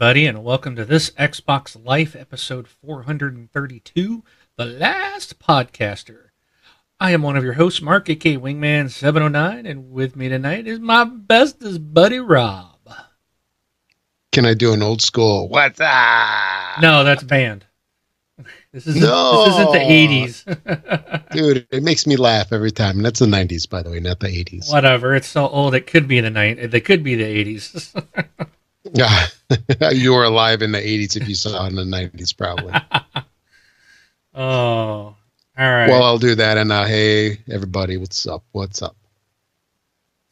[0.00, 4.22] Everybody, and welcome to this Xbox Life episode 432,
[4.56, 6.26] The Last Podcaster.
[7.00, 11.02] I am one of your hosts, Mark, aka Wingman709, and with me tonight is my
[11.02, 12.78] bestest buddy, Rob.
[14.30, 15.48] Can I do an old school?
[15.48, 16.80] What's up?
[16.80, 17.66] No, that's banned.
[18.72, 19.46] This isn't, No.
[19.46, 21.30] this isn't the 80s.
[21.32, 22.98] Dude, it makes me laugh every time.
[22.98, 24.70] And that's the 90s, by the way, not the 80s.
[24.70, 26.72] Whatever, it's so old, it could be the 90s.
[26.72, 28.46] It could be the 80s.
[28.84, 29.26] Yeah.
[29.92, 32.72] you were alive in the 80s if you saw it in the 90s, probably.
[34.34, 35.16] oh, all
[35.56, 35.88] right.
[35.88, 36.58] Well, I'll do that.
[36.58, 38.44] And uh, hey, everybody, what's up?
[38.52, 38.96] What's up?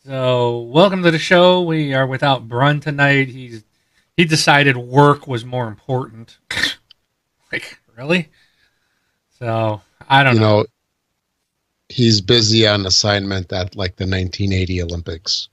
[0.04, 1.62] So, welcome to the show.
[1.62, 3.28] We are without Brun tonight.
[3.28, 3.64] He's
[4.16, 6.38] he decided work was more important.
[7.52, 8.30] like, really?
[9.38, 10.60] So, I don't You know.
[10.60, 10.66] know,
[11.88, 15.48] he's busy on assignment at like the 1980 Olympics.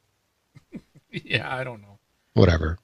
[1.12, 1.98] Yeah, I don't know.
[2.34, 2.78] Whatever.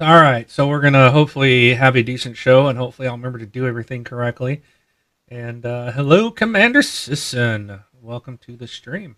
[0.00, 3.46] All right, so we're gonna hopefully have a decent show, and hopefully I'll remember to
[3.46, 4.60] do everything correctly.
[5.28, 7.78] And uh, hello, Commander Sisson.
[8.02, 9.14] Welcome to the stream.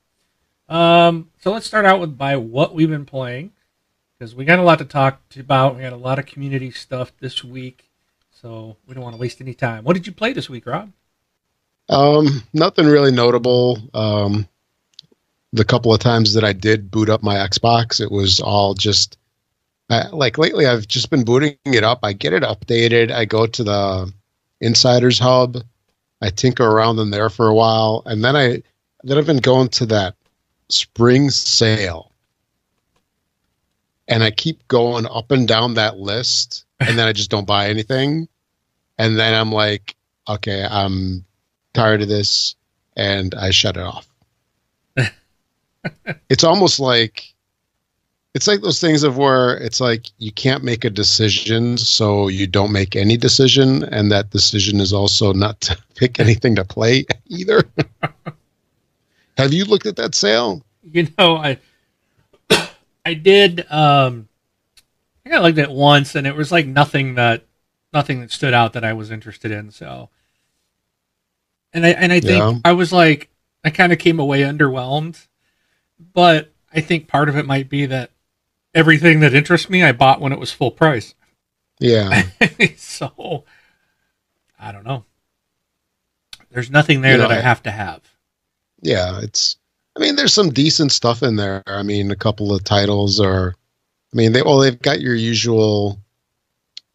[0.68, 3.52] Um, so let's start out with by what we've been playing,
[4.18, 5.76] because we got a lot to talk about.
[5.76, 7.88] We got a lot of community stuff this week,
[8.30, 9.82] so we don't want to waste any time.
[9.82, 10.92] What did you play this week, Rob?
[11.88, 13.78] Um, nothing really notable.
[13.94, 14.46] Um,
[15.54, 19.16] the couple of times that I did boot up my Xbox, it was all just
[19.88, 20.66] like lately.
[20.66, 22.00] I've just been booting it up.
[22.02, 23.10] I get it updated.
[23.10, 24.12] I go to the
[24.60, 25.58] Insiders Hub.
[26.22, 28.62] I tinker around in there for a while, and then I
[29.02, 30.14] then I've been going to that
[30.70, 32.10] spring sale,
[34.08, 37.68] and I keep going up and down that list, and then I just don't buy
[37.68, 38.28] anything,
[38.98, 39.94] and then I'm like,
[40.28, 41.24] okay, I'm
[41.74, 42.56] tired of this
[42.96, 44.08] and I shut it off.
[46.30, 47.34] it's almost like
[48.36, 52.46] it's like those things of where it's like you can't make a decision, so you
[52.46, 57.06] don't make any decision, and that decision is also not to pick anything to play
[57.28, 57.62] either.
[59.38, 60.62] Have you looked at that sale?
[60.82, 61.58] You know, I
[63.06, 63.60] I did.
[63.72, 64.28] Um,
[65.24, 67.46] I think I looked at it once, and it was like nothing that
[67.94, 69.70] nothing that stood out that I was interested in.
[69.70, 70.10] So,
[71.72, 72.58] and I and I think Yeah.
[72.66, 73.30] I was like,
[73.64, 75.26] I kind of came away underwhelmed,
[76.12, 78.10] but I think part of it might be that
[78.74, 81.14] everything that interests me I bought when it was full price.
[81.80, 82.22] Yeah,
[82.76, 83.44] so,
[84.58, 85.04] I don't know.
[86.50, 88.00] There's nothing there You know, that I have to have.
[88.82, 89.20] yeah.
[89.22, 89.56] It's.
[89.94, 91.62] I mean, there's some decent stuff in there.
[91.66, 93.54] I mean, a couple of titles are.
[94.12, 95.98] I mean, they well, they've got your usual.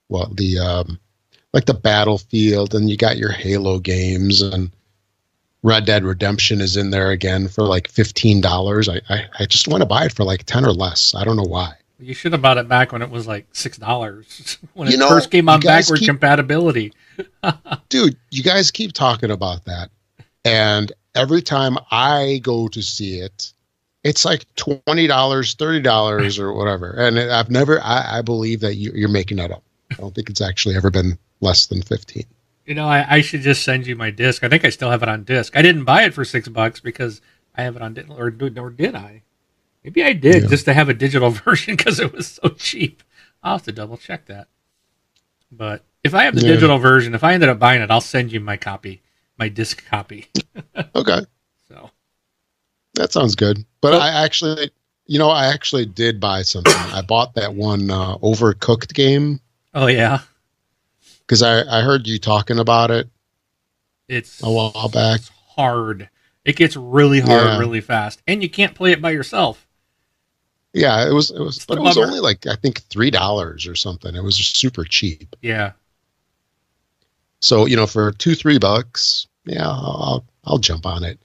[0.10, 1.00] Well, the um,
[1.54, 4.72] like the Battlefield, and you got your Halo games, and
[5.64, 8.90] Red Dead Redemption is in there again for like fifteen dollars.
[8.90, 11.14] I, I I just want to buy it for like ten or less.
[11.14, 11.74] I don't know why.
[12.00, 15.08] You should have bought it back when it was like six dollars when it know,
[15.08, 16.94] first came you on backward keep- compatibility.
[17.90, 19.90] dude, you guys keep talking about that.
[20.44, 23.54] And every time I go to see it,
[24.04, 26.92] it's like $20, $30 or whatever.
[26.92, 29.64] And I've never, I, I believe that you, you're making that up.
[29.92, 32.24] I don't think it's actually ever been less than 15.
[32.72, 34.46] You know, I, I should just send you my disc.
[34.46, 35.58] I think I still have it on disc.
[35.58, 37.20] I didn't buy it for six bucks because
[37.54, 39.24] I have it on, di- or, did- or did I?
[39.84, 40.48] Maybe I did Yeah.
[40.48, 43.04] just to have a digital version because it was so cheap.
[43.44, 44.48] I'll have to double check that.
[45.52, 46.54] But if I have the Yeah.
[46.54, 49.02] digital version, if I ended up buying it, I'll send you my copy,
[49.38, 50.28] my disc copy.
[50.96, 51.26] Okay.
[51.68, 51.90] So
[52.94, 53.66] That sounds good.
[53.82, 54.72] But I actually,
[55.08, 56.72] you know, I actually did buy something.
[56.74, 59.42] I bought that one uh, Overcooked game
[59.74, 60.20] Oh yeah,
[61.32, 63.08] because I, I heard you talking about it
[64.10, 65.22] it's a while back.
[65.22, 66.10] it's hard.
[66.44, 67.58] It gets really hard Yeah.
[67.58, 69.66] really fast, and you can't play it by yourself.
[70.74, 74.14] Yeah, it was, it was, but it was only like, I think $3 or something.
[74.14, 75.34] It was super cheap.
[75.42, 75.72] Yeah,
[77.40, 81.18] So you know, for two three bucks, yeah, I'll I'll jump on it.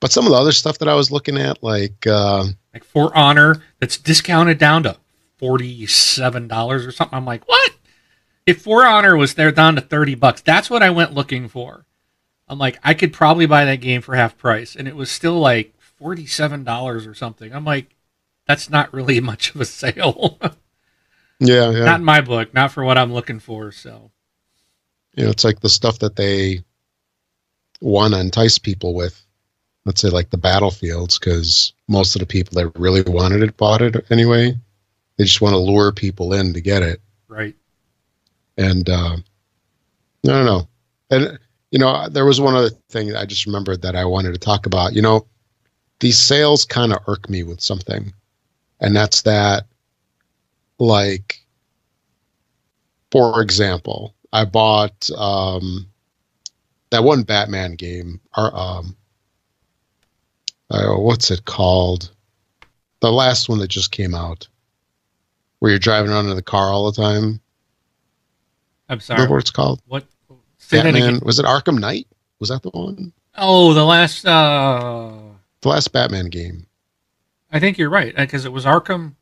[0.00, 3.16] But some of the other stuff that I was looking at, like uh, like For
[3.16, 4.96] Honor, that's discounted down to
[5.38, 7.16] forty seven dollars or something.
[7.16, 7.72] I'm like, what?
[8.46, 11.86] If For Honor was there down to thirty bucks, that's what I went looking for.
[12.46, 15.38] I'm like, I could probably buy that game for half price, and it was still
[15.38, 17.54] like forty seven dollars or something.
[17.54, 17.94] I'm like,
[18.46, 20.38] that's not really much of a sale.
[21.40, 23.72] yeah, yeah, not in my book, not for what I'm looking for.
[23.72, 24.10] So
[25.14, 26.62] you know, it's like the stuff that they
[27.80, 29.20] want to entice people with.
[29.84, 33.82] Let's say like the battlefields, because most of the people that really wanted it bought
[33.82, 34.56] it anyway.
[35.16, 37.00] They just want to lure people in to get it.
[37.28, 37.54] right,
[38.56, 40.68] And uh, I don't know.
[41.10, 41.38] And
[41.70, 44.66] you know, there was one other thing I just remembered that I wanted to talk
[44.66, 44.94] about.
[44.94, 45.26] You know,
[46.00, 48.12] these sales kind of irk me with something,
[48.80, 49.66] and that's that
[50.78, 51.44] like
[53.14, 55.86] for example, I bought um,
[56.90, 58.20] that one Batman game.
[58.36, 58.96] Or, um,
[60.68, 62.10] uh, what's it called?
[62.98, 64.48] The last one that just came out,
[65.60, 67.40] where you're driving around in the car all the time.
[68.88, 69.18] I'm sorry.
[69.18, 69.82] Remember what it's called?
[69.86, 70.04] What?
[70.58, 71.20] Say Batman.
[71.24, 72.06] Was it Arkham Knight?
[72.40, 73.12] Was that the one?
[73.36, 74.26] Oh, the last.
[74.26, 75.12] uh
[75.60, 76.66] The last Batman game.
[77.52, 79.14] I think you're right because it was Arkham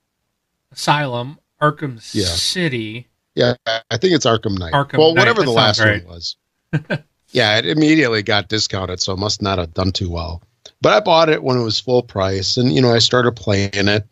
[0.72, 2.24] Asylum, Arkham Yeah.
[2.26, 3.08] City.
[3.34, 4.72] Yeah, I think it's Arkham Knight.
[4.72, 6.04] Arkham well, Knight, whatever that the last right.
[6.04, 6.36] one was.
[7.30, 10.42] yeah, it immediately got discounted, so it must not have done too well.
[10.80, 13.70] But I bought it when it was full price, and you know, I started playing
[13.74, 14.06] it,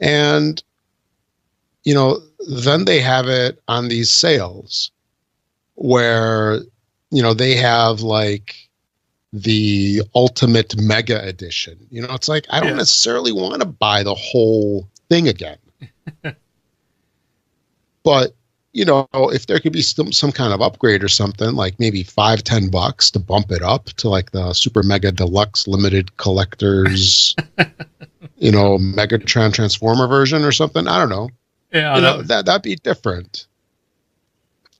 [0.00, 0.62] and
[1.84, 2.18] you know,
[2.48, 4.90] then they have it on these sales
[5.74, 6.60] where
[7.10, 8.54] you know they have like
[9.32, 11.78] the ultimate mega edition.
[11.90, 12.76] You know, it's like I don't Yeah.
[12.76, 15.58] necessarily want to buy the whole thing again.
[18.04, 18.34] but
[18.74, 22.02] you know, if there could be some some kind of upgrade or something, like maybe
[22.02, 27.36] five, ten bucks to bump it up to like the super mega deluxe limited collectors,
[28.38, 30.88] you know, Megatron Transformer version or something.
[30.88, 31.28] I don't know.
[31.72, 33.46] Yeah, you that know, that that'd be different.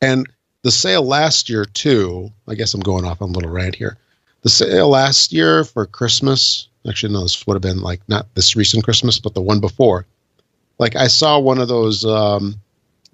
[0.00, 0.28] And
[0.62, 2.30] the sale last year too.
[2.48, 3.98] I guess I'm going off on a little rant here.
[4.42, 6.68] The sale last year for Christmas.
[6.88, 10.06] Actually, no, this would have been like not this recent Christmas, but the one before.
[10.78, 12.60] Like I saw one of those um,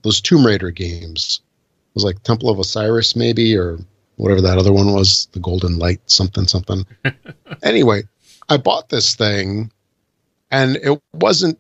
[0.02, 1.40] those Tomb Raider games.
[1.90, 3.78] It was like Temple of Osiris, maybe, or
[4.16, 6.86] whatever that other one was, the Golden Light, something, something.
[7.62, 8.02] anyway,
[8.48, 9.70] I bought this thing,
[10.50, 11.58] and it wasn't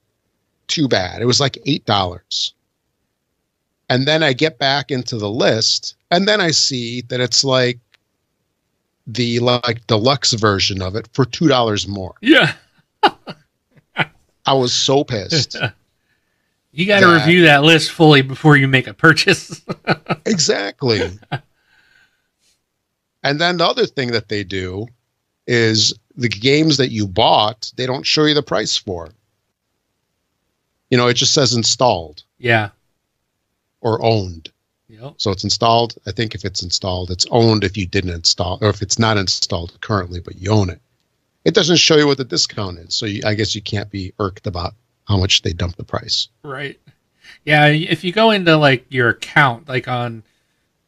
[0.68, 1.20] too bad.
[1.22, 2.54] It was like eight dollars.
[3.90, 7.78] And then I get back into the list, and then I see that it's like
[9.06, 12.14] the like deluxe version of it for two dollars more.
[12.20, 12.54] yeah.
[14.46, 15.56] I was so pissed.
[16.70, 19.62] You got to review that list fully before you make a purchase.
[20.26, 21.00] exactly.
[23.24, 24.86] And then the other thing that they do
[25.48, 29.08] is the games that you bought, they don't show you the price for.
[30.90, 32.70] You know, it just says installed yeah.
[33.80, 34.50] or owned.
[34.88, 35.14] Yep.
[35.18, 35.96] So it's installed.
[36.06, 39.18] I think if it's installed, it's owned if you didn't install, or if it's not
[39.18, 40.80] installed currently, but you own it.
[41.44, 42.94] It doesn't show you what the discount is.
[42.94, 44.74] So you, I guess you can't be irked about
[45.06, 46.28] how much they dump the price.
[46.42, 46.78] Right.
[47.44, 50.22] Yeah, if you go into like your account, like on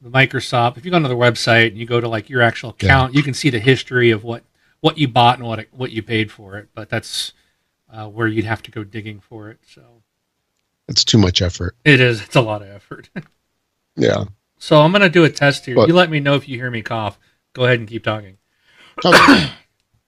[0.00, 2.74] the Microsoft, if you go onto the website and you go to like your actual
[2.80, 2.86] Yeah.
[2.86, 4.44] account, you can see the history of what
[4.80, 6.68] what you bought and what it, what you paid for it.
[6.74, 7.34] But that's
[7.92, 9.58] uh, where you'd have to go digging for it.
[9.66, 10.02] So
[10.88, 11.76] It's too much effort.
[11.84, 12.22] it is.
[12.22, 13.10] It's a lot of effort.
[13.96, 14.24] Yeah.
[14.56, 15.74] so I'm gonna do a test here.
[15.74, 17.18] But- you let me know if you hear me cough.
[17.52, 18.38] Go ahead and keep talking.
[19.04, 19.50] Okay.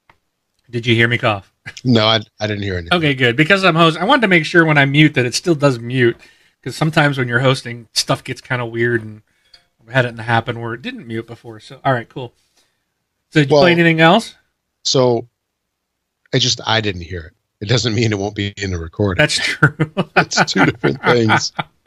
[0.71, 1.53] Did you hear me cough?
[1.85, 2.97] no, I, I didn't hear anything.
[2.97, 3.37] Okay, good.
[3.37, 5.79] Because I'm host, I wanted to make sure when I mute that it still does
[5.79, 6.17] mute.
[6.61, 9.23] Because sometimes when you're hosting, stuff gets kind of weird, and
[9.81, 11.61] I've had it happen where it didn't mute before.
[11.61, 12.33] So, all right, cool.
[13.31, 14.35] So, did you Well- play anything else?
[14.85, 15.29] So
[16.33, 17.33] I just I didn't hear it.
[17.63, 19.23] It doesn't mean it won't be in the recording.
[19.23, 19.75] That's true.
[20.17, 21.53] It's two different things.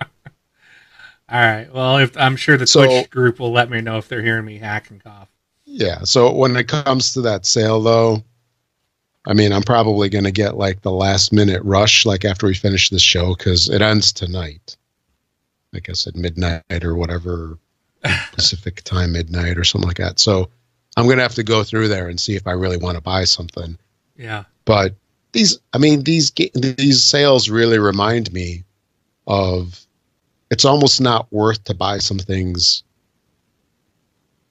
[1.30, 1.68] all right.
[1.72, 4.46] Well, if I'm sure the So- Twitch group will let me know if they're hearing
[4.46, 5.30] me hack and cough.
[5.66, 6.04] Yeah.
[6.04, 8.24] So when it comes to that sale though,
[9.28, 12.90] I mean I'm probably gonna get like the last minute rush like after we finish
[12.90, 14.78] this show because it ends tonight.
[15.74, 17.58] I guess at midnight or whatever
[18.32, 20.20] Pacific time midnight or something like that.
[20.20, 20.50] So
[20.96, 23.26] I'm gonna have to go through there and see if I really want to buy
[23.26, 23.78] something.
[24.18, 24.46] Yeah.
[24.64, 24.96] but
[25.36, 28.64] these i mean these these sales really remind me
[29.28, 29.86] of
[30.50, 32.84] it's almost not worth to buy some things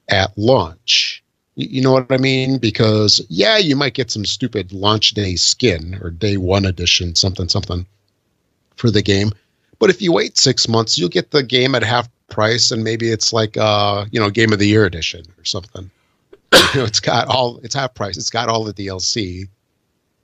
[0.09, 1.23] at launch.
[1.55, 2.57] You, know what i mean?
[2.57, 7.49] Because yeah you might get some stupid launch day skin or day one edition something
[7.49, 7.85] something
[8.75, 9.31] for the game.
[9.79, 13.09] But if you wait six months you'll get the game at half price and maybe
[13.09, 15.89] it's like uh you know game of the year edition or something.
[16.73, 18.17] You know it's got all it's half price.
[18.17, 19.47] It's got all the dlc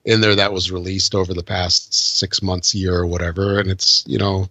[0.05, 3.60] in there that was released over the past six months, year, or whatever.
[3.60, 4.48] And it's, you know,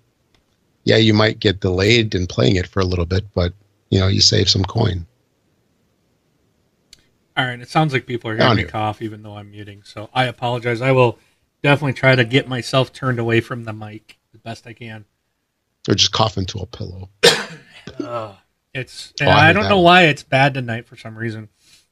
[0.84, 3.52] yeah, you might get delayed in playing it for a little bit, but,
[3.90, 5.06] you know, you save some coin.
[7.36, 7.60] All right.
[7.60, 9.82] It sounds like people are hearing me cough, even though I'm muting.
[9.84, 10.80] So I apologize.
[10.82, 11.18] I will
[11.62, 15.04] definitely try to get myself turned away from the mic the best I can.
[15.88, 17.08] Or just cough into a pillow.
[18.04, 18.36] Ugh.
[18.72, 19.84] It's Oh, I I don't know one.
[19.84, 21.48] why it's bad tonight for some reason.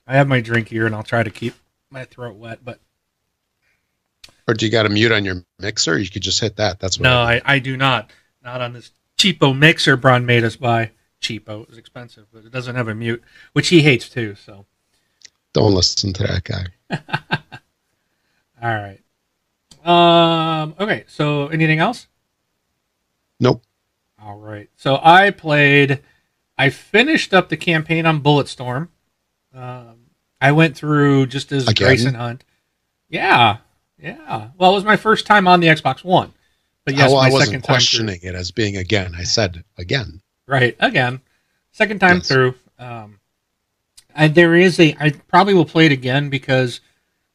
[0.06, 1.54] I have my drink here and I'll try to keep
[1.90, 2.80] my throat wet, but
[4.48, 5.98] Or do you got to mute on your mixer?
[5.98, 6.80] You could just hit that.
[6.80, 8.10] That's what no, I, I, I do not.
[8.42, 10.92] Not on this cheapo mixer Braun made us buy.
[11.20, 14.36] Cheapo, it was expensive, but it doesn't have a mute, which he hates too.
[14.36, 14.64] So,
[15.52, 16.66] don't listen to that guy.
[18.62, 19.00] all right.
[19.84, 20.74] Um.
[20.80, 21.04] Okay.
[21.08, 22.06] So, anything else?
[23.40, 23.62] Nope.
[24.22, 24.70] All right.
[24.76, 26.00] So I played.
[26.56, 28.88] I finished up the campaign on Bulletstorm.
[29.54, 30.06] Um,
[30.40, 31.86] I went through just as Again?
[31.86, 32.44] Grayson Hunt.
[33.08, 33.58] Yeah,
[34.00, 34.48] yeah.
[34.58, 36.32] Well, it was my first time on the Xbox One,
[36.84, 37.74] but yes, oh, my I wasn't second through.
[37.74, 39.14] questioning it as being again.
[39.16, 40.20] I said again.
[40.46, 41.20] Right again,
[41.72, 42.28] second time Yes.
[42.28, 42.54] through.
[42.78, 43.20] Um,
[44.14, 44.96] I, there is a.
[44.98, 46.80] I probably will play it again because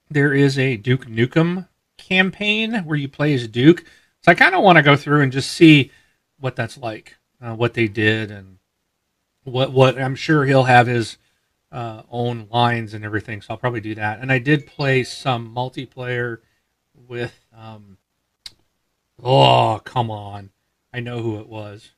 [0.10, 1.67] there is a Duke Nukem
[1.98, 3.84] campaign where you play as Duke.
[4.22, 5.91] So I kind of want to go through and just see
[6.39, 8.58] what that's like, uh, what they did, and
[9.43, 11.17] what what I'm sure he'll have his
[11.72, 13.41] uh, own lines and everything.
[13.41, 14.20] So I'll probably do that.
[14.20, 16.39] And I did play some multiplayer
[17.13, 17.34] with.
[17.55, 17.98] Um,
[19.24, 20.50] oh come on!
[20.93, 21.91] I know who it was.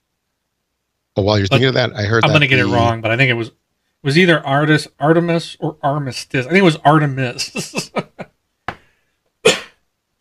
[1.16, 3.02] But while you're But thinking of that, I heard I'm that gonna get it wrong,
[3.02, 3.54] but I think it was it
[4.04, 6.46] was either Artis Artemis or Armistice.
[6.46, 7.92] I think it was Artemis.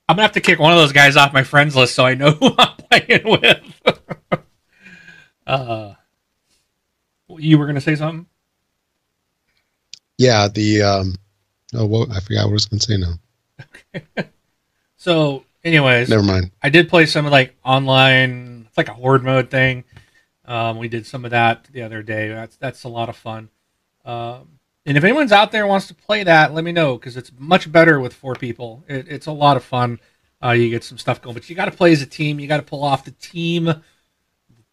[0.07, 2.15] I'm gonna have to kick one of those guys off my friends list so I
[2.15, 3.81] know who I'm playing with.
[5.47, 5.95] uh,
[7.29, 8.27] you were gonna say something?
[10.17, 11.17] Yeah, the um.
[11.75, 14.27] Oh, what, I forgot what I was going to say now.
[15.05, 16.51] So, anyways, Never mind.
[16.63, 18.65] I did play some of like online.
[18.67, 19.85] It's like a horde mode thing.
[20.47, 22.29] Um, we did some of that the other day.
[22.29, 23.51] That's that's a lot of fun.
[24.07, 27.31] Um, and if anyone's out there wants to play that, let me know because it's
[27.39, 28.83] much better with four people.
[28.89, 30.01] It, it's a lot of fun.
[30.43, 32.41] Uh, you get some stuff going, but you got to play as a team.
[32.41, 33.75] You got to pull off the team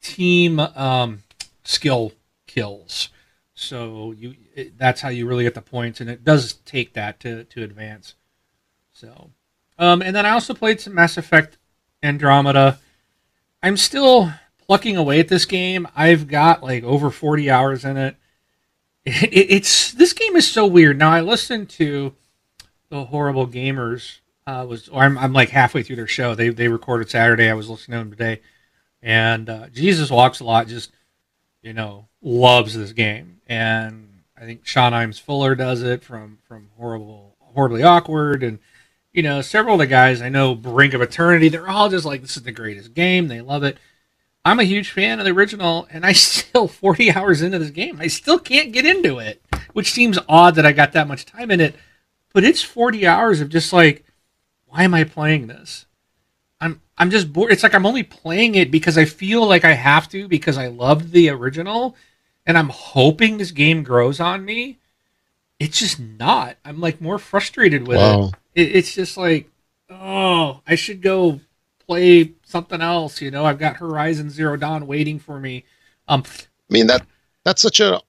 [0.01, 1.23] team um,
[1.65, 2.13] skill
[2.47, 3.09] kills.
[3.53, 7.19] So you it, that's how you really get the points, and it does take that
[7.19, 8.15] to to advance.
[8.93, 9.31] So,
[9.81, 11.57] um, and then I also played some Mass Effect
[12.03, 12.79] Andromeda.
[13.63, 14.31] I'm still
[14.67, 15.87] plucking away at this game.
[15.95, 18.15] I've got like over 40 hours in it.
[19.05, 19.29] it.
[19.33, 20.99] It's this game is so weird.
[20.99, 22.13] Now I listened to
[22.89, 24.19] the Horrible Gamers.
[24.45, 26.35] Uh, was I'm, I'm like halfway through their show.
[26.35, 27.49] They they recorded Saturday.
[27.49, 28.41] I was listening to them today,
[29.01, 30.91] and uh, Jesus Walks a Lot just
[31.63, 36.69] you know loves this game, and I think Sean Imes Fuller does it from from
[36.77, 38.59] Horrible Horribly Awkward, and
[39.13, 41.49] you know several of the guys I know Brink of Eternity.
[41.49, 43.27] They're all just like this is the greatest game.
[43.27, 43.77] They love it.
[44.43, 47.97] I'm a huge fan of the original, and I still 40 hours into this game.
[47.99, 49.41] I still can't get into it,
[49.73, 51.75] which seems odd that I got that much time in it.
[52.33, 54.05] But it's 40 hours of just like,
[54.67, 55.85] why am I playing this?
[56.59, 57.51] I'm I'm just bored.
[57.51, 60.67] It's like I'm only playing it because I feel like I have to because I
[60.67, 61.95] loved the original,
[62.45, 64.77] and I'm hoping this game grows on me.
[65.59, 66.57] It's just not.
[66.65, 68.27] I'm like more frustrated with Wow.
[68.29, 69.49] it, it's just like,
[69.89, 71.39] oh, I should go
[71.85, 73.21] play something else.
[73.21, 75.65] You know, I've got Horizon Zero Dawn waiting for me.
[76.07, 77.05] Um, I mean that
[77.43, 78.01] that's such a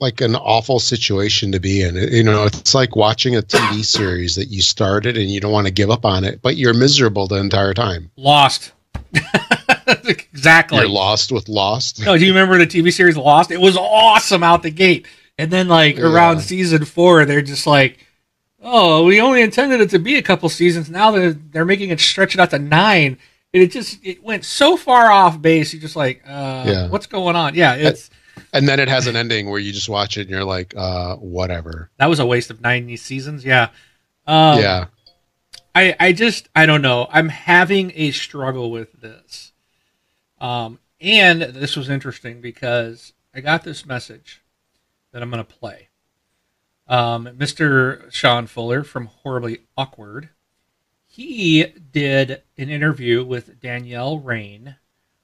[0.00, 1.94] like an awful situation to be in.
[1.94, 5.66] You know, it's like watching a TV series that you started and you don't want
[5.68, 8.10] to give up on it, but you're miserable the entire time.
[8.16, 8.72] Lost.
[10.04, 10.78] exactly.
[10.78, 12.04] You're lost with Lost.
[12.04, 13.50] No, do you remember the TV series Lost?
[13.50, 15.06] It was awesome out the gate,
[15.38, 16.04] and then like Yeah.
[16.04, 18.04] around season four, they're just like,
[18.62, 20.88] "Oh, we only intended it to be a couple seasons.
[20.90, 23.18] Now they're they're making it stretch it out to nine.
[23.54, 25.72] And it just it went so far off base.
[25.74, 26.88] You're just like, uh, Yeah.
[26.88, 27.54] what's going on?
[27.54, 28.08] Yeah, it's
[28.54, 31.16] And then it has an ending where you just watch it and you're like, uh,
[31.16, 31.90] whatever.
[31.98, 33.44] that was a waste of ninety seasons.
[33.44, 33.68] Yeah.
[34.26, 34.86] Um, yeah.
[35.74, 37.08] I, I just I don't know.
[37.10, 39.52] I'm having a struggle with this.
[40.40, 44.42] Um, and this was interesting because I got this message
[45.12, 45.88] that I'm going to play.
[46.88, 48.10] Um, Mr.
[48.12, 50.30] Sean Fuller from Horribly Awkward,
[51.06, 54.76] he did an interview with Danielle Rayne,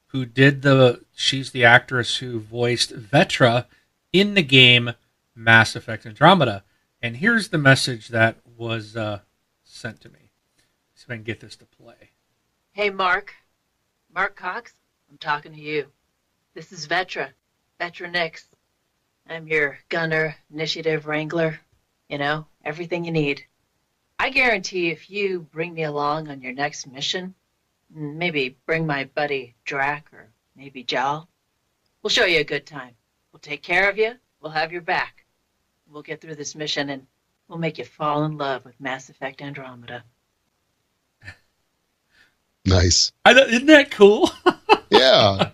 [0.08, 3.66] who did the she's the actress who voiced Vetra
[4.12, 4.92] in the game
[5.34, 6.64] Mass Effect Andromeda.
[7.00, 9.20] And here's the message that was uh,
[9.64, 10.18] sent to me.
[11.08, 12.10] If I can get this to play.
[12.72, 13.32] Hey, Mark.
[14.14, 14.74] Mark Cox,
[15.10, 15.86] I'm talking to you.
[16.52, 17.30] This is Vetra,
[17.80, 18.44] Vetra Nyx.
[19.28, 21.60] I'm your gunner, initiative wrangler.
[22.08, 23.44] You know, everything you need.
[24.18, 27.34] I guarantee if you bring me along on your next mission,
[27.94, 31.28] mm, maybe bring my buddy Drack or maybe Jaal,
[32.02, 32.94] we'll show you a good time.
[33.30, 34.14] We'll take care of you.
[34.40, 35.26] We'll have your back.
[35.86, 37.06] We'll get through this mission and
[37.48, 40.04] we'll make you fall in love with Mass Effect Andromeda.
[42.64, 43.12] Nice.
[43.24, 44.30] I don't, isn't that cool?
[44.90, 45.50] Yeah.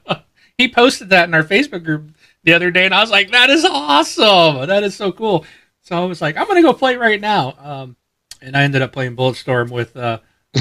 [0.57, 2.14] he posted that in our Facebook group
[2.45, 4.67] the other day, and I was like, "That is awesome!
[4.69, 5.45] That is so cool."
[5.83, 7.97] So I was like, "I'm gonna go play right now," um,
[8.41, 10.19] and I ended up playing Bulletstorm with uh,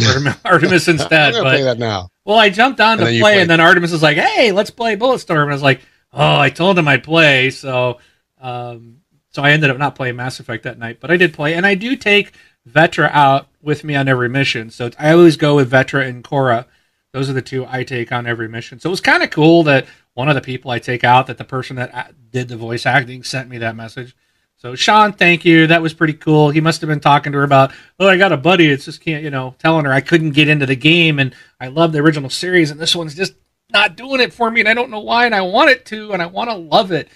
[0.07, 1.33] Artem- Artemis instead.
[1.33, 2.09] But play that now.
[2.25, 4.95] well, I jumped on And to play, and then Artemis was like, "Hey, let's play
[4.95, 7.99] Bulletstorm." And I was like, "Oh, I told him I'd play." So,
[8.41, 8.97] um,
[9.29, 11.65] so I ended up not playing Mass Effect that night, but I did play, and
[11.65, 12.33] I do take
[12.69, 14.69] Vetra out with me on every mission.
[14.69, 16.65] So I always go with Vetra and Cora
[17.13, 18.79] Those are the two I take on every mission.
[18.79, 21.37] So it was kind of cool that one of the people I take out, that
[21.37, 24.15] the person that did the voice acting sent me that message.
[24.57, 25.67] So Sean, thank you.
[25.67, 26.49] That was pretty cool.
[26.49, 28.69] He must have been talking to her about, oh, I got a buddy.
[28.69, 31.67] It's just can't, you know, telling her I couldn't get into the game, and I
[31.67, 33.33] love the original series, and this one's just
[33.71, 36.13] not doing it for me, and I don't know why, and I want it to,
[36.13, 37.09] and I want to love it.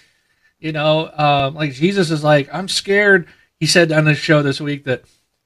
[0.60, 3.28] You know, um, like Jesus is like, I'm scared.
[3.60, 5.04] He said on the show this week that,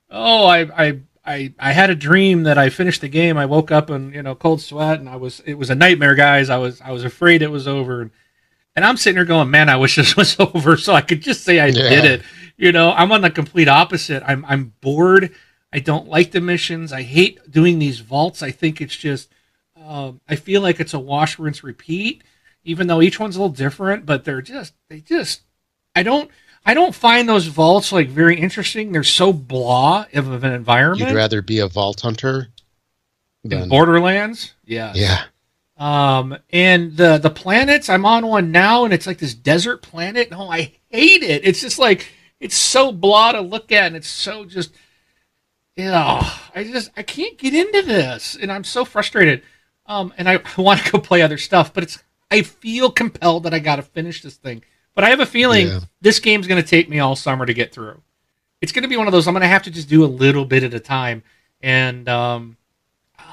[0.09, 3.37] oh, I, I I I had a dream that I finished the game.
[3.37, 6.15] I woke up and you know cold sweat, and I was it was a nightmare,
[6.15, 6.49] guys.
[6.49, 8.11] I was I was afraid it was over, and,
[8.75, 11.43] and I'm sitting here going, man, I wish this was over so I could just
[11.43, 11.89] say I yeah.
[11.89, 12.21] did it.
[12.57, 14.23] You know, I'm on the complete opposite.
[14.25, 15.33] I'm I'm bored.
[15.73, 16.91] I don't like the missions.
[16.91, 18.43] I hate doing these vaults.
[18.43, 19.29] I think it's just
[19.85, 22.23] um, I feel like it's a wash, rinse, repeat.
[22.63, 25.41] Even though each one's a little different, but they're just they just
[25.95, 26.29] I don't
[26.65, 28.91] I don't find those vaults like very interesting.
[28.91, 31.09] They're so blah of an environment.
[31.09, 32.49] You'd rather be a vault hunter
[33.43, 33.63] than...
[33.63, 34.53] in Borderlands.
[34.65, 34.93] Yeah.
[34.95, 35.23] Yeah.
[35.77, 40.29] Um, and the the planets, I'm on one now, and it's like this desert planet.
[40.29, 41.43] No, I hate it.
[41.43, 42.07] It's just like
[42.39, 44.71] it's so blah to look at, and it's so just,
[45.75, 46.37] yeah.
[46.53, 49.41] I just I can't get into this, and I'm so frustrated.
[49.87, 51.97] Um, and I, I want to go play other stuff, but it's
[52.29, 54.63] I feel compelled that I got to finish this thing.
[54.93, 55.79] But I have a feeling yeah.
[56.01, 58.01] this game's going to take me all summer to get through.
[58.61, 60.05] It's going to be one of those I'm going to have to just do a
[60.05, 61.23] little bit at a time.
[61.61, 62.57] And um,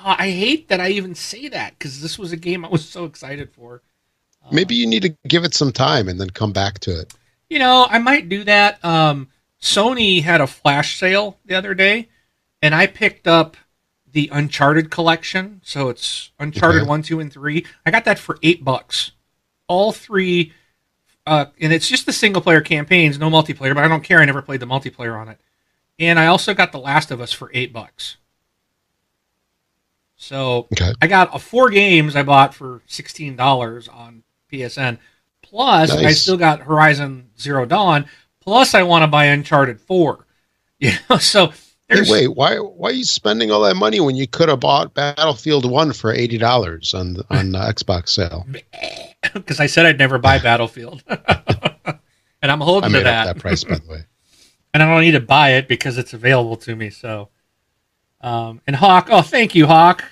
[0.05, 3.05] I hate that I even say that because this was a game I was so
[3.05, 3.83] excited for.
[4.51, 7.13] Maybe you need to give it some time and then come back to it.
[7.51, 8.83] You know, I might do that.
[8.85, 9.29] Um,
[9.61, 12.09] Sony had a flash sale the other day,
[12.63, 13.57] and I picked up
[14.11, 15.61] the Uncharted collection.
[15.65, 16.89] So it's Uncharted okay.
[16.89, 17.67] 1, 2, and 3.
[17.85, 19.13] I got that for eight bucks.
[19.67, 20.55] All three
[21.29, 23.75] uh, and it's just the single player campaigns, no multiplayer.
[23.75, 24.21] But I don't care.
[24.21, 25.39] I never played the multiplayer on it.
[25.99, 28.17] And I also got The Last of Us for eight bucks.
[30.17, 30.93] So okay.
[31.01, 34.99] I got a four games I bought for sixteen dollars on PSN.
[35.43, 36.05] Plus, nice.
[36.05, 38.07] I still got Horizon Zero Dawn.
[38.41, 40.25] Plus, I want to buy Uncharted Four.
[40.81, 41.53] You know, so
[41.89, 44.93] Hey, wait, why why are you spending all that money when you could have bought
[44.93, 48.47] Battlefield One for eighty dollars on on the Xbox sale?
[49.35, 51.99] Because I said I'd never buy Battlefield, and
[52.41, 53.25] I'm holding to that.
[53.25, 54.05] that price, by the way.
[54.75, 56.89] and I don't need to buy it because it's available to me.
[56.91, 57.29] So,
[58.21, 60.05] um, and Hawk, oh, thank you, Hawk.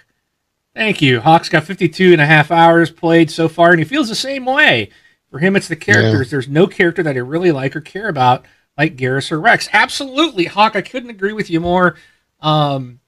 [0.74, 1.20] Thank you.
[1.20, 4.44] Hawk's got 52 and a half hours played so far, and he feels the same
[4.44, 4.90] way.
[5.30, 6.26] For him, it's the characters.
[6.26, 6.30] Yeah.
[6.32, 8.44] There's no character that I really like or care about
[8.76, 9.68] like Garrus or Wrex.
[9.72, 10.76] Absolutely, Hawk.
[10.76, 11.96] I couldn't agree with you more.
[12.40, 13.00] Um,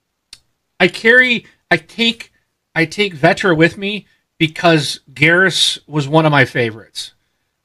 [0.80, 2.32] I carry, I take,
[2.74, 4.06] I take Vetra with me
[4.38, 7.12] because Garrus was one of my favorites.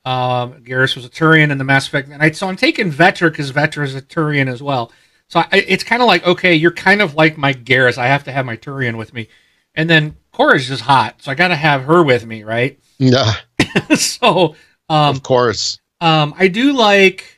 [0.06, 3.32] Um, Garrus was a Turian in the Mass Effect, and I, so I'm taking Vetra
[3.32, 4.92] because Vetra is a Turian as well.
[5.30, 7.98] So I, it's kind of like, okay, you're kind of like my Garrus.
[7.98, 9.30] I have to have my Turian with me,
[9.76, 12.80] and then Cora's just hot, so I got to have her with me, right?
[12.98, 13.34] Yeah.
[13.96, 14.56] so,
[14.90, 17.33] um, of course, um, I do like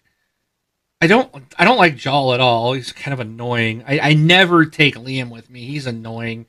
[1.02, 2.74] I don't I don't like Jaal at all.
[2.74, 3.84] He's kind of annoying.
[3.88, 5.66] I, I never take Liam with me.
[5.66, 6.46] He's annoying.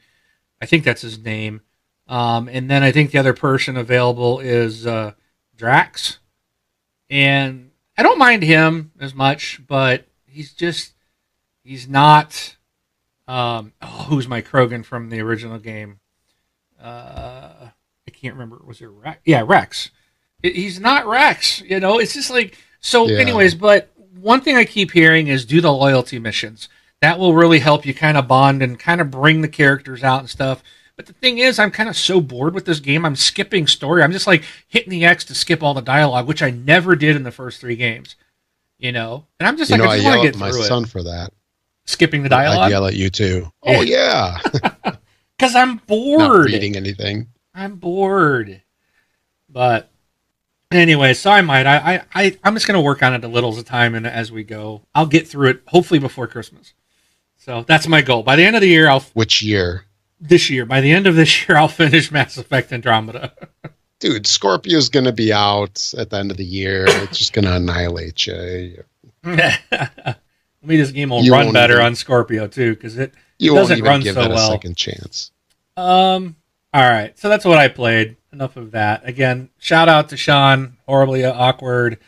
[0.60, 1.62] I think that's his name.
[2.08, 5.12] Um, and then I think the other person available is uh,
[5.56, 6.18] Drax,
[7.10, 10.92] and I don't mind him as much, but he's just
[11.64, 12.56] he's not.
[13.28, 15.98] Um, oh, who's my Krogan from the original game?
[16.80, 17.70] Uh,
[18.06, 18.60] I can't remember.
[18.64, 19.18] Was it Wrex?
[19.24, 19.90] Yeah, Wrex.
[20.42, 21.60] He's not Wrex.
[21.62, 23.08] You know, it's just like so.
[23.08, 23.18] Yeah.
[23.18, 26.68] Anyways, but one thing I keep hearing is do the loyalty missions.
[27.00, 30.20] That will really help you kind of bond and kind of bring the characters out
[30.20, 30.62] and stuff.
[30.96, 33.04] But the thing is, I'm kind of so bored with this game.
[33.04, 34.02] I'm skipping story.
[34.02, 37.16] I'm just like hitting the X to skip all the dialogue, which I never did
[37.16, 38.16] in the first three games.
[38.78, 40.62] You know, and I'm just you like, know, I just want to get my through
[40.64, 40.88] son it.
[40.88, 41.32] for that.
[41.84, 42.66] Skipping the dialogue.
[42.66, 43.50] I yell at you too.
[43.62, 44.38] Oh, oh yeah,
[45.38, 46.18] because I'm bored.
[46.18, 47.28] Not reading anything.
[47.54, 48.62] I'm bored.
[49.48, 49.90] But
[50.72, 51.66] Anyway, so I might.
[51.66, 54.06] I, I, I'm just going to work on it a little at a time and
[54.06, 54.82] as we go.
[54.94, 56.74] I'll get through it hopefully before Christmas.
[57.36, 58.24] So that's my goal.
[58.24, 59.00] By the end of the year, I'll.
[59.14, 59.84] Which year?
[60.20, 60.66] This year.
[60.66, 63.32] By the end of this year, I'll finish Mass Effect Andromeda.
[64.00, 66.84] Dude, Scorpio's going to be out at the end of the year.
[66.86, 68.82] It's just going to annihilate you.
[69.22, 73.82] Maybe this game will you run better even, on Scorpio too, because it you doesn't
[73.82, 74.50] run so it well.
[74.50, 75.30] second chance.
[75.76, 76.36] Um.
[76.74, 79.06] All right, so that's what I played enough of that.
[79.06, 81.98] Again, shout out to Sean, horribly awkward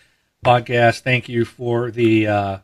[0.44, 1.00] podcast.
[1.00, 2.58] Thank you for the uh,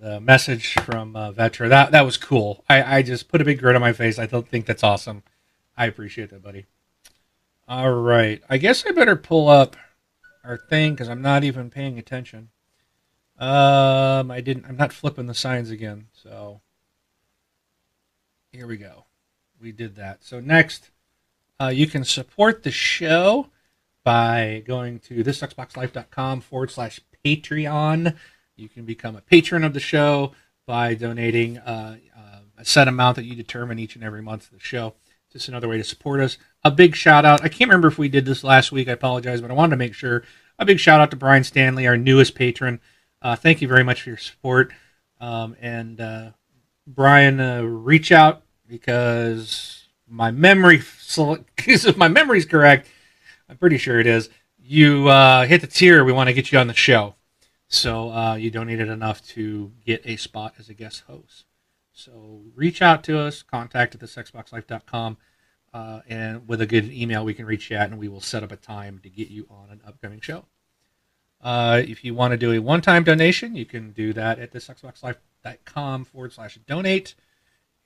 [0.00, 1.68] the message from uh, Vetra.
[1.68, 2.64] That that was cool.
[2.68, 4.18] I, I just put a big grin on my face.
[4.18, 5.22] I don't think that's awesome.
[5.76, 6.66] I appreciate that, buddy.
[7.68, 9.76] All right, I guess I better pull up
[10.44, 12.50] our thing because I'm not even paying attention.
[13.38, 14.66] Um, I didn't.
[14.66, 16.08] I'm not flipping the signs again.
[16.12, 16.60] So
[18.52, 19.06] here we go.
[19.60, 20.24] We did that.
[20.24, 20.90] So next
[21.60, 23.48] Uh, you can support the show
[24.02, 28.16] by going to thisxboxlife.com forward slash Patreon.
[28.56, 30.32] You can become a patron of the show
[30.66, 34.52] by donating uh, uh, a set amount that you determine each and every month of
[34.52, 34.94] the show.
[35.30, 36.38] Just another way to support us.
[36.64, 37.44] A big shout out.
[37.44, 38.88] I can't remember if we did this last week.
[38.88, 40.24] I apologize, but I wanted to make sure.
[40.58, 42.80] A big shout out to Brian Stanley, our newest patron.
[43.22, 44.72] Uh, thank you very much for your support.
[45.20, 46.30] Um, and uh,
[46.86, 49.79] Brian, reach out because
[50.10, 50.82] my memory,
[51.58, 52.88] if my memory's correct,
[53.48, 54.28] I'm pretty sure it is.
[54.58, 57.14] You uh, hit the tier, we want to get you on the show.
[57.68, 61.44] So uh, you donated enough to get a spot as a guest host.
[61.92, 65.16] So reach out to us, contact at thisxboxlife.com,
[65.72, 68.50] uh, and with a good email, we can reach out and we will set up
[68.50, 70.46] a time to get you on an upcoming show.
[71.40, 74.52] Uh, if you want to do a one time donation, you can do that at
[74.52, 77.14] thisxboxlife.com forward slash donate.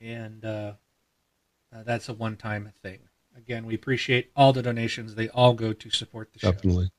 [0.00, 0.72] And uh,
[1.74, 3.00] uh, that's a one time thing.
[3.36, 5.14] Again, we appreciate all the donations.
[5.14, 6.52] They all go to support the show.
[6.52, 6.90] Definitely.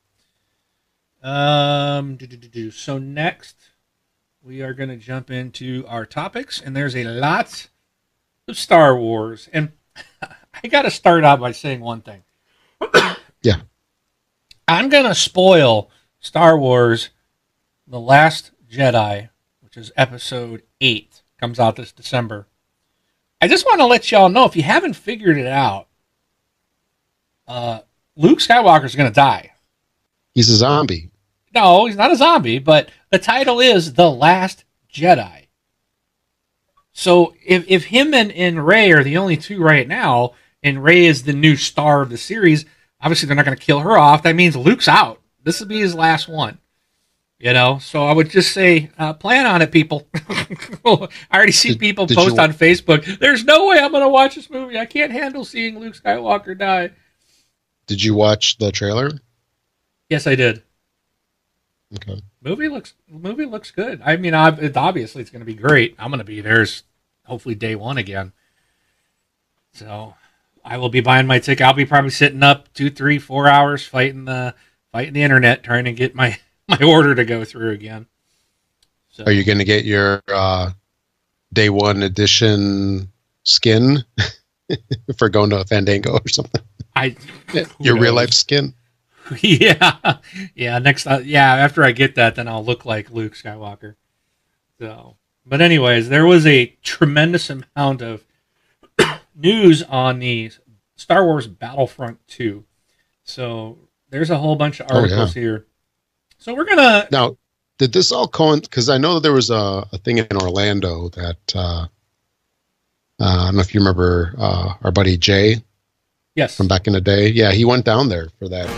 [1.24, 2.72] Um, do, do, do, do.
[2.72, 3.56] So next,
[4.44, 7.70] we are going to jump into our topics, and there's a lot
[8.48, 9.50] of Star Wars.
[9.54, 9.72] And
[10.22, 12.24] I got to start out by saying one thing.
[13.42, 13.58] Yeah.
[14.68, 17.12] I'm going to spoil Star Wars
[17.86, 19.30] The Last Jedi,
[19.62, 22.48] which is episode 8, comes out this December.
[23.41, 25.88] I just want to let y'all know if you haven't figured it out,
[27.48, 27.80] uh,
[28.15, 29.52] Luke Skywalker's going to die.
[30.34, 31.12] He's a zombie.
[31.54, 35.48] No, he's not a zombie, but the title is The Last Jedi.
[36.91, 41.06] So if, if him and, and Rey are the only two right now, and Rey
[41.06, 42.65] is the new star of the series,
[43.02, 44.24] obviously they're not going to kill her off.
[44.24, 45.21] That means Luke's out.
[45.43, 46.58] This will be his last one.
[47.38, 50.08] You know, so I would just say, uh, plan on it, people.
[50.86, 53.19] I already see Did- people did post you- on Facebook.
[53.19, 54.80] There's no way I'm going to watch this movie.
[54.80, 56.91] I can't handle seeing Luke Skywalker die.
[57.88, 59.12] Did you watch the trailer?
[60.10, 60.63] Yes, I did.
[61.93, 62.21] Okay.
[62.41, 64.02] movie looks movie looks good.
[64.04, 65.95] I mean, it, obviously it's going to be great.
[66.00, 66.84] I'm going to be there's
[67.26, 68.34] hopefully day one again.
[69.74, 70.15] So
[70.63, 71.65] I will be buying my ticket.
[71.65, 74.56] I'll be probably sitting up two, three, four hours fighting the
[74.91, 76.39] fighting the internet trying to get my
[76.80, 78.06] my order to go through again.
[79.10, 80.71] So Are you going to get your uh,
[81.54, 83.10] day one edition
[83.43, 84.04] skin
[85.17, 86.62] for going to a Fandango or something?
[86.95, 87.15] I
[87.80, 88.73] Your real life skin?
[89.41, 90.17] yeah,
[90.54, 90.78] yeah.
[90.80, 91.56] Next, uh, yeah.
[91.56, 93.95] After I get that, then I'll look like Luke Skywalker.
[94.80, 98.23] So, but anyways, there was a tremendous amount of
[99.36, 100.51] news on the
[100.95, 102.65] Star Wars Battlefront Two.
[103.23, 105.01] So there's a whole bunch of Oh, yeah.
[105.01, 105.65] articles here.
[106.46, 107.08] So we're gonna.
[107.12, 107.38] Now,
[107.80, 108.70] did this all coincide?
[108.70, 111.88] Because I know that there was a, a thing in Orlando that uh, uh,
[113.20, 115.64] I don't know if you remember uh, our buddy Jay
[116.36, 116.56] Yes.
[116.56, 117.30] from back in the day.
[117.30, 118.70] Yeah, he went down there for that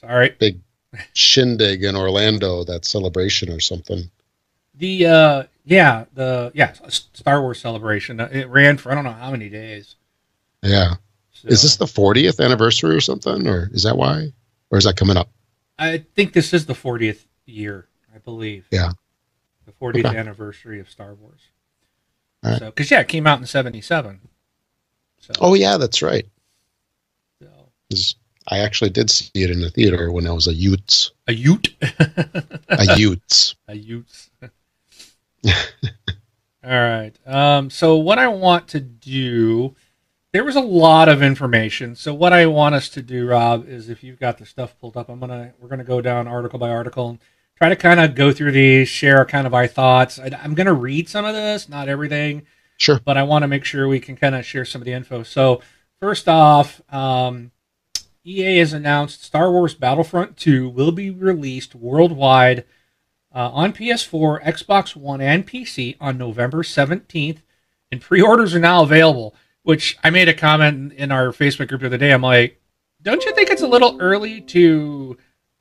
[0.00, 0.34] Sorry.
[0.40, 0.58] big
[1.12, 4.10] shindig in Orlando, that celebration or something.
[4.74, 8.18] The uh, yeah, the yeah Star Wars celebration.
[8.18, 9.94] Uh, It ran for I don't know how many days.
[10.64, 10.94] Yeah.
[11.30, 13.46] So, Is this the 40th anniversary or something?
[13.46, 14.32] Or is that why?
[14.72, 15.28] Or is that coming up?
[15.78, 18.66] I think this is the 40th year, I believe.
[18.70, 18.92] Yeah.
[19.66, 20.16] The 40th Okay.
[20.16, 21.40] anniversary of Star Wars.
[22.44, 22.58] Right.
[22.58, 24.20] So, because yeah, it came out in '77.
[25.20, 26.26] So, Oh, yeah, that's right.
[27.42, 27.48] so,
[28.48, 31.12] I actually did see it in the theater when I was a Utes.
[31.26, 31.74] a Ute,
[32.68, 33.54] A Utes.
[33.68, 34.28] a Ute.
[35.46, 37.12] All right.
[37.26, 39.74] Um, so what I want to do,
[40.34, 41.94] there was a lot of information.
[41.94, 44.96] So what I want us to do, Rob, is if you've got the stuff pulled
[44.96, 47.20] up, I'm gonna we're gonna go down article by article and
[47.56, 50.18] try to kind of go through these, share kind of our thoughts.
[50.18, 52.46] I, I'm gonna read some of this, not everything.
[52.76, 53.00] Sure.
[53.04, 55.22] but I want to make sure we can kind of share some of the info.
[55.22, 55.62] So,
[56.00, 57.52] first off, um,
[58.24, 62.64] EA has announced Star Wars Battlefront 2 will be released worldwide
[63.32, 67.38] uh, on PS4, Xbox One, and PC on November 17th,
[67.92, 69.36] and pre orders are now available.
[69.64, 72.12] Which I made a comment in our Facebook group the other day.
[72.12, 72.60] I'm like,
[73.02, 75.16] don't you think it's a little early to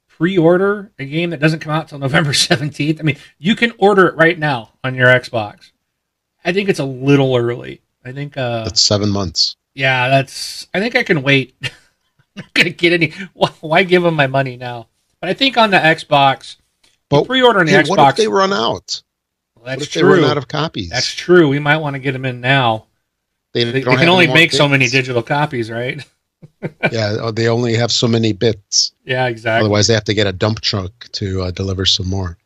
[0.08, 3.00] pre order a game that doesn't come out till November 17th?
[3.00, 5.72] I mean, you can order it right now on your Xbox.
[6.46, 7.82] I think it's a little early.
[8.06, 9.56] I think, uh, That's seven months.
[9.74, 10.68] yeah, that's.
[10.74, 11.56] I think I can wait.
[11.64, 11.70] I'm
[12.36, 13.14] not gonna get any.
[13.34, 14.88] Why, why give them my money now?
[15.22, 16.58] But I think on the Xbox,
[17.08, 17.90] But pre-order on the Hey, Xbox.
[17.90, 19.02] what if they run out?
[19.56, 20.16] well, What that's if they true.
[20.16, 20.90] run out of copies?
[20.90, 21.48] that's true.
[21.48, 22.88] We might want to get them in now.
[23.54, 26.04] They, They, can only make so many digital copies, right?
[26.92, 28.92] Yeah, oh, they only have so many bits.
[29.06, 29.66] Yeah, exactly.
[29.66, 32.38] Otherwise, they have to get a dump truck to uh, deliver some more.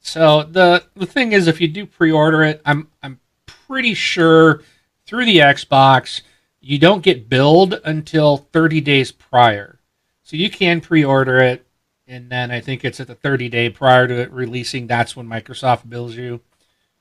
[0.00, 4.62] So the the thing is, if you do pre-order it, I'm I'm pretty sure
[5.04, 6.22] through the Xbox
[6.60, 9.78] you don't get billed until 30 days prior.
[10.24, 11.64] So you can pre-order it,
[12.08, 14.86] and then I think it's at the 30 day prior to it releasing.
[14.86, 16.40] That's when Microsoft bills you.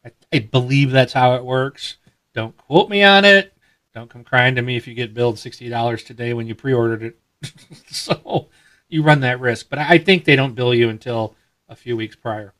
[0.05, 1.97] I, I believe that's how it works.
[2.35, 3.53] Don't quote me on it.
[3.93, 7.01] Don't come crying to me if you get billed sixty dollars today when you pre-ordered
[7.01, 7.19] it.
[7.87, 8.49] so
[8.89, 9.69] you run that risk.
[9.69, 11.33] But I think they don't bill you until
[11.69, 12.53] a few weeks prior.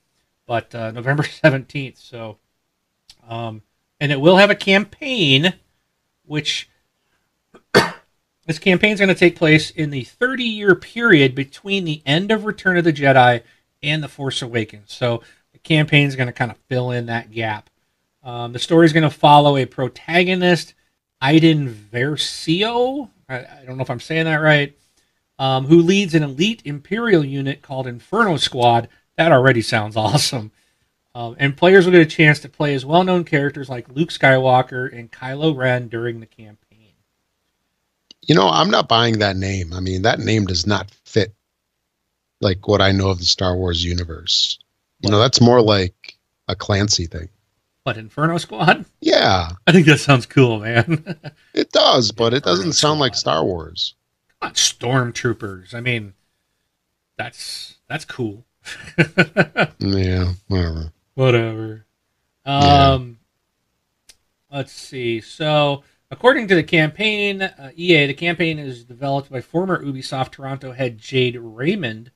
[0.48, 1.98] But uh, November seventeenth.
[1.98, 2.38] So,
[3.28, 3.64] um,
[4.00, 5.56] and it will have a campaign,
[6.26, 6.70] which
[8.46, 12.32] this campaign is going to take place in the 30 year period between the end
[12.32, 13.42] of Return of the Jedi
[13.84, 14.94] and The Force Awakens.
[14.94, 17.70] So the campaign is going to kind of fill in that gap.
[18.26, 20.74] Um, the story is going to follow a protagonist,
[21.22, 23.10] Iden Versio.
[23.30, 24.76] I, I, don't know if I'm saying that right.
[25.38, 28.90] Um, who leads an elite Imperial unit called Inferno Squad.
[29.16, 30.52] That already sounds awesome.
[31.14, 34.10] Um, and players will get a chance to play as well known characters like Luke
[34.10, 36.92] Skywalker and Kylo Ren during the campaign.
[38.24, 39.72] You know, I'm not buying that name.
[39.72, 41.34] I mean, that name does not fit
[42.42, 44.58] like what I know of the Star Wars universe.
[45.02, 47.30] You know, that's more like a Clancy thing.
[47.86, 48.86] What Inferno Squad?
[49.00, 51.20] Yeah, I think that sounds cool, man.
[51.54, 53.94] it does, but it doesn't sound like Star Wars.
[54.42, 55.76] Come on, stormtroopers.
[55.76, 56.16] I mean,
[57.16, 58.44] that's that's cool.
[59.78, 60.92] yeah, whatever.
[61.14, 61.86] Whatever.
[62.44, 63.20] Um,
[64.50, 64.58] yeah.
[64.58, 65.22] let's see.
[65.22, 70.72] So According to the campaign, uh, EA, the campaign is developed by former Ubisoft Toronto
[70.72, 72.12] head Jade Raymond,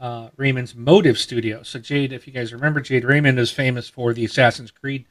[0.00, 1.62] uh, Raymond's Motive Studio.
[1.62, 5.04] So Jade, if you guys remember, Jade Raymond is famous for the Assassin's Creed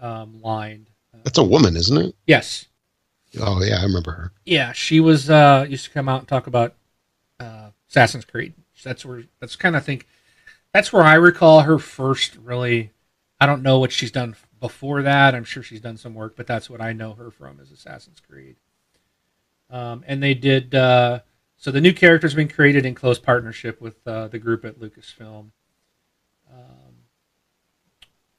[0.00, 0.88] um, line.
[1.24, 2.14] That's a woman, isn't it?
[2.26, 2.66] Yes.
[3.40, 4.32] Oh yeah, I remember her.
[4.44, 6.74] Yeah, she was uh, used to come out and talk about
[7.40, 8.54] uh, Assassin's Creed.
[8.84, 10.06] That's where that's kind of think
[10.72, 12.92] that's where I recall her first really.
[13.40, 15.34] I don't know what she's done before that.
[15.34, 18.20] I'm sure she's done some work, but that's what I know her from is Assassin's
[18.20, 18.56] Creed.
[19.68, 21.20] Um, and they did uh,
[21.66, 21.72] so.
[21.72, 25.50] The new character's been created in close partnership with uh, the group at Lucasfilm.
[26.48, 26.94] Um,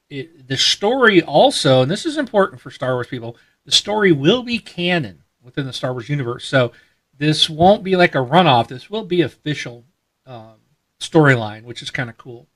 [0.08, 3.36] it, the story also, and this is important for Star Wars people,
[3.66, 6.46] the story will be canon within the Star Wars universe.
[6.46, 6.72] So
[7.18, 8.68] this won't be like a runoff.
[8.68, 9.84] This will be official
[10.24, 10.54] um,
[10.98, 12.46] storyline, which is kind of cool.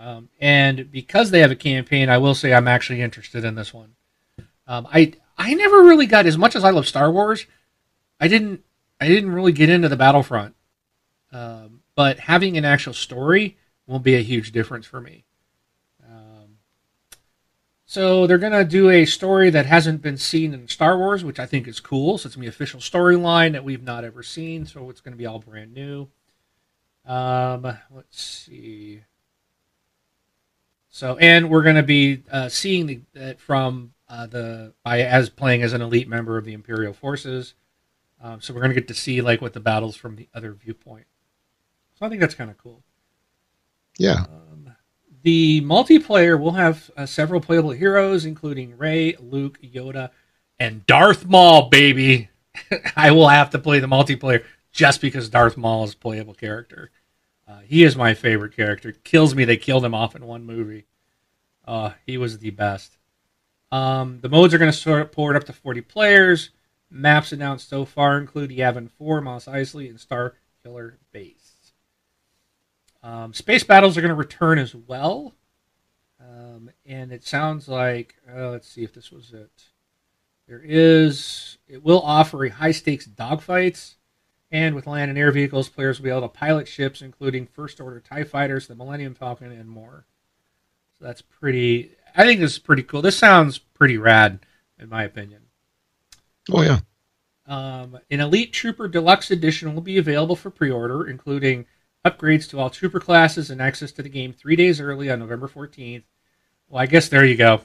[0.00, 3.74] Um, and because they have a campaign, I will say I'm actually interested in this
[3.74, 3.92] one.
[4.66, 7.44] Um, I I never really got as much as I love Star Wars.
[8.18, 8.64] I didn't
[9.02, 10.54] I didn't really get into the Battlefront,
[11.32, 15.24] um, but having an actual story won't be a huge difference for me.
[16.08, 16.58] Um,
[17.84, 21.46] so they're gonna do a story that hasn't been seen in Star Wars, which I
[21.46, 22.16] think is cool.
[22.16, 24.66] So it's gonna be official storyline that we've not ever seen.
[24.66, 26.08] So it's gonna be all brand new.
[27.04, 29.02] Um, let's see.
[30.90, 35.30] So, and we're going to be uh, seeing the, that from uh, the by as
[35.30, 37.54] playing as an elite member of the Imperial forces.
[38.22, 40.52] Um, so we're going to get to see like what the battles from the other
[40.52, 41.06] viewpoint.
[41.98, 42.82] So I think that's kind of cool.
[43.98, 44.24] Yeah.
[44.28, 44.74] Um,
[45.22, 50.10] the multiplayer will have uh, several playable heroes, including Rey, Luke, Yoda,
[50.58, 51.68] and Darth Maul.
[51.68, 52.28] Baby,
[52.96, 56.90] I will have to play the multiplayer just because Darth Maul is a playable character.
[57.46, 58.92] Uh, he is my favorite character.
[58.92, 60.86] Kills me they killed him off in one movie.
[61.66, 62.96] Uh, he was the best.
[63.70, 66.50] Um, the modes are going to support up to 40 players.
[66.92, 71.72] Maps announced so far include Yavin 4, Mos Eisley, and Star Killer Base.
[73.02, 75.34] Um, space battles are going to return as well.
[76.20, 79.64] Um, and it sounds like, uh, let's see if this was it.
[80.46, 83.94] There is, it will offer a high stakes dogfights
[84.52, 87.80] and with land and air vehicles, players will be able to pilot ships, including First
[87.80, 90.04] Order TIE fighters, the Millennium Falcon, and more.
[90.98, 91.92] So that's pretty.
[92.14, 93.00] I think this is pretty cool.
[93.00, 94.40] This sounds pretty rad,
[94.78, 95.41] in my opinion.
[96.50, 96.80] Oh, yeah.
[97.46, 101.66] Um, an Elite Trooper Deluxe Edition will be available for pre order, including
[102.04, 105.48] upgrades to all trooper classes and access to the game three days early on November
[105.48, 106.04] 14th.
[106.68, 107.60] Well, I guess there you go.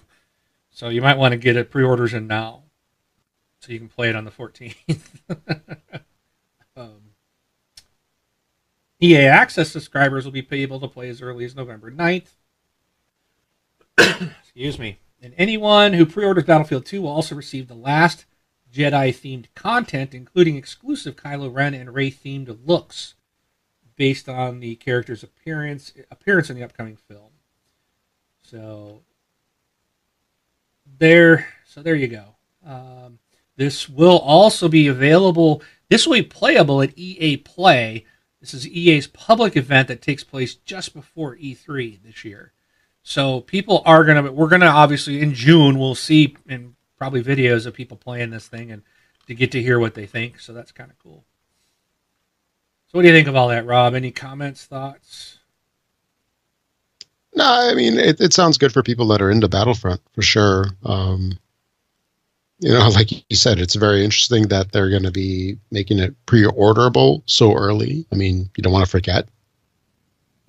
[0.69, 2.63] So you might want to get it pre orders in now
[3.59, 4.75] so you can play it on the 14th.
[6.77, 7.13] Um,
[9.01, 12.35] EA Access subscribers will be able to play as early as November 9th.
[13.97, 14.99] Excuse me.
[15.19, 18.25] And anyone who pre orders Battlefield 2 will also receive the last
[18.77, 23.15] Jedi themed content, including exclusive Kylo Ren and Rey themed looks
[23.95, 27.31] based on the character's appearance appearance in the upcoming film.
[28.43, 29.01] So
[30.99, 32.35] there so there you go.
[32.65, 33.19] Um,
[33.55, 38.05] this will also be available this will be playable at EA Play.
[38.41, 42.53] This is EA's public event that takes place just before E3 this year.
[43.01, 47.73] So people are gonna we're gonna obviously in June we'll see and probably videos of
[47.73, 48.81] people playing this thing and
[49.27, 50.39] to get to hear what they think.
[50.39, 51.23] So that's kind of cool.
[52.87, 53.95] So what do you think of all that, Rob?
[53.95, 55.39] Any comments, thoughts?
[57.35, 60.65] No, I mean it, it sounds good for people that are into Battlefront for sure.
[60.83, 61.37] Um,
[62.59, 66.15] you know, like you said, it's very interesting that they're going to be making it
[66.25, 68.05] pre-orderable so early.
[68.11, 69.27] I mean, you don't want to forget,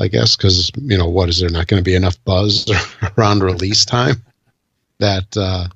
[0.00, 2.66] I guess, because you know what is there not going to be enough buzz
[3.18, 4.22] around release time
[4.98, 5.68] that uh,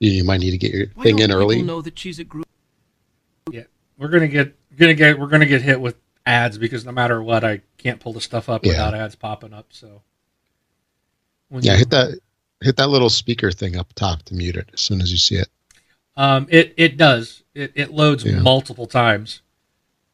[0.00, 1.62] you, you might need to get your Why thing don't in early.
[1.62, 2.46] know that she's a group?
[3.50, 3.64] Yeah,
[3.98, 7.44] We're gonna get gonna get we're gonna get hit with ads because no matter what,
[7.44, 8.72] I can't pull the stuff up Yeah.
[8.72, 9.66] without ads popping up.
[9.70, 10.02] So
[11.48, 12.18] when Yeah, you- hit that
[12.62, 15.36] hit that little speaker thing up top to mute it as soon as you see
[15.36, 15.48] it.
[16.16, 17.42] Um, it it does.
[17.54, 18.40] It it loads Yeah.
[18.40, 19.42] multiple times.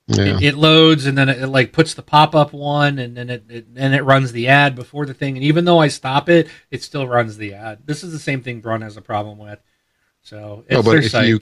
[0.09, 3.16] Yeah, It, it loads and then it, it, like puts the pop up one and
[3.16, 5.37] then it, it and it runs the ad before the thing.
[5.37, 7.81] And even though I stop it, it still runs the ad.
[7.87, 9.59] This is the same thing Brun has a problem with.
[10.27, 11.29] So it's no, but if site.
[11.29, 11.41] you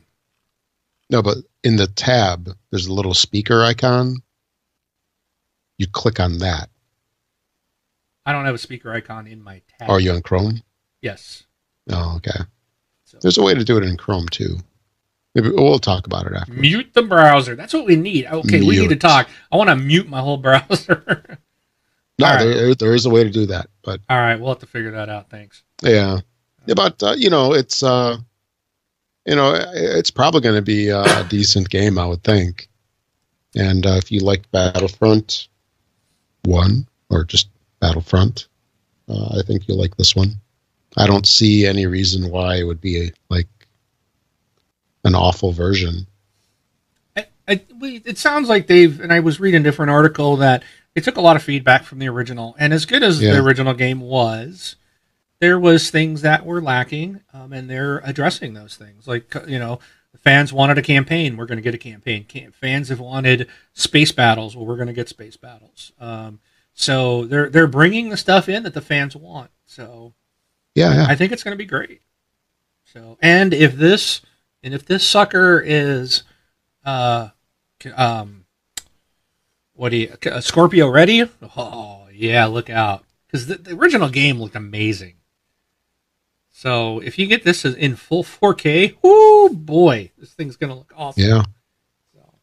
[1.09, 4.17] no, but in the tab, there's a little speaker icon.
[5.79, 6.69] You click on that.
[8.27, 9.89] I don't have a speaker icon in my tab.
[9.89, 10.63] Are you on Chrome?
[11.01, 11.45] Yes.
[11.91, 12.45] Oh, okay.
[13.05, 14.59] So There's a way to do it in Chrome too.
[15.35, 16.53] Maybe we'll talk about it after.
[16.53, 17.57] mute the browser.
[17.57, 18.27] That's what we need.
[18.27, 19.29] Okay, we need to talk.
[19.51, 21.39] I want to mute my whole browser.
[22.19, 22.45] No, right.
[22.45, 24.93] there, there is a way to do that, but All right, we'll have to figure
[24.93, 25.31] that out.
[25.31, 25.63] Thanks.
[25.83, 26.21] yeah,
[26.67, 28.19] yeah but uh, you know, it's uh,
[29.27, 32.69] you know, it's probably going to be a decent game, I would think.
[33.57, 35.49] And uh, if you like Battlefront
[36.45, 37.49] One or just
[37.81, 38.49] Battlefront,
[39.09, 40.33] uh, I think you'll like this one.
[40.97, 43.49] I don't see any reason why it would be like
[45.05, 46.07] an awful version.
[47.17, 50.63] I, I, it sounds like they've, and I was reading a different article that
[50.95, 53.33] they took a lot of feedback from the original, and as good as Yeah.
[53.35, 54.77] the original game was,
[55.45, 59.07] there was things that were lacking, um, and they're addressing those things.
[59.07, 59.79] Like you know,
[60.13, 62.25] the fans wanted a campaign, we're going to get a campaign.
[62.25, 65.93] Can, fans have wanted space battles, well, we're going to get space battles.
[66.01, 66.41] Um,
[66.73, 69.51] so they're they're bringing the stuff in that the fans want.
[69.67, 70.15] So
[70.75, 71.07] Yeah, yeah.
[71.11, 72.01] I think it's going to be great.
[72.87, 74.23] So, and if this
[74.63, 76.23] and if this sucker is,
[76.87, 77.29] uh,
[77.95, 78.47] um,
[79.75, 81.29] what do you uh, Scorpio ready?
[81.55, 85.17] Oh yeah, look out because the, the original game looked amazing.
[86.65, 90.95] So if you get this in full 4K, oh boy, this thing's going to look
[90.97, 91.23] awesome.
[91.23, 91.43] Yeah.
[92.15, 92.35] So,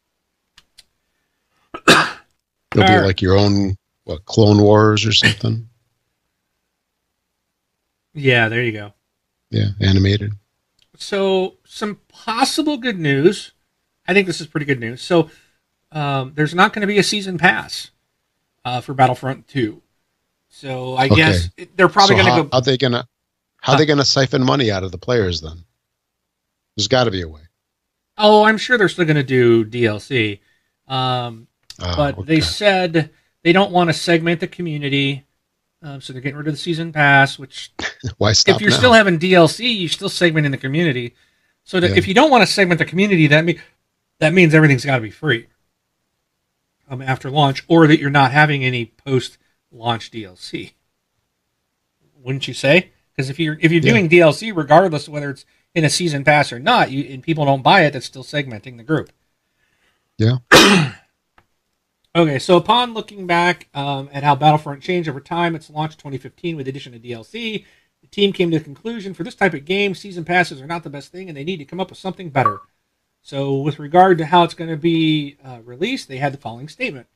[2.75, 3.03] It'll be Alright.
[3.03, 5.67] like your own what Clone Wars or something.
[8.13, 8.93] yeah, there you go.
[9.49, 10.33] Yeah, animated.
[10.97, 13.53] So, some possible good news.
[14.07, 15.01] I think this is pretty good news.
[15.01, 15.31] So,
[15.91, 17.89] um, there's not going to be a season pass
[18.65, 19.81] uh, for Battlefront 2.
[20.47, 21.15] So, I Okay.
[21.15, 22.49] guess they're probably so going to go.
[22.55, 23.07] are they gonna
[23.61, 25.63] how are they gonna siphon money out of the players then?
[26.75, 27.41] There's got to be a way.
[28.17, 30.39] Oh, I'm sure they're still going to do DLC.
[30.87, 31.47] Um,
[31.83, 32.35] Oh, but okay.
[32.35, 33.09] they said
[33.43, 35.25] they don't want to segment the community.
[35.81, 37.71] Um, so, they're getting rid of the season pass, which
[38.19, 38.77] why stop if you're now?
[38.77, 41.15] still having DLC, you're still segmenting the community.
[41.63, 41.97] So that Yeah.
[41.97, 43.59] if you don't want to segment the community, that mean
[44.19, 45.47] that means everything's got to be free
[46.89, 50.73] um, after launch, or that you're not having any post-launch DLC.
[52.15, 52.91] Wouldn't you say?
[53.15, 53.91] Because if you're if you're Yeah.
[53.91, 55.45] doing DLC, regardless of whether it's
[55.75, 58.77] in a season pass or not, you and people don't buy it, that's still segmenting
[58.77, 59.11] the group.
[60.17, 60.37] Yeah.
[62.13, 66.57] Okay, so upon looking back um, at how Battlefront changed over time, its launch 2015
[66.57, 67.63] with the addition of DLC,
[68.01, 70.83] the team came to the conclusion for this type of game, season passes are not
[70.83, 72.59] the best thing, and they need to come up with something better.
[73.21, 76.67] So, with regard to how it's going to be uh, released, they had the following
[76.67, 77.07] statement.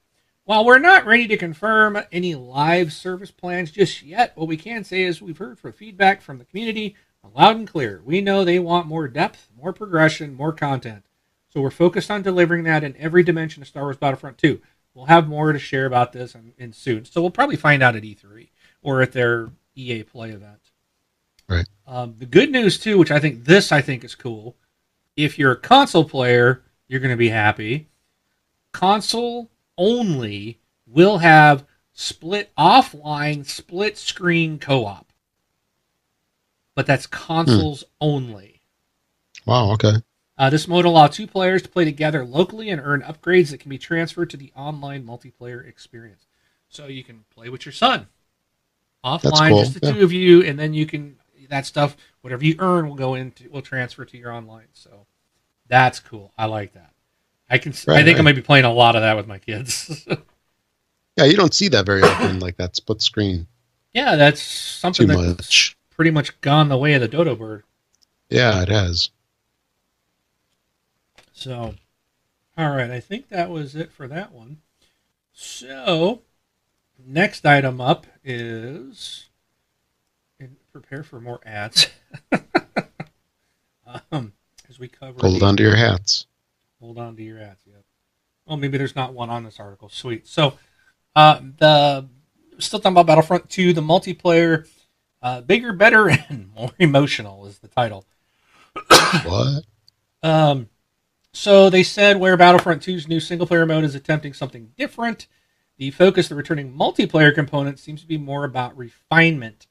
[0.45, 4.83] While we're not ready to confirm any live service plans just yet, what we can
[4.83, 6.95] say is we've heard from feedback from the community
[7.33, 8.01] loud and clear.
[8.05, 11.03] We know they want more depth, more progression, more content.
[11.49, 14.61] So we're focused on delivering that in every dimension of Star Wars Battlefront 2.
[14.93, 17.05] We'll have more to share about this in, in soon.
[17.05, 18.49] So we'll probably find out at E3
[18.83, 20.71] or at their EA Play event.
[21.49, 21.67] Right.
[21.87, 24.55] Um, the good news too, which I think this I think is cool.
[25.15, 27.87] If you're a console player, you're going to be happy.
[28.71, 35.11] Console only will have split offline, split screen co-op,
[36.75, 38.61] but that's consoles only.
[39.45, 39.71] Wow.
[39.73, 39.93] Okay.
[40.37, 43.69] Uh, this mode allows two players to play together locally and earn upgrades that can
[43.69, 46.25] be transferred to the online multiplayer experience.
[46.67, 48.07] So you can play with your son
[49.05, 49.93] offline, cool, just the yeah.
[49.93, 51.15] two of you, and then you can
[51.49, 54.67] that stuff, whatever you earn, will go into will transfer to your online.
[54.73, 55.05] So
[55.67, 56.33] that's cool.
[56.37, 56.94] I like that.
[57.49, 57.73] I can.
[57.73, 60.07] I Right, think I might be playing a lot of that with my kids.
[61.17, 63.47] Yeah, you don't see that very often, like that split screen.
[63.93, 64.41] yeah, that's
[64.91, 65.77] Too something that's much.
[65.89, 67.63] pretty much gone the way of the dodo bird.
[68.29, 69.09] Yeah, it has.
[71.33, 71.75] So,
[72.57, 74.61] all right, I think that was it for that one.
[75.33, 76.23] So,
[76.99, 79.29] next item up is
[80.39, 81.87] and prepare for more ads.
[84.11, 84.33] um,
[84.69, 86.25] as we cover, Hold on to your hats.
[86.85, 87.63] Hold on to your ads.
[87.65, 87.77] Yeah.
[88.45, 89.89] Well, maybe there's not one on this article.
[89.89, 90.27] Sweet.
[90.27, 90.53] So,
[91.15, 92.07] uh, the
[92.59, 94.67] still talking about Battlefront 2, the multiplayer,
[95.23, 98.05] uh, bigger, better, and more emotional is the title.
[99.23, 99.63] What?
[100.21, 100.69] Um,
[101.33, 105.25] so they said where Battlefront 2's new single player mode is attempting something different,
[105.77, 109.65] the focus the returning multiplayer component seems to be more about refinement.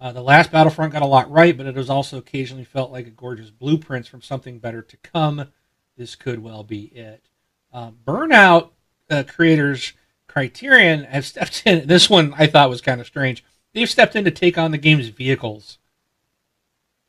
[0.00, 3.06] Uh, the last Battlefront got a lot right, but it has also occasionally felt like
[3.06, 5.48] a gorgeous blueprints from something better to come.
[5.96, 7.28] This could well be it.
[7.72, 8.70] Uh, Burnout
[9.10, 9.92] uh, creators
[10.28, 11.86] Criterion have stepped in.
[11.86, 13.44] This one I thought was kind of strange.
[13.72, 15.78] They've stepped in to take on the game's vehicles.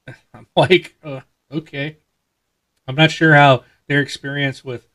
[0.34, 1.22] I'm like, uh,
[1.52, 1.98] okay.
[2.88, 4.88] I'm not sure how their experience with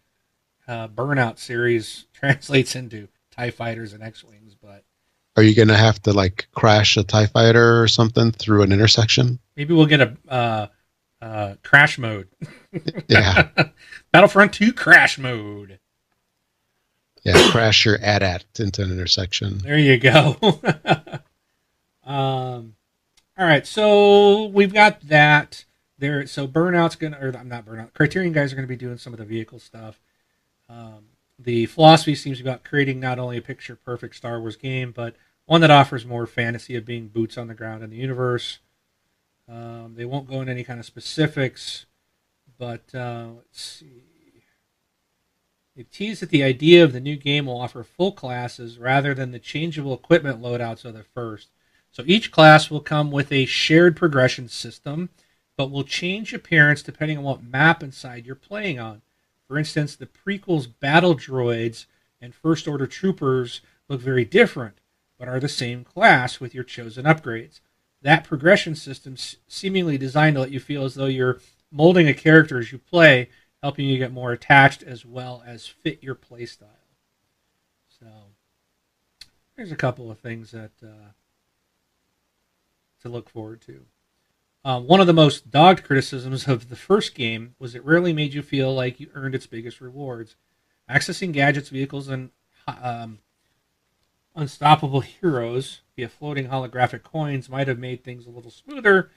[0.69, 4.85] uh, Burnout series translates into Tie Fighters and X Wings, but
[5.37, 9.39] Are you gonna have to like crash a Tie Fighter or something through an intersection?
[9.57, 10.71] maybe we'll get a
[11.21, 12.29] uh, crash mode.
[13.09, 13.49] Yeah,
[14.13, 15.81] Battlefront 2 crash mode.
[17.25, 17.49] yeah.
[17.51, 19.59] crash your AT-AT into an intersection.
[19.59, 20.37] There you go.
[22.05, 22.77] um,
[23.37, 25.65] all right, so we've got that
[25.99, 26.27] there.
[26.27, 27.93] So Burnout's gonna, or I'm not Burnout.
[27.93, 30.01] Criterion guys are gonna be doing some of the vehicle stuff.
[30.69, 31.07] Um,
[31.37, 35.17] the philosophy seems about creating not only a picture perfect Star Wars game, but
[35.47, 38.61] one that offers more fantasy of being boots on the ground in the universe.
[39.51, 41.87] Um, they won't go into any kind of specifics,
[42.59, 44.05] but uh, let's see.
[45.77, 49.33] They tease that the idea of the new game will offer full classes rather than
[49.33, 51.49] the changeable equipment loadouts of the first.
[51.91, 55.09] So each class will come with a shared progression system,
[55.57, 59.03] but will change appearance depending on what map and side you're playing on.
[59.49, 61.87] For instance, the prequel's battle droids
[62.21, 64.79] and First Order troopers look very different,
[65.19, 67.61] but are the same class with your chosen upgrades.
[68.03, 71.41] That progression system seemingly designed to let you feel as though you're
[71.71, 73.29] molding a character as you play,
[73.63, 76.69] helping you get more attached as well as fit your playstyle.
[78.01, 78.07] So,
[79.57, 81.11] there's a couple of things that uh,
[83.03, 83.85] to look forward to.
[84.65, 88.35] Um, one of the most dogged criticisms of the first game was it rarely made
[88.35, 90.37] you feel like you earned its biggest rewards.
[90.89, 92.31] Accessing gadgets, vehicles, and
[92.67, 93.21] um,
[94.35, 99.11] unstoppable heroes via floating holographic coins might have made things a little smoother.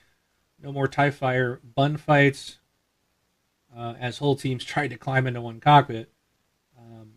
[0.61, 2.57] No more TIE Fighter bun fights
[3.75, 6.11] uh, as whole teams tried to climb into one cockpit.
[6.77, 7.13] Um,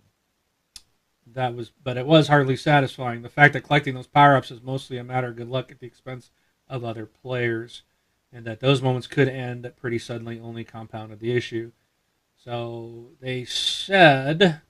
[1.27, 3.23] that was, but it was hardly satisfying.
[3.23, 5.81] The fact that collecting those power ups is mostly a matter of good luck at
[5.81, 6.31] the expense
[6.69, 7.83] of other players,
[8.33, 11.73] and that those moments could end pretty suddenly only compounded the issue.
[12.37, 14.61] So they said,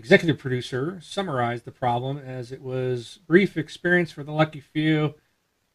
[0.00, 5.14] executive producer summarized the problem as it was brief experience for the lucky few.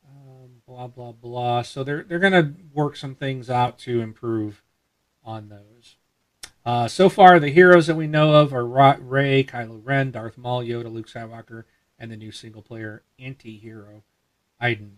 [0.04, 1.62] Um, blah blah blah.
[1.62, 4.64] So they're they're gonna work some things out to improve
[5.24, 5.98] on those.
[6.66, 10.64] Uh, so far, the heroes that we know of are Rey, Kylo Ren, Darth Maul,
[10.64, 11.66] Yoda, Luke Skywalker,
[12.00, 14.02] and the new single-player anti-hero,
[14.60, 14.98] Iden.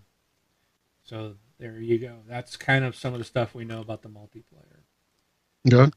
[1.04, 2.20] So there you go.
[2.26, 4.84] That's kind of some of the stuff we know about the multiplayer.
[5.70, 5.92] Okay.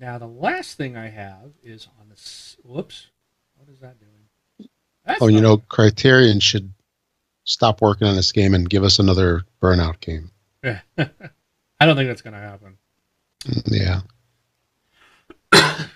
[0.00, 2.16] Now, the last thing I have is on the.
[2.64, 3.08] Whoops.
[3.56, 4.70] What is that doing?
[5.04, 6.72] That's Oh, you know, Criterion should
[7.44, 10.30] stop working on this game and give us another Burnout game.
[10.62, 10.80] Yeah.
[10.98, 12.76] I don't think that's going to happen.
[13.44, 14.02] Mm,
[15.52, 15.86] Yeah.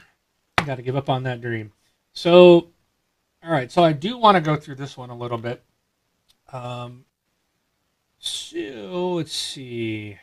[0.64, 1.72] Got to give up on that dream.
[2.12, 2.68] So,
[3.44, 3.70] all right.
[3.70, 5.62] So I do want to go through this one a little bit.
[6.53, 7.05] Um,
[8.18, 10.18] so let's see.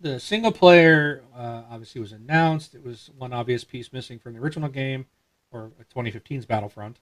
[0.00, 2.74] The single player uh, obviously was announced.
[2.74, 5.04] It was one obvious piece missing from the original game,
[5.50, 7.00] or 2015's Battlefront.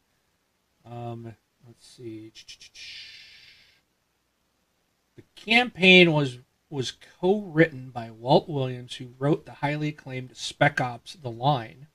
[0.84, 2.32] Um, let's see.
[5.14, 6.38] The campaign was
[6.70, 11.86] was co-written by Walt Williams, who wrote the highly acclaimed Spec Ops: The Line.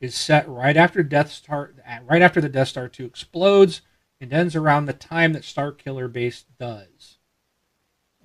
[0.00, 3.82] Is set right after Death Star, right after the Death Star two explodes,
[4.20, 7.18] and ends around the time that Starkiller Base does.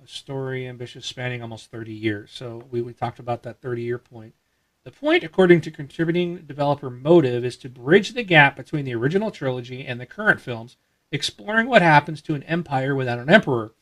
[0.02, 2.30] A story ambitious spanning almost 30 years.
[2.32, 4.34] So we, we talked about that 30 year point.
[4.82, 9.30] The point, according to contributing developer Motive, is to bridge the gap between the original
[9.30, 10.76] trilogy and the current films,
[11.12, 13.74] exploring what happens to an empire without an emperor.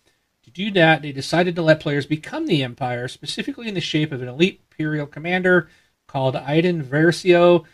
[0.48, 4.12] To do that, they decided to let players become the Empire, specifically in the shape
[4.12, 5.68] of an elite Imperial commander
[6.06, 7.64] called Iden Versio.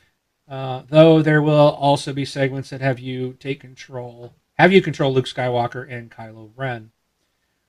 [0.49, 5.14] Uh, though there will also be segments that have you take control, have you control
[5.14, 6.90] Luke Skywalker and Kylo Ren.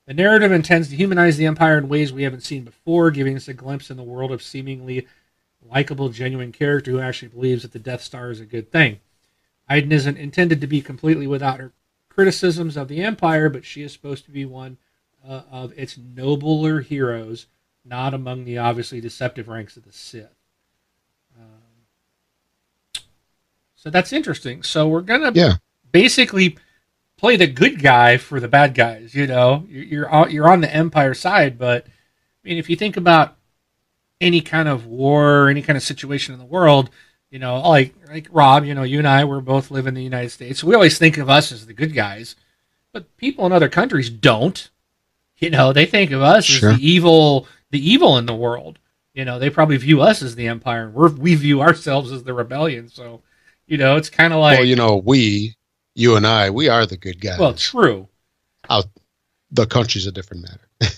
[0.05, 3.47] The narrative intends to humanize the Empire in ways we haven't seen before, giving us
[3.47, 5.07] a glimpse in the world of seemingly
[5.63, 8.99] likable, genuine character who actually believes that the Death Star is a good thing.
[9.67, 11.71] Iden isn't intended to be completely without her
[12.07, 14.77] criticisms of the Empire, but she is supposed to be one
[15.27, 17.47] uh, of its nobler heroes,
[17.83, 20.35] not among the obviously deceptive ranks of the Sith.
[21.35, 23.01] Um,
[23.75, 24.61] so that's interesting.
[24.61, 25.55] So we're gonna Yeah.
[25.91, 26.57] basically
[27.17, 29.13] play the good guy for the bad guys.
[29.15, 33.37] You know, you're you're on, the Empire side, but I mean, if you think about
[34.21, 36.89] any kind of war, any kind of situation in the world,
[37.29, 40.03] you know, like like Rob, you know, you and I, we're both live in the
[40.03, 40.59] United States.
[40.59, 42.35] So We always think of us as the good guys,
[42.93, 44.69] but people in other countries don't.
[45.37, 46.69] You know, they think of us Sure.
[46.69, 48.79] as the evil, the evil in the world.
[49.13, 50.89] You know, they probably view us as the empire.
[50.89, 52.87] We're we view ourselves as the rebellion.
[52.89, 53.21] So,
[53.67, 55.55] you know, it's kind of like well, you know, we,
[55.95, 57.39] you and I, we are the good guys.
[57.39, 58.07] well, true.
[59.51, 60.93] the country's a different matter.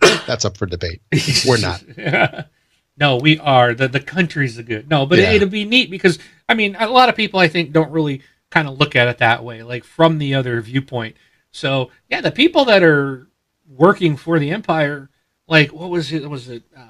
[0.26, 1.00] That's up for debate.
[1.46, 1.82] We're not.
[2.96, 3.74] no, we are.
[3.74, 4.88] The the country's the good.
[4.88, 5.32] No, but Yeah.
[5.32, 6.18] it, will be neat because
[6.48, 9.18] I mean, a lot of people I think don't really kind of look at it
[9.18, 11.16] that way, like from the other viewpoint.
[11.50, 13.26] So yeah, the people that are
[13.68, 15.08] working for the empire,
[15.48, 16.28] like what was it?
[16.28, 16.82] Was it uh,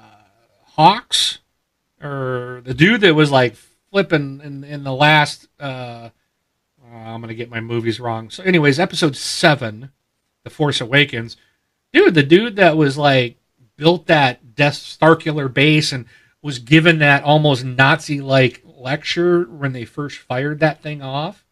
[0.75, 1.39] Hawks
[2.01, 3.55] or the dude that was like
[3.89, 5.47] flipping in in the last?
[5.59, 6.09] Uh,
[6.91, 8.29] uh, I'm gonna get my movies wrong.
[8.29, 9.91] So, anyways, episode seven,
[10.43, 11.37] The Force Awakens
[11.93, 13.37] dude, the dude that was like
[13.77, 16.05] built that Death Starkiller base and
[16.41, 21.45] was given that almost Nazi like lecture when they first fired that thing off.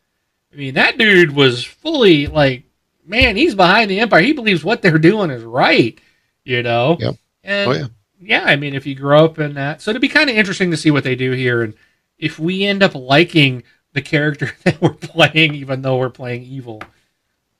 [0.51, 2.63] I mean, that dude was fully like,
[3.05, 4.21] man, he's behind the Empire.
[4.21, 5.99] He believes what they're doing is right,
[6.43, 6.97] you know?
[6.99, 7.15] Yep.
[7.43, 7.87] And Oh, yeah.
[8.19, 10.71] yeah, I mean, if you grow up in that, so it'd be kind of interesting
[10.71, 11.75] to see what they do here, and
[12.17, 13.63] if we end up liking
[13.93, 16.81] the character that we're playing, even though we're playing evil,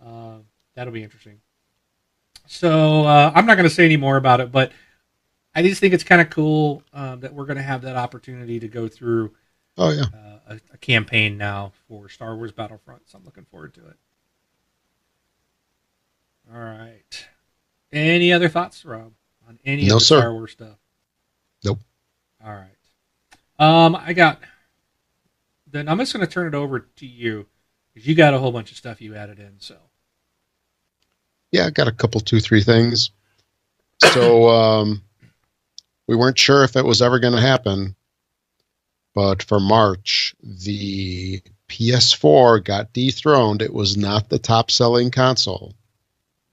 [0.06, 0.38] uh,
[0.76, 1.40] that'll be interesting.
[2.48, 4.72] So uh, I'm not going to say any more about it, but
[5.56, 8.60] I just think it's kind of cool um, that we're going to have that opportunity
[8.60, 9.34] to go through
[9.78, 10.06] Oh yeah.
[10.14, 13.10] uh, a, a campaign now for Star Wars Battlefront.
[13.10, 13.98] So I'm looking forward to it.
[16.52, 17.28] All right.
[17.92, 19.14] Any other thoughts, Rob,
[19.48, 20.20] on any No, of the sir.
[20.20, 20.78] Star Wars stuff?
[21.64, 21.80] Nope.
[22.44, 22.76] All right.
[23.60, 24.40] Um, I got.
[25.72, 27.46] Then I'm just going to turn it over to you
[27.94, 29.54] because you got a whole bunch of stuff you added in.
[29.60, 29.76] So
[31.52, 33.12] Yeah, I got a couple, two, three things.
[34.14, 35.04] So um,
[36.08, 37.96] we weren't sure if it was ever going to happen,
[39.14, 43.62] but for March, the PS4 got dethroned.
[43.62, 45.76] It was not the top-selling console.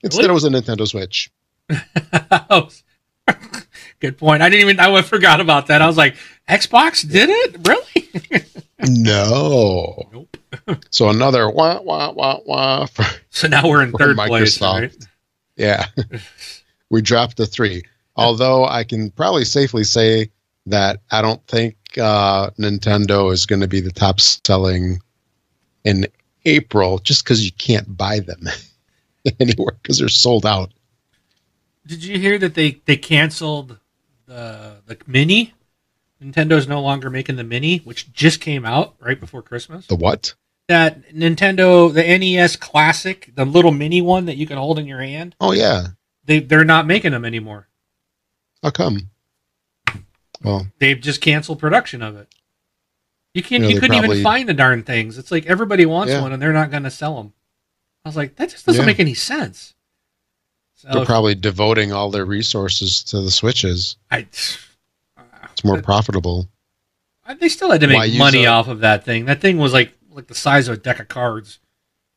[0.02, 0.30] Instead, Really?
[0.30, 1.30] it was a Nintendo Switch.
[4.06, 4.42] Good point.
[4.42, 4.80] I didn't even.
[4.80, 5.82] I forgot about that.
[5.82, 6.16] I was like,
[6.48, 7.66] Xbox did it?
[7.66, 8.42] Really?
[8.88, 10.02] No.
[10.12, 10.36] nope.
[10.90, 12.86] So another wah wah wah wah.
[12.86, 14.94] For, So now we're in third place, right?
[15.56, 15.86] yeah,
[16.90, 17.82] we dropped the three.
[18.16, 20.30] Although I can probably safely say
[20.66, 25.00] that I don't think uh, Nintendo is going to be the top selling
[25.84, 26.06] in
[26.44, 28.46] April, just because you can't buy them
[29.40, 30.70] anywhere because they're sold out.
[31.86, 33.78] Did you hear that they they canceled
[34.26, 35.54] the the mini?
[36.22, 39.86] Nintendo's no longer making the mini, which just came out right before Christmas.
[39.86, 40.34] The what?
[40.68, 45.00] That Nintendo, the NES Classic, the little mini one that you can hold in your
[45.00, 45.88] hand, Oh yeah.
[46.24, 47.68] they they're not making them anymore.
[48.62, 49.10] How come?
[50.42, 52.28] Well, They've just canceled production of it.
[53.34, 53.62] You can't.
[53.62, 55.18] You know, you couldn't probably- even find the darn things.
[55.18, 56.22] It's like everybody wants Yeah.
[56.22, 57.32] one, and they're not going to sell them.
[58.04, 58.86] I was like, that just doesn't Yeah.
[58.86, 59.74] make any sense.
[60.92, 63.96] They're probably devoting all their resources to the switches.
[64.10, 66.48] I, It's more profitable.
[67.38, 69.24] they still had to make use money off of that thing.
[69.24, 71.58] That thing was like like the size of a deck of cards.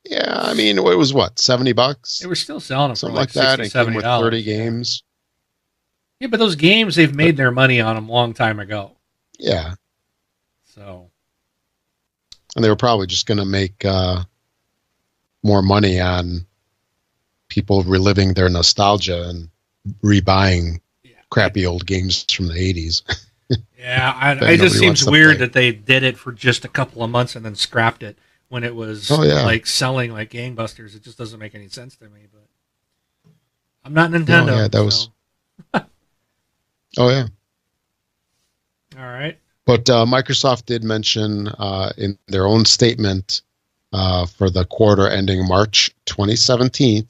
[0.05, 3.19] Yeah, I mean, it was what seventy bucks, They were still selling them something for
[3.19, 3.63] like, like, that.
[3.63, 5.03] 60 It 70 with thirty games.
[6.19, 8.97] Yeah, but those games they've made their money on them a long time ago.
[9.37, 9.75] Yeah,
[10.65, 11.09] So
[12.55, 14.23] and they were probably just going to make uh,
[15.43, 16.45] more money on
[17.59, 19.49] people reliving their nostalgia and
[20.01, 21.11] rebuying Yeah.
[21.29, 23.03] crappy old games from the eighties.
[23.77, 25.45] yeah, I, it just seems weird play.
[25.45, 28.63] that they did it for just a couple of months and then scrapped it when
[28.63, 29.43] it was Oh, yeah.
[29.43, 30.95] like selling like gangbusters.
[30.95, 32.21] It just doesn't make any sense to me.
[32.31, 33.31] But
[33.83, 34.55] I'm not Nintendo.
[34.55, 35.09] yeah, that was-
[36.97, 37.27] oh yeah,
[38.97, 39.37] all right.
[39.65, 43.41] but uh, Microsoft did mention uh, in their own statement
[43.91, 47.07] uh, for the quarter ending March 2017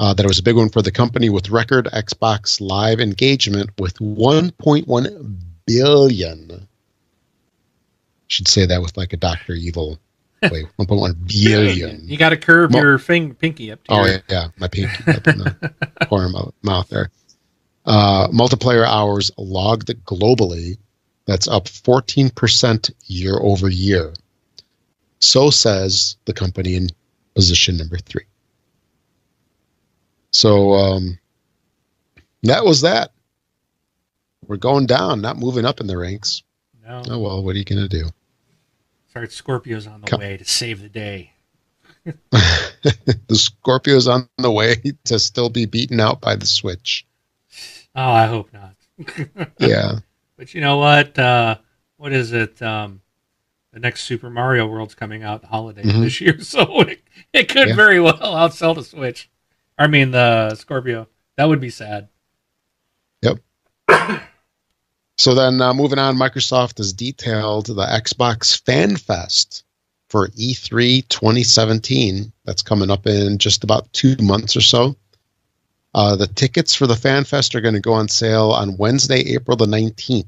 [0.00, 3.70] uh, that it was a big one for the company with record Xbox Live engagement
[3.78, 5.36] with 1.1
[5.66, 6.66] billion.
[8.26, 9.98] Should say that with like a Doctor Evil
[10.42, 12.08] Wait, 1.1 billion.
[12.08, 15.12] You got to curve Mo- your fing- pinky up Oh your, yeah, yeah, my pinky
[15.12, 15.72] up in the
[16.08, 17.10] corner of my mouth there.
[17.84, 20.78] Uh, multiplayer hours logged globally.
[21.26, 24.14] That's up 14% year over year.
[25.20, 26.88] So says the company in
[27.34, 28.24] position number three.
[30.30, 31.18] So um,
[32.42, 33.12] that was that.
[34.46, 36.42] We're going down, not moving up in the ranks.
[36.84, 37.02] No.
[37.08, 38.08] Oh well, what are you gonna do?
[39.12, 41.32] Sorry, Scorpio's on the Come- way to save the day.
[42.30, 47.06] the Scorpio's on the way to still be beaten out by the Switch.
[47.94, 48.74] Oh, I hope not.
[49.58, 49.98] Yeah.
[50.36, 51.18] But you know what?
[51.18, 51.58] Uh,
[51.98, 52.60] what is it?
[52.62, 53.02] Um,
[53.72, 56.00] the next Super Mario World's coming out the holiday Mhm.
[56.00, 57.02] this year, so it,
[57.32, 57.74] it could Yeah.
[57.76, 59.28] very well outsell the Switch.
[59.80, 61.08] I mean the Scorpio.
[61.36, 62.08] That would be sad.
[63.22, 63.38] Yep.
[65.18, 69.64] so then, uh, moving on, Microsoft has detailed the Xbox Fan Fest
[70.10, 72.30] for E E3 2017.
[72.44, 74.96] That's coming up in just about two months or so.
[75.94, 79.20] Uh, the tickets for the Fan Fest are going to go on sale on Wednesday,
[79.34, 80.26] April the 19th.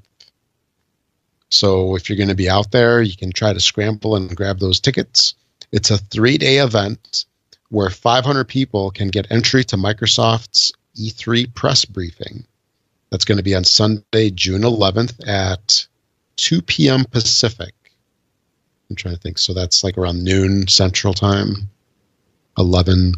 [1.50, 4.60] So if you're going to be out there, you can try to scramble and grab
[4.60, 5.34] those tickets.
[5.72, 7.26] It's a three day event
[7.72, 12.44] where 500 people can get entry to Microsoft's E3 press briefing.
[13.08, 15.86] That's going to be on Sunday, June 11th at
[16.36, 17.06] 2 p.m.
[17.06, 17.72] Pacific.
[18.90, 19.38] I'm trying to think.
[19.38, 21.70] So that's like around noon Central Time,
[22.58, 23.14] 11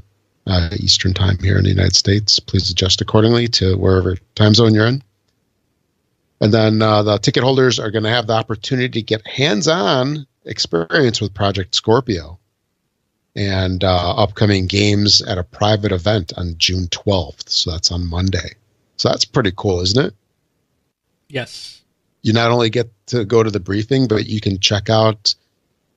[0.46, 2.38] uh, Eastern Time here in the United States.
[2.38, 5.02] Please adjust accordingly to wherever time zone you're in.
[6.40, 9.66] And then uh, the ticket holders are going to have the opportunity to get hands
[9.66, 12.38] on experience with Project Scorpio
[13.36, 17.48] and uh, upcoming games at a private event on June 12th.
[17.48, 18.54] So that's on Monday.
[18.96, 20.14] So that's pretty cool, isn't it?
[21.28, 21.82] Yes.
[22.22, 25.34] You not only get to go to the briefing, but you can check out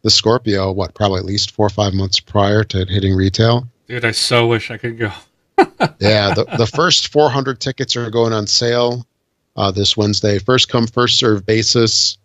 [0.02, 3.68] the Scorpio, what, probably at least four or five months prior to it hitting retail.
[3.88, 5.12] Dude, I so wish I could go.
[6.00, 9.08] Yeah, the, the first 400 tickets are going on sale
[9.56, 10.38] uh, this Wednesday.
[10.38, 12.20] First come, first serve basis.